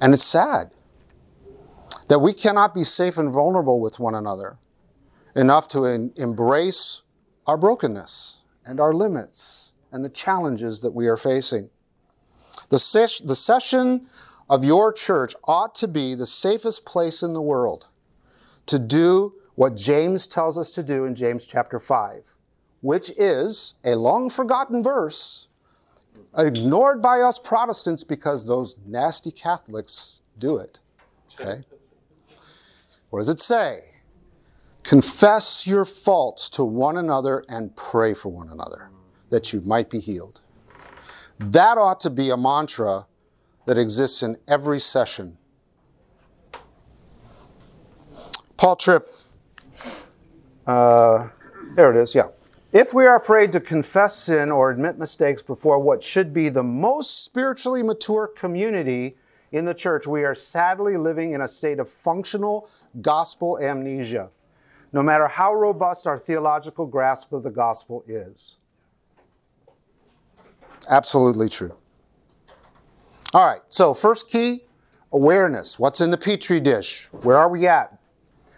And 0.00 0.12
it's 0.12 0.24
sad 0.24 0.72
that 2.08 2.18
we 2.18 2.32
cannot 2.32 2.74
be 2.74 2.82
safe 2.82 3.18
and 3.18 3.32
vulnerable 3.32 3.80
with 3.80 4.00
one 4.00 4.16
another 4.16 4.56
enough 5.36 5.68
to 5.68 5.84
embrace 5.84 7.04
our 7.46 7.56
brokenness 7.56 8.42
and 8.64 8.80
our 8.80 8.92
limits 8.92 9.72
and 9.92 10.04
the 10.04 10.10
challenges 10.10 10.80
that 10.80 10.90
we 10.90 11.06
are 11.06 11.16
facing. 11.16 11.70
The, 12.68 12.80
ses- 12.80 13.20
the 13.20 13.36
session 13.36 14.08
of 14.48 14.64
your 14.64 14.92
church 14.92 15.34
ought 15.44 15.74
to 15.76 15.88
be 15.88 16.14
the 16.14 16.26
safest 16.26 16.86
place 16.86 17.22
in 17.22 17.32
the 17.32 17.42
world 17.42 17.88
to 18.66 18.78
do 18.78 19.34
what 19.54 19.76
James 19.76 20.26
tells 20.26 20.58
us 20.58 20.70
to 20.72 20.82
do 20.82 21.04
in 21.04 21.14
James 21.14 21.46
chapter 21.46 21.78
5, 21.78 22.34
which 22.80 23.10
is 23.16 23.74
a 23.84 23.94
long 23.94 24.28
forgotten 24.28 24.82
verse 24.82 25.48
ignored 26.36 27.00
by 27.00 27.20
us 27.20 27.38
Protestants 27.38 28.04
because 28.04 28.46
those 28.46 28.76
nasty 28.86 29.30
Catholics 29.30 30.22
do 30.38 30.58
it. 30.58 30.80
Okay? 31.40 31.64
What 33.10 33.20
does 33.20 33.28
it 33.28 33.40
say? 33.40 33.80
Confess 34.82 35.66
your 35.66 35.84
faults 35.84 36.48
to 36.50 36.64
one 36.64 36.98
another 36.98 37.44
and 37.48 37.74
pray 37.74 38.14
for 38.14 38.28
one 38.28 38.50
another 38.50 38.90
that 39.30 39.52
you 39.52 39.60
might 39.62 39.90
be 39.90 39.98
healed. 39.98 40.40
That 41.38 41.78
ought 41.78 42.00
to 42.00 42.10
be 42.10 42.30
a 42.30 42.36
mantra 42.36 43.06
that 43.66 43.76
exists 43.76 44.22
in 44.22 44.36
every 44.48 44.80
session. 44.80 45.36
Paul 48.56 48.76
Tripp, 48.76 49.04
uh, 50.66 51.28
there 51.74 51.90
it 51.90 52.00
is, 52.00 52.14
yeah. 52.14 52.28
If 52.72 52.94
we 52.94 53.06
are 53.06 53.16
afraid 53.16 53.52
to 53.52 53.60
confess 53.60 54.16
sin 54.16 54.50
or 54.50 54.70
admit 54.70 54.98
mistakes 54.98 55.42
before 55.42 55.78
what 55.78 56.02
should 56.02 56.32
be 56.32 56.48
the 56.48 56.62
most 56.62 57.24
spiritually 57.24 57.82
mature 57.82 58.26
community 58.26 59.16
in 59.52 59.64
the 59.64 59.74
church, 59.74 60.06
we 60.06 60.24
are 60.24 60.34
sadly 60.34 60.96
living 60.96 61.32
in 61.32 61.40
a 61.40 61.48
state 61.48 61.78
of 61.78 61.88
functional 61.88 62.68
gospel 63.00 63.58
amnesia, 63.58 64.30
no 64.92 65.02
matter 65.02 65.28
how 65.28 65.54
robust 65.54 66.06
our 66.06 66.18
theological 66.18 66.86
grasp 66.86 67.32
of 67.32 67.42
the 67.42 67.50
gospel 67.50 68.04
is. 68.06 68.58
Absolutely 70.88 71.48
true. 71.48 71.76
All 73.34 73.44
right, 73.44 73.60
so 73.68 73.92
first 73.92 74.30
key 74.30 74.62
awareness. 75.12 75.78
What's 75.78 76.00
in 76.00 76.10
the 76.10 76.16
petri 76.16 76.60
dish? 76.60 77.06
Where 77.22 77.36
are 77.36 77.48
we 77.48 77.66
at? 77.66 77.98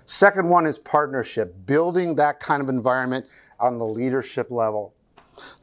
Second 0.04 0.48
one 0.48 0.66
is 0.66 0.78
partnership, 0.78 1.54
building 1.66 2.14
that 2.16 2.40
kind 2.40 2.62
of 2.62 2.68
environment 2.68 3.26
on 3.58 3.78
the 3.78 3.84
leadership 3.84 4.50
level. 4.50 4.94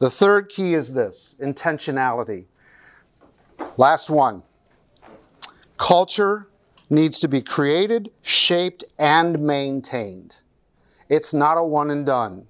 The 0.00 0.10
third 0.10 0.48
key 0.48 0.74
is 0.74 0.94
this 0.94 1.36
intentionality. 1.40 2.46
Last 3.76 4.10
one 4.10 4.42
culture 5.76 6.48
needs 6.88 7.20
to 7.20 7.28
be 7.28 7.42
created, 7.42 8.10
shaped, 8.22 8.84
and 8.98 9.40
maintained. 9.40 10.42
It's 11.08 11.34
not 11.34 11.58
a 11.58 11.64
one 11.64 11.90
and 11.90 12.04
done, 12.04 12.48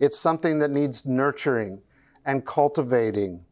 it's 0.00 0.18
something 0.18 0.60
that 0.60 0.70
needs 0.70 1.06
nurturing 1.06 1.82
and 2.24 2.44
cultivating. 2.44 3.44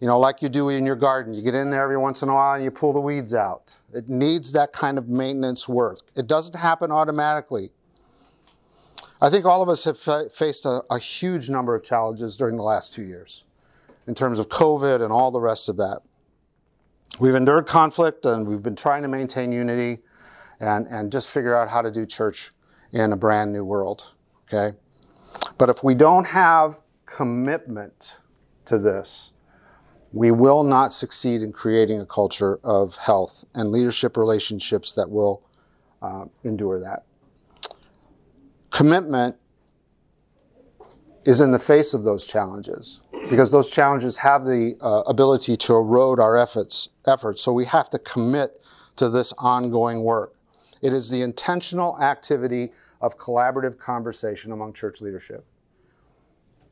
You 0.00 0.06
know, 0.06 0.18
like 0.18 0.40
you 0.40 0.48
do 0.48 0.70
in 0.70 0.86
your 0.86 0.96
garden. 0.96 1.34
You 1.34 1.42
get 1.42 1.54
in 1.54 1.70
there 1.70 1.82
every 1.82 1.98
once 1.98 2.22
in 2.22 2.30
a 2.30 2.34
while 2.34 2.54
and 2.54 2.64
you 2.64 2.70
pull 2.70 2.94
the 2.94 3.00
weeds 3.00 3.34
out. 3.34 3.80
It 3.92 4.08
needs 4.08 4.52
that 4.52 4.72
kind 4.72 4.96
of 4.96 5.08
maintenance 5.08 5.68
work. 5.68 5.98
It 6.16 6.26
doesn't 6.26 6.56
happen 6.58 6.90
automatically. 6.90 7.70
I 9.20 9.28
think 9.28 9.44
all 9.44 9.60
of 9.60 9.68
us 9.68 9.84
have 9.84 9.98
fa- 9.98 10.30
faced 10.32 10.64
a, 10.64 10.82
a 10.90 10.98
huge 10.98 11.50
number 11.50 11.74
of 11.74 11.84
challenges 11.84 12.38
during 12.38 12.56
the 12.56 12.62
last 12.62 12.94
two 12.94 13.02
years 13.02 13.44
in 14.06 14.14
terms 14.14 14.38
of 14.38 14.48
COVID 14.48 15.02
and 15.02 15.12
all 15.12 15.30
the 15.30 15.40
rest 15.40 15.68
of 15.68 15.76
that. 15.76 16.00
We've 17.20 17.34
endured 17.34 17.66
conflict 17.66 18.24
and 18.24 18.46
we've 18.46 18.62
been 18.62 18.76
trying 18.76 19.02
to 19.02 19.08
maintain 19.08 19.52
unity 19.52 19.98
and, 20.58 20.86
and 20.86 21.12
just 21.12 21.32
figure 21.32 21.54
out 21.54 21.68
how 21.68 21.82
to 21.82 21.90
do 21.90 22.06
church 22.06 22.52
in 22.92 23.12
a 23.12 23.16
brand 23.16 23.52
new 23.52 23.64
world. 23.64 24.14
Okay? 24.48 24.76
But 25.58 25.68
if 25.68 25.84
we 25.84 25.94
don't 25.94 26.28
have 26.28 26.80
commitment 27.04 28.20
to 28.64 28.78
this, 28.78 29.34
we 30.12 30.30
will 30.30 30.64
not 30.64 30.92
succeed 30.92 31.42
in 31.42 31.52
creating 31.52 32.00
a 32.00 32.06
culture 32.06 32.58
of 32.64 32.96
health 32.96 33.44
and 33.54 33.70
leadership 33.70 34.16
relationships 34.16 34.92
that 34.92 35.10
will 35.10 35.42
uh, 36.02 36.24
endure 36.44 36.80
that. 36.80 37.04
Commitment 38.70 39.36
is 41.24 41.40
in 41.40 41.52
the 41.52 41.58
face 41.58 41.92
of 41.94 42.02
those 42.02 42.26
challenges 42.26 43.02
because 43.28 43.52
those 43.52 43.72
challenges 43.72 44.16
have 44.16 44.44
the 44.44 44.74
uh, 44.80 45.02
ability 45.06 45.56
to 45.56 45.74
erode 45.74 46.18
our 46.18 46.36
efforts, 46.36 46.88
efforts. 47.06 47.42
So 47.42 47.52
we 47.52 47.66
have 47.66 47.90
to 47.90 47.98
commit 47.98 48.60
to 48.96 49.08
this 49.08 49.32
ongoing 49.38 50.02
work. 50.02 50.34
It 50.82 50.92
is 50.92 51.10
the 51.10 51.22
intentional 51.22 52.00
activity 52.00 52.70
of 53.00 53.16
collaborative 53.16 53.78
conversation 53.78 54.50
among 54.50 54.72
church 54.72 55.00
leadership. 55.00 55.44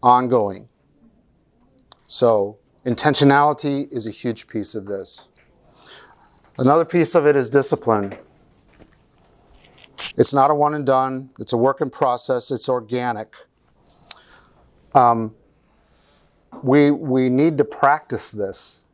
Ongoing. 0.02 0.68
So 2.06 2.58
intentionality 2.84 3.92
is 3.92 4.06
a 4.06 4.10
huge 4.10 4.48
piece 4.48 4.74
of 4.74 4.86
this. 4.86 5.28
Another 6.58 6.84
piece 6.84 7.14
of 7.14 7.26
it 7.26 7.36
is 7.36 7.50
discipline. 7.50 8.14
It's 10.16 10.34
not 10.34 10.50
a 10.50 10.54
one 10.54 10.74
and 10.74 10.84
done. 10.84 11.30
It's 11.38 11.52
a 11.52 11.56
work 11.56 11.80
in 11.80 11.90
process. 11.90 12.50
It's 12.50 12.68
organic. 12.68 13.34
Um, 14.94 15.34
we, 16.62 16.90
we 16.90 17.28
need 17.28 17.58
to 17.58 17.64
practice 17.64 18.32
this. 18.32 18.86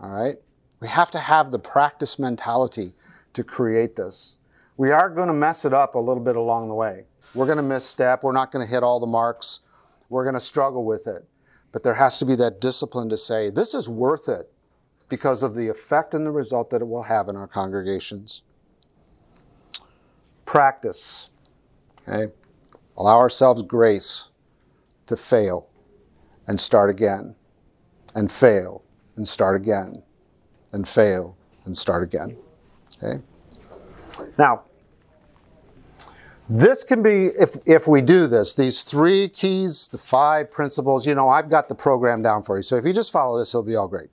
All 0.00 0.10
right? 0.10 0.36
We 0.80 0.88
have 0.88 1.10
to 1.10 1.18
have 1.18 1.50
the 1.50 1.58
practice 1.58 2.18
mentality 2.18 2.92
to 3.34 3.44
create 3.44 3.96
this. 3.96 4.38
We 4.76 4.90
are 4.92 5.10
going 5.10 5.28
to 5.28 5.34
mess 5.34 5.64
it 5.64 5.74
up 5.74 5.96
a 5.96 5.98
little 5.98 6.22
bit 6.22 6.36
along 6.36 6.68
the 6.68 6.74
way. 6.74 7.04
We're 7.34 7.46
going 7.46 7.58
to 7.58 7.62
misstep. 7.62 8.22
We're 8.22 8.32
not 8.32 8.50
going 8.50 8.64
to 8.64 8.70
hit 8.70 8.82
all 8.82 9.00
the 9.00 9.06
marks. 9.06 9.60
We're 10.08 10.24
going 10.24 10.34
to 10.34 10.40
struggle 10.40 10.84
with 10.84 11.06
it. 11.06 11.26
But 11.72 11.82
there 11.82 11.94
has 11.94 12.18
to 12.18 12.24
be 12.24 12.34
that 12.36 12.60
discipline 12.60 13.08
to 13.10 13.16
say, 13.16 13.50
this 13.50 13.74
is 13.74 13.88
worth 13.88 14.28
it 14.28 14.50
because 15.08 15.42
of 15.42 15.54
the 15.54 15.68
effect 15.68 16.14
and 16.14 16.26
the 16.26 16.30
result 16.30 16.70
that 16.70 16.82
it 16.82 16.88
will 16.88 17.02
have 17.04 17.28
in 17.28 17.36
our 17.36 17.46
congregations. 17.46 18.42
Practice. 20.44 21.30
Okay? 22.06 22.32
Allow 22.96 23.18
ourselves 23.18 23.62
grace 23.62 24.32
to 25.06 25.16
fail 25.16 25.68
and 26.46 26.58
start 26.58 26.88
again, 26.88 27.36
and 28.14 28.30
fail 28.30 28.82
and 29.16 29.28
start 29.28 29.54
again, 29.56 30.02
and 30.72 30.88
fail 30.88 31.36
and 31.66 31.76
start 31.76 32.02
again. 32.02 32.36
Okay? 33.02 33.22
Now, 34.38 34.62
this 36.48 36.82
can 36.82 37.02
be, 37.02 37.26
if, 37.26 37.56
if 37.66 37.86
we 37.86 38.00
do 38.00 38.26
this, 38.26 38.54
these 38.54 38.84
three 38.84 39.28
keys, 39.28 39.88
the 39.88 39.98
five 39.98 40.50
principles, 40.50 41.06
you 41.06 41.14
know, 41.14 41.28
I've 41.28 41.50
got 41.50 41.68
the 41.68 41.74
program 41.74 42.22
down 42.22 42.42
for 42.42 42.56
you. 42.56 42.62
So 42.62 42.76
if 42.76 42.84
you 42.84 42.92
just 42.92 43.12
follow 43.12 43.38
this, 43.38 43.54
it'll 43.54 43.64
be 43.64 43.76
all 43.76 43.88
great. 43.88 44.08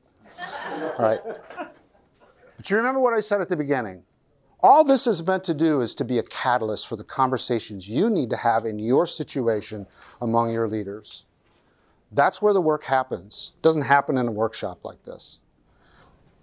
All 0.82 0.96
right. 1.00 1.20
But 1.24 2.70
you 2.70 2.78
remember 2.78 3.00
what 3.00 3.14
I 3.14 3.20
said 3.20 3.42
at 3.42 3.50
the 3.50 3.56
beginning? 3.56 4.04
All 4.62 4.84
this 4.84 5.08
is 5.08 5.26
meant 5.26 5.44
to 5.46 5.54
do 5.54 5.82
is 5.82 5.94
to 5.96 6.04
be 6.04 6.18
a 6.18 6.24
catalyst 6.24 6.90
for 6.90 6.96
the 6.96 7.04
conversations 7.04 7.90
you 7.90 8.10
need 8.10 8.30
to 8.32 8.38
have 8.38 8.66
in 8.66 8.80
your 8.80 9.06
situation 9.06 9.86
among 10.22 10.52
your 10.52 10.68
leaders. 10.68 11.26
That's 12.12 12.42
where 12.42 12.54
the 12.54 12.62
work 12.62 12.84
happens. 12.84 13.54
It 13.56 13.62
doesn't 13.62 13.84
happen 13.84 14.18
in 14.18 14.28
a 14.28 14.32
workshop 14.32 14.84
like 14.84 15.04
this. 15.04 15.40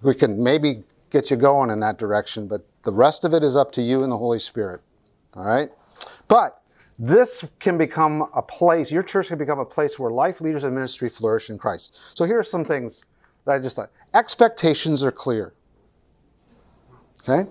We 0.02 0.14
can 0.14 0.42
maybe 0.42 0.84
get 1.10 1.30
you 1.30 1.36
going 1.36 1.70
in 1.70 1.80
that 1.80 1.98
direction, 1.98 2.46
but 2.46 2.64
the 2.82 2.92
rest 2.92 3.24
of 3.24 3.34
it 3.34 3.42
is 3.42 3.56
up 3.56 3.72
to 3.72 3.82
you 3.82 4.02
and 4.02 4.12
the 4.12 4.16
Holy 4.16 4.38
Spirit. 4.38 4.80
All 5.34 5.44
right? 5.44 5.70
But 6.32 6.62
this 6.98 7.54
can 7.60 7.76
become 7.76 8.26
a 8.34 8.40
place, 8.40 8.90
your 8.90 9.02
church 9.02 9.28
can 9.28 9.36
become 9.36 9.58
a 9.58 9.66
place 9.66 9.98
where 9.98 10.10
life, 10.10 10.40
leaders, 10.40 10.64
and 10.64 10.74
ministry 10.74 11.10
flourish 11.10 11.50
in 11.50 11.58
Christ. 11.58 12.16
So 12.16 12.24
here 12.24 12.38
are 12.38 12.42
some 12.42 12.64
things 12.64 13.04
that 13.44 13.52
I 13.52 13.58
just 13.58 13.76
thought. 13.76 13.90
Expectations 14.14 15.04
are 15.04 15.12
clear. 15.12 15.52
Okay? 17.28 17.50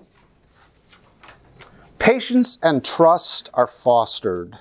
Patience 2.00 2.58
and 2.60 2.84
trust 2.84 3.50
are 3.54 3.68
fostered. 3.68 4.56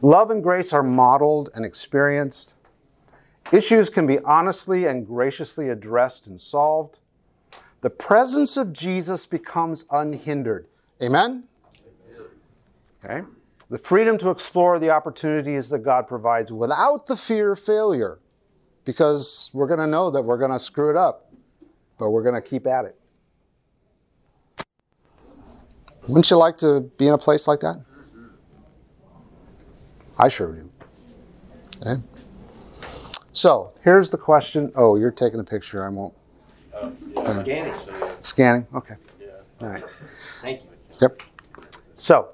Love 0.00 0.30
and 0.30 0.40
grace 0.40 0.72
are 0.72 0.84
modeled 0.84 1.50
and 1.56 1.66
experienced. 1.66 2.54
Issues 3.52 3.90
can 3.90 4.06
be 4.06 4.20
honestly 4.20 4.86
and 4.86 5.04
graciously 5.04 5.68
addressed 5.68 6.28
and 6.28 6.40
solved. 6.40 7.00
The 7.80 7.90
presence 7.90 8.56
of 8.56 8.72
Jesus 8.72 9.26
becomes 9.26 9.84
unhindered. 9.90 10.68
Amen? 11.02 11.48
Okay. 13.04 13.22
The 13.70 13.78
freedom 13.78 14.18
to 14.18 14.30
explore 14.30 14.78
the 14.78 14.90
opportunities 14.90 15.70
that 15.70 15.80
God 15.80 16.06
provides 16.06 16.52
without 16.52 17.06
the 17.06 17.16
fear 17.16 17.52
of 17.52 17.58
failure, 17.58 18.18
because 18.84 19.50
we're 19.54 19.68
going 19.68 19.78
to 19.78 19.86
know 19.86 20.10
that 20.10 20.22
we're 20.22 20.38
going 20.38 20.50
to 20.50 20.58
screw 20.58 20.90
it 20.90 20.96
up, 20.96 21.32
but 21.98 22.10
we're 22.10 22.22
going 22.22 22.34
to 22.34 22.42
keep 22.42 22.66
at 22.66 22.84
it. 22.84 22.96
Wouldn't 26.08 26.28
you 26.30 26.36
like 26.36 26.56
to 26.58 26.90
be 26.98 27.06
in 27.06 27.14
a 27.14 27.18
place 27.18 27.46
like 27.46 27.60
that? 27.60 27.76
I 30.18 30.28
sure 30.28 30.52
do. 30.52 30.70
Okay. 31.80 32.02
So 33.32 33.72
here's 33.84 34.10
the 34.10 34.18
question. 34.18 34.72
Oh, 34.74 34.96
you're 34.96 35.12
taking 35.12 35.38
a 35.38 35.44
picture. 35.44 35.84
I 35.84 35.88
won't. 35.88 36.14
Oh, 36.74 36.92
Scanning. 37.30 37.74
Scanning. 38.20 38.66
Okay. 38.74 38.96
Yeah. 39.20 39.26
All 39.62 39.68
right. 39.68 39.84
Thank 40.42 40.64
you. 40.64 40.68
Yep. 41.00 41.22
So 41.94 42.30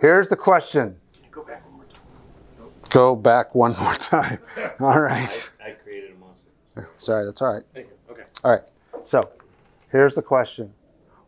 here's 0.00 0.28
the 0.28 0.36
question. 0.36 0.96
Go 1.30 1.42
back 1.42 1.64
one 1.64 1.74
more 1.76 1.84
time. 1.84 2.90
Go 2.90 3.16
back 3.16 3.54
one 3.54 3.74
more 3.80 3.94
time. 3.94 4.38
All 4.80 5.00
right. 5.00 5.52
I 5.64 5.70
created 5.70 6.12
a 6.12 6.18
monster. 6.18 6.50
Sorry, 6.98 7.24
that's 7.24 7.42
all 7.42 7.54
right. 7.54 7.62
Thank 7.72 7.88
you. 7.88 8.12
Okay. 8.12 8.24
All 8.42 8.52
right. 8.52 8.62
So 9.04 9.30
here's 9.90 10.14
the 10.14 10.22
question 10.22 10.72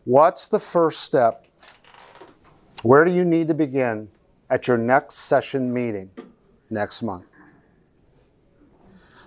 What's 0.04 0.48
the 0.48 0.60
first 0.60 1.00
step? 1.00 1.46
Where 2.82 3.04
do 3.04 3.10
you 3.10 3.24
need 3.24 3.48
to 3.48 3.54
begin 3.54 4.08
at 4.50 4.68
your 4.68 4.78
next 4.78 5.14
session 5.14 5.72
meeting 5.72 6.10
next 6.70 7.02
month? 7.02 7.26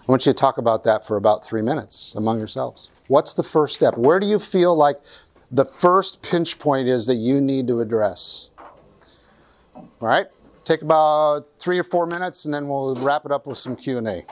I 0.09 0.11
want 0.11 0.25
you 0.25 0.31
to 0.31 0.37
talk 0.37 0.57
about 0.57 0.83
that 0.85 1.05
for 1.05 1.17
about 1.17 1.45
three 1.45 1.61
minutes 1.61 2.15
among 2.15 2.39
yourselves. 2.39 2.89
What's 3.09 3.33
the 3.33 3.43
first 3.43 3.75
step? 3.75 3.97
Where 3.97 4.19
do 4.19 4.25
you 4.25 4.39
feel 4.39 4.75
like 4.75 4.97
the 5.51 5.65
first 5.65 6.23
pinch 6.23 6.57
point 6.57 6.87
is 6.87 7.05
that 7.07 7.15
you 7.15 7.41
need 7.41 7.67
to 7.67 7.81
address? 7.81 8.49
All 10.01 10.07
right. 10.07 10.27
Take 10.65 10.81
about 10.81 11.47
three 11.59 11.79
or 11.79 11.83
four 11.83 12.05
minutes, 12.05 12.45
and 12.45 12.53
then 12.53 12.67
we'll 12.67 12.95
wrap 12.95 13.25
it 13.25 13.31
up 13.31 13.47
with 13.47 13.57
some 13.57 13.75
Q 13.75 13.97
and 13.97 14.07
A. 14.07 14.25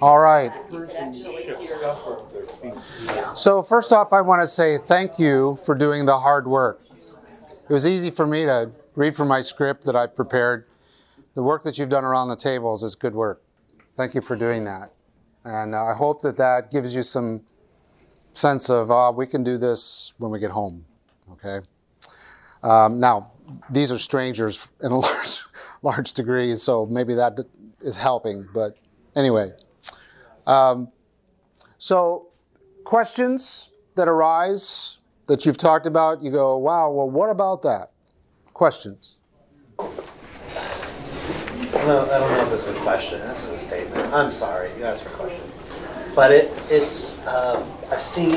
All 0.00 0.18
right. 0.18 0.52
So, 3.34 3.62
first 3.62 3.92
off, 3.92 4.12
I 4.12 4.20
want 4.20 4.42
to 4.42 4.46
say 4.46 4.78
thank 4.78 5.18
you 5.18 5.56
for 5.64 5.74
doing 5.74 6.06
the 6.06 6.18
hard 6.18 6.46
work. 6.46 6.80
It 7.68 7.72
was 7.72 7.86
easy 7.86 8.10
for 8.10 8.26
me 8.26 8.44
to 8.44 8.70
read 8.94 9.14
from 9.14 9.28
my 9.28 9.40
script 9.40 9.84
that 9.84 9.96
I 9.96 10.06
prepared. 10.06 10.66
The 11.34 11.42
work 11.42 11.62
that 11.62 11.78
you've 11.78 11.88
done 11.88 12.04
around 12.04 12.28
the 12.28 12.36
tables 12.36 12.82
is 12.82 12.94
good 12.94 13.14
work. 13.14 13.42
Thank 13.94 14.14
you 14.14 14.20
for 14.20 14.36
doing 14.36 14.64
that. 14.64 14.92
And 15.44 15.74
uh, 15.74 15.84
I 15.84 15.94
hope 15.94 16.22
that 16.22 16.36
that 16.38 16.70
gives 16.70 16.96
you 16.96 17.02
some 17.02 17.42
sense 18.34 18.68
of, 18.68 18.90
uh, 18.90 19.12
we 19.14 19.26
can 19.26 19.42
do 19.42 19.56
this 19.56 20.12
when 20.18 20.30
we 20.30 20.38
get 20.38 20.50
home. 20.50 20.84
Okay? 21.32 21.60
Um, 22.62 23.00
now, 23.00 23.30
these 23.70 23.92
are 23.92 23.98
strangers 23.98 24.72
in 24.82 24.90
a 24.90 24.96
large, 24.98 25.40
large 25.82 26.12
degree, 26.12 26.54
so 26.54 26.86
maybe 26.86 27.14
that 27.14 27.38
is 27.80 27.96
helping. 27.96 28.46
But 28.52 28.76
anyway, 29.16 29.52
um, 30.46 30.88
so 31.78 32.28
questions 32.84 33.70
that 33.96 34.08
arise 34.08 35.00
that 35.26 35.46
you've 35.46 35.58
talked 35.58 35.86
about, 35.86 36.22
you 36.22 36.30
go, 36.30 36.58
wow, 36.58 36.90
well, 36.90 37.08
what 37.08 37.30
about 37.30 37.62
that? 37.62 37.92
Questions? 38.52 39.20
Know, 39.78 39.86
I 42.00 42.18
don't 42.18 42.32
know 42.32 42.42
if 42.42 42.50
this 42.50 42.68
is 42.68 42.76
a 42.76 42.80
question. 42.80 43.20
This 43.20 43.48
is 43.48 43.54
a 43.54 43.58
statement. 43.58 44.14
I'm 44.14 44.30
sorry, 44.30 44.70
you 44.78 44.84
asked 44.84 45.04
for 45.04 45.16
questions, 45.16 45.63
but 46.14 46.30
it 46.30 46.44
it's 46.70 47.26
um, 47.26 47.62
I've 47.92 48.00
seen 48.00 48.34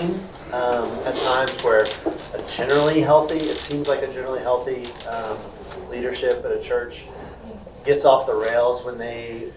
um, 0.53 0.89
at 1.05 1.15
times 1.15 1.61
where 1.63 1.83
a 1.83 2.49
generally 2.49 3.01
healthy, 3.01 3.35
it 3.35 3.57
seems 3.57 3.87
like 3.87 4.01
a 4.01 4.11
generally 4.11 4.39
healthy 4.39 4.85
um, 5.09 5.37
leadership 5.91 6.43
at 6.45 6.51
a 6.51 6.61
church 6.61 7.05
gets 7.85 8.05
off 8.05 8.25
the 8.25 8.35
rails 8.35 8.85
when 8.85 8.97
they 8.97 9.49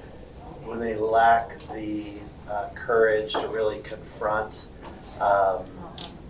when 0.67 0.79
they 0.79 0.97
lack 0.97 1.51
the 1.75 2.13
uh, 2.49 2.69
courage 2.75 3.33
to 3.33 3.49
really 3.49 3.81
confront 3.83 4.73
um, 5.21 5.65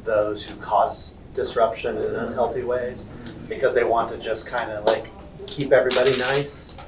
those 0.05 0.49
who 0.49 0.61
cause 0.61 1.16
disruption 1.34 1.97
in 1.97 2.14
unhealthy 2.14 2.62
ways 2.62 3.05
because 3.49 3.74
they 3.74 3.84
want 3.84 4.11
to 4.11 4.18
just 4.18 4.53
kind 4.53 4.70
of 4.70 4.84
like 4.84 5.07
keep 5.47 5.72
everybody 5.72 6.11
nice. 6.18 6.78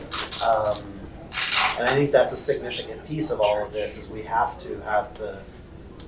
Um, 0.47 0.92
and 1.79 1.89
I 1.89 1.95
think 1.95 2.11
that's 2.11 2.33
a 2.33 2.37
significant 2.37 3.07
piece 3.07 3.31
of 3.31 3.41
all 3.41 3.65
of 3.65 3.73
this 3.73 3.99
is 3.99 4.09
we 4.11 4.23
have 4.23 4.59
to 4.61 4.81
have 4.83 5.17
the 5.19 5.39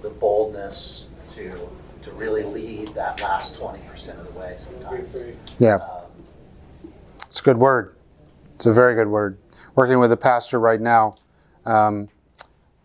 the 0.03 0.11
boldness 0.11 1.09
to 1.31 1.53
to 2.03 2.11
really 2.13 2.43
lead 2.45 2.89
that 2.89 3.21
last 3.23 3.59
twenty 3.59 3.81
percent 3.89 4.19
of 4.21 4.33
the 4.33 4.39
way 4.39 4.55
sometimes. 4.57 5.25
Yeah. 5.59 5.77
Um, 5.77 6.03
It's 7.17 7.41
a 7.41 7.45
good 7.45 7.59
word. 7.59 7.95
It's 8.55 8.67
a 8.67 8.73
very 8.73 8.95
good 8.95 9.09
word. 9.09 9.39
Working 9.75 9.99
with 9.99 10.13
a 10.13 10.17
pastor 10.17 10.61
right 10.61 10.81
now, 10.81 11.17
um, 11.65 12.09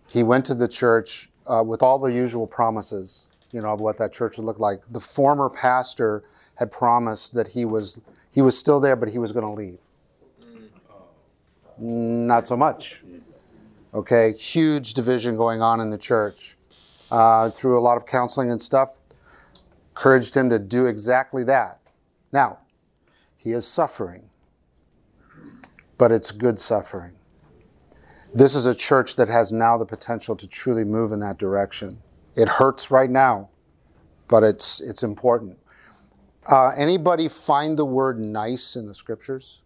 he 0.09 0.23
went 0.23 0.45
to 0.45 0.55
the 0.55 0.67
church 0.67 1.30
uh, 1.45 1.63
with 1.63 1.84
all 1.84 1.99
the 1.99 2.11
usual 2.11 2.47
promises, 2.47 3.32
you 3.51 3.61
know, 3.61 3.73
of 3.73 3.82
what 3.82 3.97
that 3.99 4.11
church 4.11 4.38
would 4.38 4.45
look 4.45 4.59
like. 4.59 4.82
The 4.89 4.99
former 4.99 5.49
pastor 5.49 6.23
had 6.55 6.71
promised 6.71 7.34
that 7.36 7.49
he 7.49 7.65
was 7.65 8.01
he 8.34 8.41
was 8.41 8.57
still 8.57 8.80
there, 8.80 8.95
but 8.95 9.09
he 9.09 9.19
was 9.19 9.32
going 9.32 9.45
to 9.45 9.51
leave. 9.51 9.82
Not 11.80 12.45
so 12.45 12.57
much. 12.57 13.03
Okay, 13.93 14.34
huge 14.34 14.93
division 14.93 15.36
going 15.38 15.61
on 15.61 15.80
in 15.80 15.89
the 15.89 15.97
church. 15.97 16.55
Uh, 17.11 17.49
through 17.49 17.80
a 17.80 17.82
lot 17.82 17.97
of 17.97 18.05
counseling 18.05 18.51
and 18.51 18.61
stuff, 18.61 19.01
encouraged 19.89 20.36
him 20.36 20.49
to 20.49 20.59
do 20.59 20.86
exactly 20.86 21.43
that. 21.43 21.80
Now, 22.32 22.59
he 23.36 23.51
is 23.51 23.65
suffering, 23.65 24.30
but 25.97 26.11
it's 26.11 26.32
good 26.32 26.59
suffering. 26.59 27.13
This 28.34 28.53
is 28.53 28.67
a 28.67 28.75
church 28.75 29.15
that 29.15 29.27
has 29.27 29.51
now 29.51 29.77
the 29.77 29.88
potential 29.88 30.36
to 30.36 30.47
truly 30.47 30.84
move 30.84 31.11
in 31.11 31.19
that 31.21 31.39
direction. 31.39 31.99
It 32.36 32.47
hurts 32.47 32.91
right 32.91 33.09
now, 33.09 33.49
but 34.27 34.43
it's 34.43 34.82
it's 34.82 35.01
important. 35.01 35.57
Uh, 36.45 36.71
anybody 36.77 37.27
find 37.27 37.77
the 37.77 37.86
word 37.86 38.19
nice 38.19 38.75
in 38.75 38.86
the 38.86 38.93
scriptures? 38.93 39.63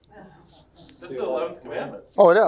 This 1.03 1.11
is 1.11 1.17
the 1.17 1.25
eleventh 1.25 1.61
commandment. 1.61 2.03
Oh, 2.17 2.29
it 2.29 2.37
is. 2.37 2.39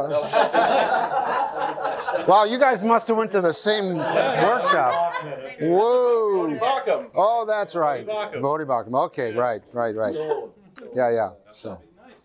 Wow, 2.28 2.46
you 2.46 2.58
guys 2.58 2.82
must 2.82 3.08
have 3.10 3.18
went 3.18 3.32
to 3.32 3.42
the 3.42 3.52
same 3.52 3.90
workshop. 3.98 5.14
Whoa. 5.62 6.58
Oh, 7.16 7.46
that's 7.46 7.76
right. 7.76 8.08
Bodhibakum. 8.08 8.42
Bodhibakum. 8.42 9.06
Okay, 9.08 9.34
right, 9.34 9.62
right, 9.74 9.94
right. 9.96 10.16
Yeah, 10.96 11.12
yeah. 11.12 11.32
So, 11.50 11.82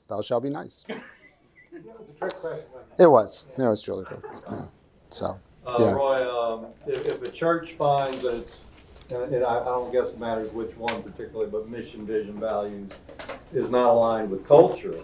thou 0.08 0.22
shalt 0.22 0.44
be 0.44 0.50
nice. 0.50 0.84
It's 0.88 2.10
a 2.10 2.14
trick 2.18 2.34
question. 2.34 2.68
It 2.98 3.06
was. 3.10 3.50
It 3.58 3.62
was 3.62 3.82
truly 3.82 4.04
cool. 4.04 4.22
Yeah. 4.50 4.64
So, 5.10 5.38
Uh, 5.66 5.76
Yeah. 5.80 5.92
Roy, 5.92 6.28
um, 6.30 6.66
if, 6.86 7.06
if 7.08 7.22
a 7.22 7.30
church 7.32 7.72
finds 7.72 8.22
that 8.22 8.34
it's, 8.36 8.66
and, 9.12 9.34
and 9.34 9.44
I, 9.44 9.60
I 9.60 9.64
don't 9.64 9.90
guess 9.92 10.12
it 10.14 10.20
matters 10.20 10.50
which 10.52 10.76
one 10.76 11.02
particularly, 11.02 11.50
but 11.50 11.68
mission, 11.68 12.06
vision, 12.06 12.36
values 12.36 12.98
is 13.52 13.70
not 13.70 13.90
aligned 13.90 14.30
with 14.30 14.46
culture, 14.46 14.94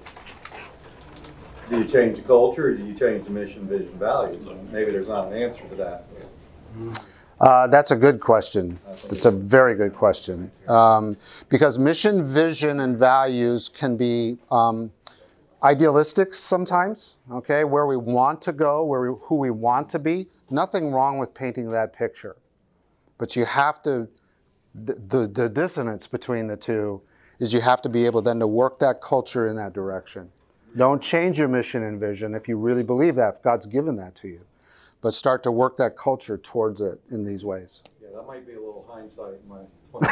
do 1.69 1.79
you 1.79 1.85
change 1.85 2.17
the 2.17 2.23
culture 2.23 2.69
or 2.69 2.75
do 2.75 2.85
you 2.85 2.95
change 2.95 3.25
the 3.25 3.33
mission, 3.33 3.67
vision, 3.67 3.99
values? 3.99 4.39
Maybe 4.73 4.93
there's 4.93 5.09
not 5.09 5.29
an 5.29 5.43
answer 5.43 5.67
to 5.69 5.75
that. 5.77 6.05
uh, 7.41 7.67
that's 7.67 7.91
a 7.91 7.97
good 7.97 8.21
question. 8.21 8.79
That's 8.87 9.27
a 9.27 9.31
very 9.31 9.75
good 9.75 9.93
question. 9.93 10.51
Um, 10.69 11.17
because 11.49 11.79
mission, 11.79 12.25
vision, 12.25 12.81
and 12.81 12.97
values 12.97 13.69
can 13.69 13.97
be 13.97 14.39
um, 14.51 14.91
idealistic 15.63 16.33
sometimes, 16.33 17.19
okay, 17.31 17.65
where 17.65 17.87
we 17.87 17.97
want 17.97 18.41
to 18.43 18.53
go, 18.53 18.85
where 18.85 19.13
we, 19.13 19.19
who 19.29 19.39
we 19.39 19.51
want 19.51 19.89
to 19.91 19.99
be. 19.99 20.27
Nothing 20.51 20.93
wrong 20.93 21.19
with 21.19 21.35
painting 21.35 21.71
that 21.71 21.93
picture. 21.93 22.37
But 23.19 23.37
you 23.37 23.45
have 23.45 23.83
to, 23.83 24.09
the, 24.75 24.95
the, 24.95 25.29
the 25.29 25.49
dissonance 25.49 26.07
between 26.07 26.47
the 26.47 26.57
two 26.57 27.03
is 27.39 27.53
you 27.53 27.61
have 27.61 27.83
to 27.83 27.89
be 27.89 28.07
able 28.07 28.23
then 28.23 28.39
to 28.41 28.47
work 28.47 28.79
that 28.79 29.01
culture 29.01 29.47
in 29.47 29.57
that 29.57 29.73
direction. 29.73 30.31
Don't 30.77 31.03
change 31.03 31.39
your 31.39 31.49
mission 31.49 31.83
and 31.83 31.99
vision 31.99 32.35
if 32.35 32.49
you 32.49 32.59
really 32.59 32.83
believe 32.83 33.15
that, 33.15 33.35
if 33.37 33.43
God's 33.43 33.65
given 33.67 33.97
that 33.97 34.15
to 34.17 34.29
you. 34.29 34.41
But 35.01 35.13
start 35.13 35.43
to 35.45 35.51
work 35.51 35.77
that 35.77 35.97
culture 35.97 36.37
towards 36.37 36.81
it 36.81 37.01
in 37.11 37.25
these 37.25 37.45
ways. 37.45 37.83
Yeah, 38.03 38.09
that 38.15 38.27
might 38.27 38.47
be 38.47 38.53
a 38.53 38.57
little 38.57 38.87
hindsight 38.91 39.35
in 39.43 39.49
my 39.49 39.63
twenty 39.91 40.07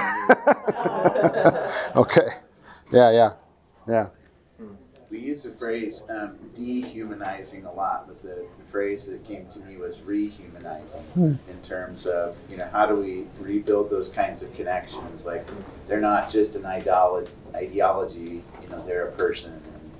years. 1.54 1.90
Okay. 1.96 2.28
Yeah, 2.92 3.10
yeah, 3.10 3.32
yeah. 3.88 4.08
We 5.10 5.18
use 5.18 5.42
the 5.44 5.50
phrase 5.50 6.08
um, 6.10 6.36
dehumanizing 6.54 7.64
a 7.64 7.72
lot, 7.72 8.06
but 8.06 8.20
the, 8.22 8.46
the 8.56 8.64
phrase 8.64 9.06
that 9.10 9.24
came 9.24 9.46
to 9.48 9.60
me 9.60 9.76
was 9.76 9.98
rehumanizing 9.98 11.04
in 11.16 11.62
terms 11.62 12.06
of, 12.06 12.36
you 12.50 12.56
know, 12.56 12.68
how 12.72 12.86
do 12.86 12.96
we 12.96 13.24
rebuild 13.40 13.90
those 13.90 14.08
kinds 14.08 14.42
of 14.42 14.52
connections? 14.54 15.24
Like, 15.24 15.46
they're 15.86 16.00
not 16.00 16.30
just 16.30 16.56
an 16.56 16.62
idolo- 16.62 17.28
ideology, 17.54 18.42
you 18.62 18.68
know, 18.70 18.84
they're 18.86 19.08
a 19.08 19.12
person. 19.12 19.52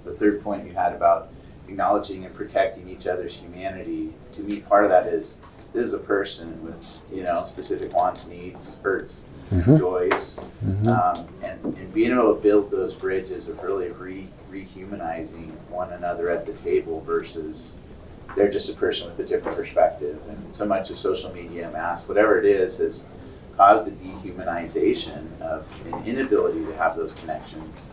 The 0.05 0.12
third 0.12 0.42
point 0.42 0.66
you 0.66 0.72
had 0.74 0.92
about 0.92 1.28
acknowledging 1.68 2.24
and 2.24 2.34
protecting 2.34 2.88
each 2.88 3.07
other's 3.07 3.36
humanity, 3.38 4.12
to 4.32 4.42
me, 4.42 4.61
part 4.61 4.84
of 4.84 4.90
that 4.90 5.07
is 5.07 5.40
this 5.72 5.86
is 5.88 5.94
a 5.94 5.98
person 5.98 6.64
with 6.64 7.05
you 7.12 7.22
know 7.22 7.42
specific 7.42 7.92
wants, 7.96 8.28
needs, 8.28 8.78
hurts, 8.82 9.22
Mhm. 9.50 9.78
joys, 9.78 10.38
Mhm. 10.64 10.86
um, 10.88 11.28
and, 11.42 11.76
and 11.76 11.94
being 11.94 12.12
able 12.12 12.34
to 12.36 12.40
build 12.42 12.70
those 12.70 12.94
bridges 12.94 13.48
of 13.48 13.62
really 13.62 13.88
re 13.90 14.28
rehumanizing 14.50 15.50
one 15.68 15.92
another 15.92 16.30
at 16.30 16.46
the 16.46 16.52
table 16.52 17.00
versus 17.00 17.74
they're 18.36 18.50
just 18.50 18.70
a 18.70 18.74
person 18.74 19.07
with 19.07 19.18
a 19.18 19.24
different 19.24 19.57
perspective. 19.57 20.16
And 20.28 20.55
so 20.55 20.64
much 20.64 20.90
of 20.90 20.96
social 20.98 21.32
media, 21.32 21.70
mass, 21.72 22.09
whatever 22.09 22.38
it 22.38 22.44
is, 22.44 22.78
has 22.78 23.09
caused 23.57 23.88
a 23.88 23.90
dehumanization 23.90 25.40
of 25.40 25.66
an 25.92 26.05
inability 26.07 26.64
to 26.66 26.74
have 26.76 26.96
those 26.96 27.12
connections. 27.12 27.86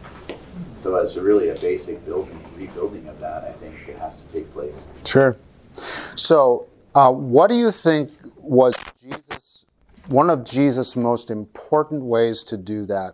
So 0.81 0.95
as 0.95 1.15
a 1.15 1.21
really 1.21 1.49
a 1.49 1.53
basic 1.53 2.03
building, 2.05 2.39
rebuilding 2.57 3.07
of 3.07 3.19
that, 3.19 3.43
I 3.43 3.51
think 3.51 3.87
it 3.87 3.99
has 3.99 4.25
to 4.25 4.33
take 4.33 4.49
place. 4.49 4.87
Sure. 5.05 5.37
So, 5.75 6.65
uh, 6.95 7.11
what 7.11 7.51
do 7.51 7.55
you 7.55 7.69
think 7.69 8.09
was 8.39 8.73
Jesus, 8.99 9.67
one 10.07 10.31
of 10.31 10.43
Jesus' 10.43 10.95
most 10.95 11.29
important 11.29 12.03
ways 12.03 12.41
to 12.45 12.57
do 12.57 12.87
that 12.87 13.13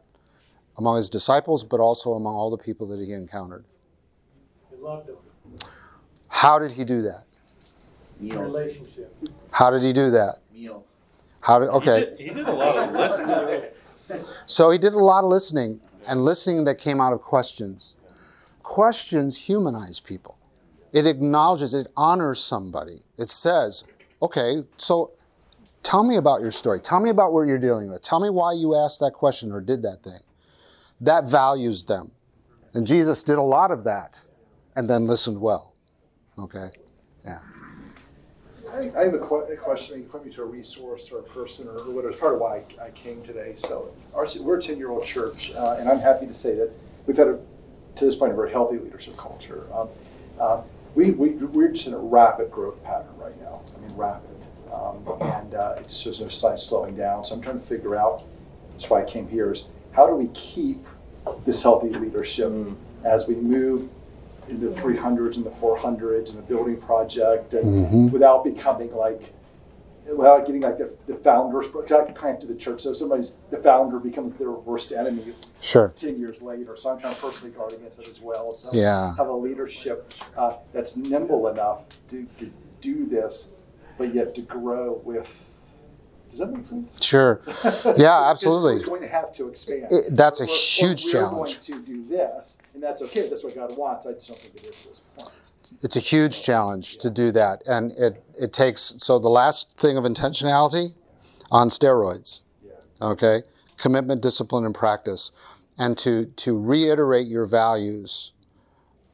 among 0.77 0.95
his 0.95 1.09
disciples, 1.09 1.65
but 1.65 1.81
also 1.81 2.13
among 2.13 2.35
all 2.35 2.49
the 2.49 2.57
people 2.57 2.87
that 2.87 3.05
he 3.05 3.11
encountered? 3.11 3.65
He 4.69 4.77
loved 4.77 5.07
them, 5.09 5.17
How 6.29 6.59
did 6.59 6.71
he 6.71 6.85
do 6.85 7.01
that? 7.01 7.25
Meals, 8.21 8.55
relationship. 8.55 9.13
How 9.51 9.71
did 9.71 9.83
he 9.83 9.91
do 9.91 10.09
that? 10.11 10.37
meals. 10.53 11.01
How 11.41 11.59
did, 11.59 11.67
okay. 11.67 12.15
He 12.17 12.27
did, 12.27 12.29
he 12.29 12.33
did 12.33 12.47
a 12.47 12.53
lot 12.53 12.77
of 12.77 12.93
listening. 12.93 13.61
So 14.45 14.69
he 14.69 14.77
did 14.77 14.93
a 14.93 14.99
lot 14.99 15.25
of 15.25 15.29
listening, 15.29 15.81
and 16.07 16.23
listening 16.23 16.63
that 16.65 16.79
came 16.79 17.01
out 17.01 17.13
of 17.13 17.21
questions. 17.21 17.95
Questions 18.63 19.47
humanize 19.47 19.99
people. 19.99 20.37
It 20.93 21.05
acknowledges, 21.05 21.73
it 21.73 21.87
honors 21.95 22.41
somebody. 22.41 23.01
It 23.17 23.29
says, 23.29 23.85
okay, 24.21 24.63
so 24.77 25.11
tell 25.83 26.03
me 26.03 26.17
about 26.17 26.41
your 26.41 26.51
story. 26.51 26.79
Tell 26.79 26.99
me 26.99 27.09
about 27.09 27.33
what 27.33 27.47
you're 27.47 27.59
dealing 27.59 27.89
with. 27.89 28.01
Tell 28.01 28.19
me 28.19 28.29
why 28.29 28.53
you 28.53 28.75
asked 28.75 28.99
that 29.01 29.11
question 29.13 29.51
or 29.51 29.61
did 29.61 29.81
that 29.83 30.03
thing. 30.03 30.19
That 31.01 31.27
values 31.27 31.85
them. 31.85 32.11
And 32.73 32.87
Jesus 32.87 33.23
did 33.23 33.37
a 33.37 33.41
lot 33.41 33.71
of 33.71 33.83
that 33.83 34.19
and 34.75 34.89
then 34.89 35.05
listened 35.05 35.39
well. 35.39 35.73
Okay? 36.39 36.69
I, 38.73 38.91
I 38.97 39.03
have 39.05 39.13
a, 39.13 39.19
que- 39.19 39.53
a 39.53 39.55
question. 39.57 39.99
You 40.01 40.07
point 40.07 40.25
me 40.25 40.31
to 40.31 40.43
a 40.43 40.45
resource 40.45 41.11
or 41.11 41.19
a 41.19 41.23
person 41.23 41.67
or 41.67 41.73
whatever. 41.93 42.09
It's 42.09 42.19
part 42.19 42.35
of 42.35 42.41
why 42.41 42.57
I, 42.57 42.87
I 42.87 42.91
came 42.91 43.21
today. 43.23 43.53
So, 43.55 43.89
our, 44.15 44.25
we're 44.43 44.57
a 44.57 44.61
10 44.61 44.77
year 44.77 44.89
old 44.89 45.05
church, 45.05 45.51
uh, 45.55 45.77
and 45.79 45.89
I'm 45.89 45.99
happy 45.99 46.27
to 46.27 46.33
say 46.33 46.55
that 46.55 46.71
we've 47.05 47.17
had, 47.17 47.27
a, 47.27 47.39
to 47.95 48.05
this 48.05 48.15
point, 48.15 48.33
a 48.33 48.35
very 48.35 48.51
healthy 48.51 48.77
leadership 48.77 49.15
culture. 49.17 49.65
Um, 49.73 49.89
uh, 50.39 50.61
we, 50.95 51.11
we, 51.11 51.35
we're 51.45 51.69
just 51.69 51.87
in 51.87 51.93
a 51.93 51.99
rapid 51.99 52.51
growth 52.51 52.83
pattern 52.83 53.15
right 53.17 53.39
now. 53.41 53.61
I 53.75 53.79
mean, 53.87 53.95
rapid. 53.97 54.35
Um, 54.73 55.03
and 55.21 55.53
uh, 55.53 55.75
it's 55.79 56.03
just 56.03 56.21
no 56.21 56.27
sign 56.27 56.57
slowing 56.57 56.95
down. 56.95 57.25
So, 57.25 57.35
I'm 57.35 57.41
trying 57.41 57.59
to 57.59 57.65
figure 57.65 57.95
out, 57.95 58.23
that's 58.71 58.89
why 58.89 59.01
I 59.01 59.05
came 59.05 59.27
here, 59.27 59.51
is 59.51 59.71
how 59.93 60.07
do 60.07 60.13
we 60.13 60.27
keep 60.33 60.77
this 61.45 61.63
healthy 61.63 61.89
leadership 61.89 62.51
as 63.03 63.27
we 63.27 63.35
move 63.35 63.89
into 64.49 64.67
the 64.69 64.73
300s 64.81 65.37
and 65.37 65.45
the 65.45 65.49
400s 65.49 66.33
and 66.35 66.43
the 66.43 66.47
building 66.47 66.77
project 66.77 67.53
and 67.53 67.87
Mhm. 67.87 68.11
without 68.11 68.43
becoming 68.43 68.93
like 68.95 69.33
without 70.15 70.45
getting 70.45 70.61
like 70.61 70.77
the, 70.77 70.95
the 71.05 71.15
founders 71.15 71.67
not 71.89 72.15
kind 72.15 72.39
to 72.39 72.47
the 72.47 72.55
church 72.55 72.79
so 72.79 72.93
somebody's 72.93 73.35
the 73.49 73.57
founder 73.57 73.99
becomes 73.99 74.33
their 74.35 74.51
worst 74.51 74.93
enemy 74.93 75.21
Sure. 75.59 75.91
10 75.97 76.17
years 76.17 76.41
later 76.41 76.77
so 76.77 76.91
i'm 76.91 76.99
trying 76.99 77.13
to 77.13 77.21
personally 77.21 77.53
guard 77.53 77.73
against 77.73 77.99
it 77.99 78.07
as 78.07 78.21
well 78.21 78.53
so 78.53 78.69
Yeah. 78.71 79.13
have 79.17 79.27
a 79.27 79.33
leadership 79.33 80.09
uh, 80.37 80.53
that's 80.71 80.95
nimble 80.95 81.47
enough 81.49 81.89
to, 82.07 82.25
to 82.37 82.49
do 82.79 83.05
this 83.05 83.55
but 83.97 84.13
yet 84.13 84.33
to 84.35 84.41
grow 84.41 85.01
with 85.03 85.66
does 86.37 86.47
that 86.49 86.55
make 86.55 86.65
sense 86.65 87.03
Sure. 87.03 87.41
Yeah, 87.97 88.29
absolutely. 88.29 88.75
it's 88.75 88.85
going 88.87 89.01
to 89.01 89.07
have 89.07 89.31
to 89.33 89.47
expand 89.47 89.87
It- 89.91 90.15
that's 90.15 90.39
a 90.39 90.43
Or- 90.43 90.47
or 90.47 90.49
huge 90.49 91.05
we're 91.05 91.11
challenge. 91.11 91.67
going 91.67 91.81
to 91.83 91.87
do 91.93 92.03
this 92.07 92.61
and 92.73 92.81
that's 92.83 93.01
okay 93.03 93.27
that's 93.29 93.43
what 93.43 93.55
god 93.55 93.77
wants 93.77 94.05
i 94.07 94.13
just 94.13 94.27
don't 94.27 94.37
think 94.39 94.55
it 94.55 94.61
is 94.63 94.67
at 94.85 94.89
this 94.89 94.99
point 94.99 95.83
It's 95.83 95.95
a 95.97 95.99
huge 95.99 96.43
challenge 96.43 96.97
to 96.99 97.09
do 97.09 97.29
that. 97.33 97.61
And 97.67 97.91
it, 98.05 98.23
it 98.39 98.53
takes, 98.53 98.81
so 99.05 99.19
the 99.19 99.27
last 99.41 99.75
thing 99.77 99.97
of 99.97 100.05
intentionality 100.05 100.95
on 101.51 101.67
steroids. 101.67 102.41
Yeah. 102.65 103.09
Okay? 103.11 103.41
Commitment, 103.77 104.21
discipline, 104.21 104.63
and 104.65 104.73
practice. 104.73 105.31
And 105.77 105.97
to, 105.97 106.25
to 106.43 106.57
reiterate 106.57 107.27
your 107.27 107.45
values 107.45 108.31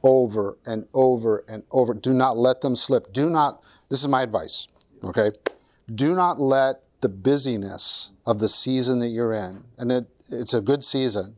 over 0.04 0.58
and 0.66 0.86
over 0.94 1.44
and 1.48 1.64
over. 1.72 1.94
Do 1.96 2.14
not 2.14 2.38
let 2.38 2.62
them 2.62 2.76
slip. 2.76 3.12
Do 3.14 3.32
not, 3.32 3.64
this 3.90 4.02
is 4.02 4.08
my 4.08 4.22
advice. 4.22 4.68
Okay? 5.04 5.32
Do 5.96 6.14
not 6.16 6.40
let 6.40 6.82
the 7.04 7.10
busyness 7.10 8.14
of 8.26 8.40
the 8.40 8.48
season 8.48 9.00
that 9.00 9.10
you're 9.10 9.34
in, 9.34 9.66
and 9.78 9.92
it, 9.92 10.08
it's 10.32 10.54
a 10.54 10.62
good 10.62 10.84
season, 10.84 11.36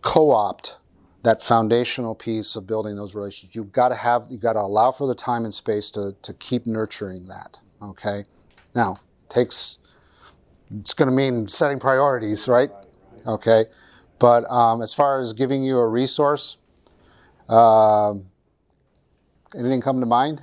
co 0.00 0.30
opt 0.30 0.78
that 1.22 1.42
foundational 1.42 2.14
piece 2.14 2.56
of 2.56 2.66
building 2.66 2.96
those 2.96 3.14
relationships. 3.14 3.54
You've 3.54 3.72
got 3.72 3.90
to 3.90 3.94
have, 3.94 4.26
you've 4.30 4.40
got 4.40 4.54
to 4.54 4.60
allow 4.60 4.90
for 4.90 5.06
the 5.06 5.14
time 5.14 5.44
and 5.44 5.52
space 5.52 5.90
to, 5.92 6.16
to 6.22 6.32
keep 6.32 6.66
nurturing 6.66 7.28
that. 7.28 7.60
Okay. 7.82 8.24
Now, 8.74 8.96
takes, 9.28 9.78
it's 10.78 10.94
going 10.94 11.10
to 11.10 11.14
mean 11.14 11.46
setting 11.46 11.78
priorities, 11.78 12.48
right? 12.48 12.70
Okay. 13.26 13.66
But 14.18 14.50
um, 14.50 14.80
as 14.80 14.94
far 14.94 15.20
as 15.20 15.34
giving 15.34 15.62
you 15.62 15.78
a 15.78 15.86
resource, 15.86 16.58
um, 17.50 18.24
anything 19.54 19.82
come 19.82 20.00
to 20.00 20.06
mind? 20.06 20.42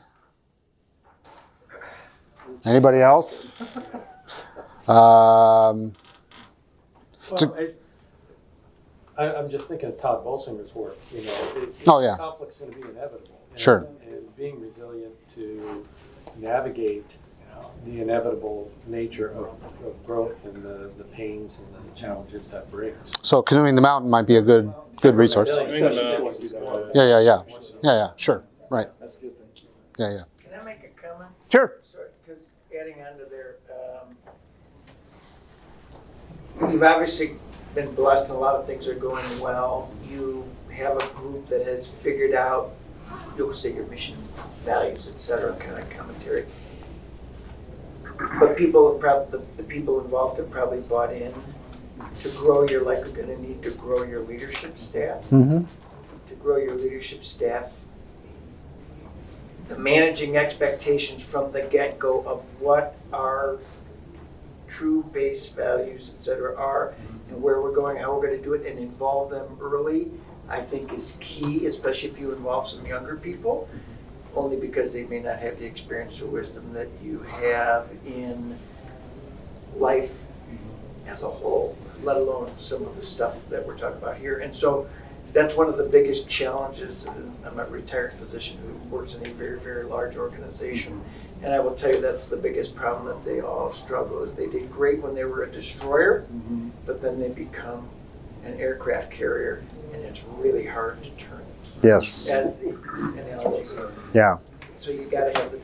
Anybody 2.68 2.99
else? 3.01 3.61
Um, 4.89 5.93
Well, 7.32 7.55
I, 7.57 7.72
I, 9.18 9.36
I'm 9.36 9.49
just 9.49 9.68
thinking 9.70 9.89
of 9.89 9.99
Tod 9.99 10.24
Bolsinger's 10.24 10.74
work, 10.76 10.95
you 11.11 11.22
know. 11.24 11.61
it- 11.63 11.70
Oh, 11.88 11.99
yeah. 12.01 12.15
Conflict's 12.18 12.59
gonna 12.59 12.72
be 12.72 12.82
inevitable. 12.82 13.39
and- 13.51 13.59
Sure. 13.59 13.88
And 14.03 14.36
being 14.38 14.61
resilient 14.61 15.13
to 15.36 15.86
navigate, 16.38 17.05
the 17.86 18.01
inevitable 18.01 18.70
nature 18.88 19.30
of, 19.30 19.47
of 19.86 20.05
growth 20.05 20.45
and 20.45 20.61
the, 20.63 20.91
the 20.97 21.03
pains 21.05 21.61
and 21.61 21.89
the 21.91 21.95
challenges 21.95 22.49
that 22.51 22.70
brings. 22.70 23.11
so 23.22 23.41
canoeing 23.41 23.76
the 23.76 23.82
mountain 23.82 24.09
might 24.09 24.28
be 24.28 24.36
a 24.36 24.41
good 24.41 24.74
good 25.01 25.15
resource. 25.15 25.49
Resilience 25.49 25.74
Session's 25.97 26.13
is 26.43 26.51
going 26.51 26.74
to 26.74 26.82
do 26.82 26.86
that, 26.86 26.86
right? 26.86 26.95
Yeah, 26.95 27.03
yeah, 27.07 27.20
yeah, 27.20 27.41
yeah, 27.84 27.91
yeah. 27.93 28.09
Sure, 28.18 28.43
right. 28.70 28.88
that's 28.99 29.15
good 29.22 29.32
thank 29.39 29.63
you 29.63 29.70
Yeah, 29.99 30.11
yeah. 30.18 30.24
Can 30.51 30.59
I 30.59 30.63
make 30.65 30.84
a 30.84 31.07
comment? 31.07 31.32
Sure. 31.51 31.74
Sorry, 31.84 32.07
adding 32.80 32.95
on 33.01 33.17
there, 33.30 33.55
um, 36.61 36.71
you've 36.71 36.84
obviously 36.84 37.36
been 37.75 37.93
blessed 37.95 38.30
and 38.30 38.38
a 38.38 38.39
lot 38.41 38.55
of 38.55 38.65
things 38.65 38.88
are 38.88 38.95
going 38.95 39.23
well. 39.41 39.91
You 40.09 40.45
have 40.73 40.95
a 40.95 41.13
group 41.15 41.47
that 41.47 41.65
has 41.65 41.88
figured 42.03 42.34
out, 42.36 42.69
you'll 43.38 43.51
say 43.51 43.73
your 43.73 43.86
mission, 43.88 44.15
values, 44.63 45.07
et 45.07 45.19
cetera, 45.19 45.55
kind 45.57 45.78
of 45.78 45.89
commentary. 45.89 46.45
But 48.39 48.57
people 48.57 48.91
have 48.91 49.01
prob, 49.01 49.28
the, 49.30 49.38
the 49.57 49.63
people 49.63 49.99
involved 50.03 50.39
have 50.39 50.49
probably 50.49 50.82
bought 50.82 51.13
in 51.13 51.32
to 52.19 52.30
grow 52.38 52.67
your, 52.67 52.84
like 52.84 52.99
you're 52.99 53.25
gonna 53.25 53.38
need 53.38 53.61
to 53.63 53.71
grow 53.78 54.03
your 54.03 54.21
leadership 54.21 54.78
staff 54.78 55.30
Mm-hmm. 55.30 55.63
to 56.28 56.36
grow 56.36 56.57
your 56.57 56.75
leadership 56.75 57.23
staff. 57.23 57.80
The 59.70 59.80
managing 59.80 60.38
expectations 60.38 61.30
from 61.30 61.51
the 61.51 61.61
get-go 61.61 62.24
of 62.26 62.45
what 62.61 62.95
our 63.11 63.59
true 64.68 65.03
base 65.13 65.49
values, 65.49 66.13
et 66.15 66.22
cetera, 66.22 66.55
are, 66.55 66.93
mm-hmm. 66.93 67.34
and 67.34 67.43
where 67.43 67.61
we're 67.61 67.76
going, 67.76 67.97
how 67.97 68.15
we're 68.15 68.28
gonna 68.28 68.41
do 68.41 68.53
it, 68.53 68.65
and 68.65 68.80
involve 68.80 69.30
them 69.30 69.57
early, 69.61 70.11
I 70.49 70.59
think 70.59 70.93
is 70.93 71.20
key, 71.22 71.65
especially 71.65 72.09
if 72.09 72.20
you 72.20 72.32
involve 72.32 72.68
some 72.68 72.86
younger 72.86 73.18
people, 73.18 73.68
mm-hmm. 73.70 74.38
only 74.38 74.57
because 74.57 74.93
they 74.93 75.05
may 75.05 75.20
not 75.20 75.39
have 75.39 75.59
the 75.59 75.65
experience 75.65 76.22
or 76.22 76.32
wisdom 76.32 76.74
that 76.74 76.88
you 77.03 77.20
have 77.24 77.89
in 78.05 78.57
life 79.76 80.13
mm-hmm. 80.13 81.09
as 81.09 81.24
a 81.24 81.30
whole, 81.30 81.78
let 82.03 82.15
alone 82.15 82.49
some 82.57 82.84
of 82.84 82.95
the 82.95 83.03
stuff 83.03 83.49
that 83.49 83.65
we're 83.65 83.78
talking 83.78 84.01
about 84.01 84.18
here. 84.18 84.39
And 84.39 84.53
so 84.55 84.88
that's 85.34 85.55
one 85.57 85.68
of 85.68 85.78
the 85.78 85.84
biggest 85.84 86.30
challenges. 86.30 87.07
I'm 87.45 87.59
a 87.59 87.65
retired 87.65 88.13
physician 88.13 88.57
who 88.59 88.74
works 88.89 89.15
in 89.15 89.25
a 89.25 89.29
very, 89.33 89.59
very 89.59 89.83
large 89.83 90.17
organization. 90.17 91.01
And 91.43 91.53
I 91.53 91.59
will 91.59 91.75
tell 91.75 91.91
you 91.91 92.01
that's 92.01 92.29
the 92.29 92.38
biggest 92.38 92.75
problem 92.75 93.05
that 93.07 93.23
they 93.23 93.41
all 93.41 93.69
struggle 93.69 94.23
is 94.23 94.35
they 94.35 94.47
did 94.47 94.71
great 94.71 95.01
when 95.01 95.13
they 95.13 95.23
were 95.23 95.43
a 95.43 95.51
destroyer, 95.51 96.21
mm-hmm. 96.21 96.69
but 96.85 97.01
then 97.01 97.19
they 97.19 97.31
become 97.31 97.88
an 98.43 98.59
aircraft 98.59 99.11
carrier 99.11 99.63
and 99.93 100.03
it's 100.03 100.23
really 100.38 100.65
hard 100.65 101.01
to 101.03 101.09
turn 101.11 101.41
it. 101.41 101.83
Yes. 101.83 102.29
As 102.31 102.59
the 102.59 102.69
analogy. 102.69 103.65
Yeah. 104.13 104.38
So 104.77 104.91
you 104.91 105.07
gotta 105.11 105.38
have 105.38 105.51
the, 105.51 105.59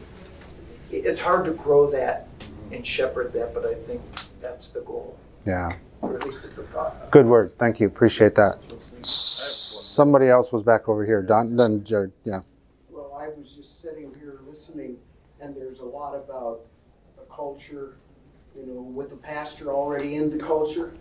it's 0.92 1.20
hard 1.20 1.46
to 1.46 1.54
grow 1.54 1.90
that 1.92 2.28
and 2.72 2.86
shepherd 2.86 3.34
that, 3.34 3.54
but 3.54 3.66
I 3.66 3.74
think 3.74 4.02
that's 4.42 4.72
the 4.72 4.82
goal, 4.82 5.18
Yeah. 5.46 5.74
or 6.02 6.16
at 6.16 6.26
least 6.26 6.46
it's 6.46 6.58
a 6.58 6.64
thought. 6.64 7.12
Good 7.12 7.26
word. 7.26 7.52
Thank 7.58 7.80
you. 7.80 7.88
Appreciate 7.88 8.36
that. 8.36 8.58
Somebody 9.06 10.28
else 10.28 10.52
was 10.52 10.64
back 10.64 10.90
over 10.90 11.06
here. 11.06 11.22
Don, 11.22 11.56
then 11.56 11.84
Jared. 11.84 12.12
Yeah. 12.24 12.42
Well, 12.90 13.16
I 13.20 13.30
was 13.30 13.54
just 13.54 13.82
sitting 13.82 14.14
here 14.20 14.40
listening, 14.48 15.00
and 15.40 15.56
there's 15.56 15.80
a 15.80 15.86
lot 16.04 16.16
about 16.16 16.60
a 17.18 17.34
culture, 17.34 17.96
you 18.58 18.66
know, 18.66 18.82
with 18.82 19.14
a 19.14 19.16
pastor 19.16 19.72
already 19.72 20.16
in 20.16 20.30
the 20.30 20.38
culture. 20.38 20.94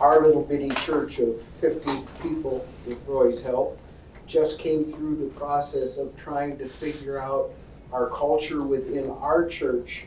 Our 0.00 0.22
little 0.22 0.42
bitty 0.42 0.70
church 0.70 1.18
of 1.18 1.38
fifty 1.38 1.92
people, 2.22 2.64
with 2.86 3.04
Roy's 3.06 3.42
help, 3.42 3.78
just 4.26 4.58
came 4.58 4.82
through 4.82 5.16
the 5.16 5.34
process 5.34 5.98
of 5.98 6.16
trying 6.16 6.56
to 6.56 6.66
figure 6.66 7.18
out 7.18 7.50
our 7.92 8.08
culture 8.08 8.62
within 8.62 9.10
our 9.10 9.46
church 9.46 10.06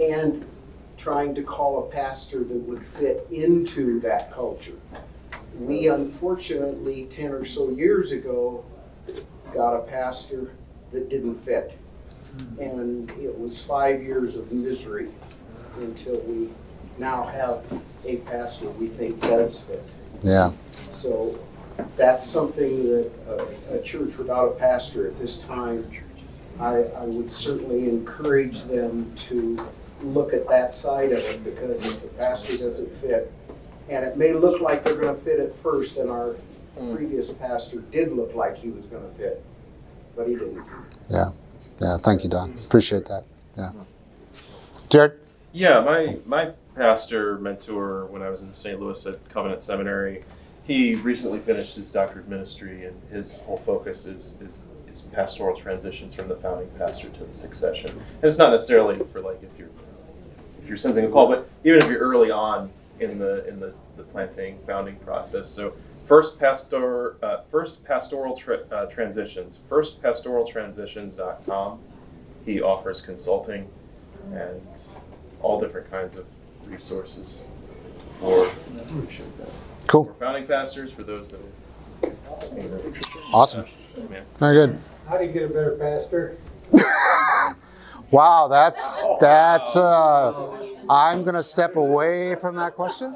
and 0.00 0.44
trying 0.96 1.34
to 1.34 1.42
call 1.42 1.84
a 1.84 1.90
pastor 1.90 2.44
that 2.44 2.56
would 2.56 2.84
fit 2.84 3.26
into 3.32 3.98
that 3.98 4.30
culture. 4.30 4.78
We 5.58 5.88
unfortunately, 5.88 7.06
ten 7.06 7.32
or 7.32 7.44
so 7.44 7.70
years 7.70 8.12
ago, 8.12 8.64
got 9.52 9.74
a 9.74 9.82
pastor 9.82 10.52
that 10.92 11.10
didn't 11.10 11.34
fit. 11.34 11.76
And 12.60 13.10
it 13.12 13.36
was 13.38 13.64
five 13.64 14.02
years 14.02 14.36
of 14.36 14.52
misery 14.52 15.08
until 15.78 16.20
we 16.26 16.48
now 16.98 17.24
have 17.24 17.64
a 18.06 18.16
pastor 18.26 18.68
we 18.70 18.86
think 18.86 19.20
does 19.20 19.62
fit. 19.62 19.82
Yeah. 20.22 20.52
So 20.70 21.38
that's 21.96 22.24
something 22.24 22.84
that 22.90 23.10
a, 23.70 23.78
a 23.78 23.82
church 23.82 24.18
without 24.18 24.52
a 24.52 24.54
pastor 24.58 25.06
at 25.06 25.16
this 25.16 25.46
time, 25.46 25.84
I, 26.60 26.84
I 26.96 27.04
would 27.04 27.30
certainly 27.30 27.88
encourage 27.88 28.64
them 28.64 29.14
to 29.14 29.58
look 30.02 30.32
at 30.32 30.48
that 30.48 30.70
side 30.70 31.12
of 31.12 31.18
it 31.18 31.40
because 31.44 32.04
if 32.04 32.10
the 32.10 32.18
pastor 32.18 32.48
doesn't 32.48 32.90
fit, 32.90 33.32
and 33.90 34.04
it 34.04 34.16
may 34.16 34.32
look 34.32 34.60
like 34.60 34.82
they're 34.82 35.00
gonna 35.00 35.14
fit 35.14 35.40
at 35.40 35.52
first, 35.52 35.98
and 35.98 36.10
our 36.10 36.32
hmm. 36.78 36.94
previous 36.94 37.32
pastor 37.32 37.80
did 37.90 38.12
look 38.12 38.34
like 38.34 38.56
he 38.56 38.70
was 38.70 38.86
gonna 38.86 39.08
fit, 39.08 39.42
but 40.16 40.28
he 40.28 40.34
didn't. 40.34 40.64
Yeah. 41.08 41.30
Yeah. 41.80 41.98
Thank 41.98 42.24
you, 42.24 42.30
Don. 42.30 42.52
Appreciate 42.66 43.06
that. 43.06 43.24
Yeah. 43.56 43.72
Jared. 44.88 45.12
Yeah, 45.52 45.80
my 45.80 46.16
my 46.26 46.52
pastor 46.74 47.38
mentor 47.38 48.06
when 48.06 48.22
I 48.22 48.30
was 48.30 48.42
in 48.42 48.52
St. 48.52 48.80
Louis 48.80 49.06
at 49.06 49.28
Covenant 49.28 49.62
Seminary, 49.62 50.22
he 50.64 50.94
recently 50.96 51.38
finished 51.38 51.76
his 51.76 51.92
doctorate 51.92 52.28
ministry, 52.28 52.84
and 52.84 53.00
his 53.10 53.42
whole 53.42 53.56
focus 53.56 54.06
is 54.06 54.40
is 54.40 54.70
is 54.88 55.02
pastoral 55.02 55.56
transitions 55.56 56.14
from 56.14 56.28
the 56.28 56.36
founding 56.36 56.68
pastor 56.78 57.08
to 57.08 57.24
the 57.24 57.34
succession. 57.34 57.90
And 57.90 58.24
it's 58.24 58.38
not 58.38 58.50
necessarily 58.50 58.98
for 59.04 59.20
like 59.20 59.42
if 59.42 59.58
you're 59.58 59.70
if 60.62 60.68
you're 60.68 60.76
sensing 60.76 61.04
a 61.04 61.08
call, 61.08 61.28
but 61.28 61.48
even 61.64 61.80
if 61.80 61.88
you're 61.88 62.00
early 62.00 62.30
on 62.30 62.70
in 63.00 63.18
the 63.18 63.46
in 63.48 63.60
the, 63.60 63.74
the 63.96 64.02
planting 64.04 64.58
founding 64.58 64.96
process. 64.96 65.48
So 65.48 65.74
first 66.10 66.38
pastor 66.40 67.14
uh, 67.24 67.40
first 67.42 67.84
pastoral 67.84 68.34
tra- 68.36 68.64
uh, 68.72 68.86
transitions 68.86 69.62
firstpastoraltransitions.com. 69.70 71.78
He 72.44 72.60
offers 72.60 73.00
consulting 73.00 73.68
and 74.32 74.60
all 75.40 75.60
different 75.60 75.88
kinds 75.88 76.18
of 76.18 76.26
resources 76.66 77.46
for, 78.18 78.44
Cool. 79.86 80.06
for 80.06 80.14
founding 80.14 80.48
pastors, 80.48 80.92
for 80.92 81.04
those 81.04 81.30
that 81.30 81.40
are. 81.40 81.44
Awesome. 83.32 83.64
Yeah. 84.10 84.22
Very 84.38 84.54
good. 84.54 84.76
How 85.08 85.16
do 85.16 85.24
you 85.24 85.32
get 85.32 85.44
a 85.44 85.48
better 85.48 85.76
pastor? 85.78 86.36
Wow, 88.12 88.48
that's 88.48 89.06
that's. 89.20 89.76
Uh, 89.76 90.32
I'm 90.90 91.22
gonna 91.22 91.44
step 91.44 91.76
away 91.76 92.34
from 92.34 92.56
that 92.56 92.74
question. 92.74 93.14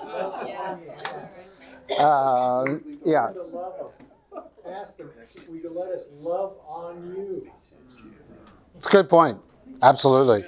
Uh, 1.98 2.66
yeah. 3.04 3.28
To 3.32 3.42
love 3.52 3.74
him. 3.78 4.42
Ask 4.66 4.98
him, 4.98 5.10
will 5.48 5.56
you 5.56 5.70
let 5.70 5.90
us 5.92 6.08
love 6.18 6.56
on 6.66 7.14
you? 7.14 7.46
It's 7.54 8.86
a 8.86 8.90
good 8.90 9.08
point. 9.08 9.38
Absolutely. 9.82 10.44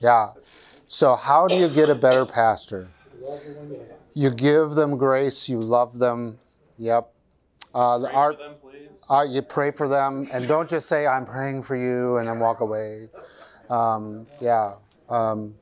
Yeah. 0.00 0.30
So, 0.86 1.16
how 1.16 1.48
do 1.48 1.56
you 1.56 1.68
get 1.68 1.90
a 1.90 1.94
better 1.94 2.24
pastor? 2.24 2.88
Love 3.20 3.40
the 3.44 3.52
one 3.54 3.88
you 4.14 4.30
give 4.30 4.70
them 4.70 4.96
grace. 4.96 5.48
You 5.48 5.60
love 5.60 5.98
them. 5.98 6.38
Yep. 6.78 7.12
Uh, 7.74 7.98
the 7.98 8.06
Pray 8.08 8.16
art. 8.16 8.36
for 8.36 8.42
them, 8.42 8.54
please. 8.60 9.06
Uh, 9.08 9.26
you 9.28 9.42
pray 9.42 9.70
for 9.70 9.88
them, 9.88 10.26
and 10.32 10.48
don't 10.48 10.68
just 10.68 10.88
say 10.88 11.06
"I'm 11.06 11.24
praying 11.24 11.62
for 11.62 11.76
you" 11.76 12.16
and 12.16 12.26
then 12.26 12.40
walk 12.40 12.60
away. 12.60 13.08
Um, 13.70 14.26
yeah. 14.40 14.74
Um, 15.08 15.54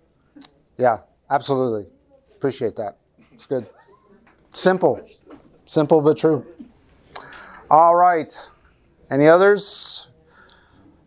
yeah. 0.79 0.99
Absolutely. 1.29 1.91
Appreciate 2.37 2.77
that. 2.77 2.97
It's 3.33 3.47
good. 3.47 3.63
Simple. 4.57 5.07
Simple 5.67 6.01
but 6.01 6.17
true. 6.17 6.47
All 7.71 7.95
right. 7.95 8.33
Any 9.11 9.27
others? 9.27 10.11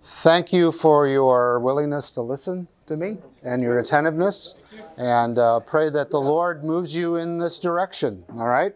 Thank 0.04 0.54
you 0.54 0.72
for 0.72 1.08
your 1.08 1.60
willingness 1.60 2.12
to 2.12 2.22
listen 2.22 2.68
to 2.86 2.96
me 2.96 3.18
and 3.44 3.64
your 3.64 3.80
attentiveness, 3.80 4.54
and 4.98 5.40
uh, 5.40 5.62
pray 5.62 5.90
that 5.90 6.12
the 6.12 6.22
Lord 6.22 6.64
moves 6.64 6.96
you 6.96 7.16
in 7.16 7.40
this 7.40 7.60
direction. 7.60 8.24
All 8.38 8.48
right. 8.48 8.76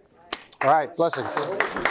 All 0.63 0.71
right. 0.71 0.93
Blessings. 0.95 1.82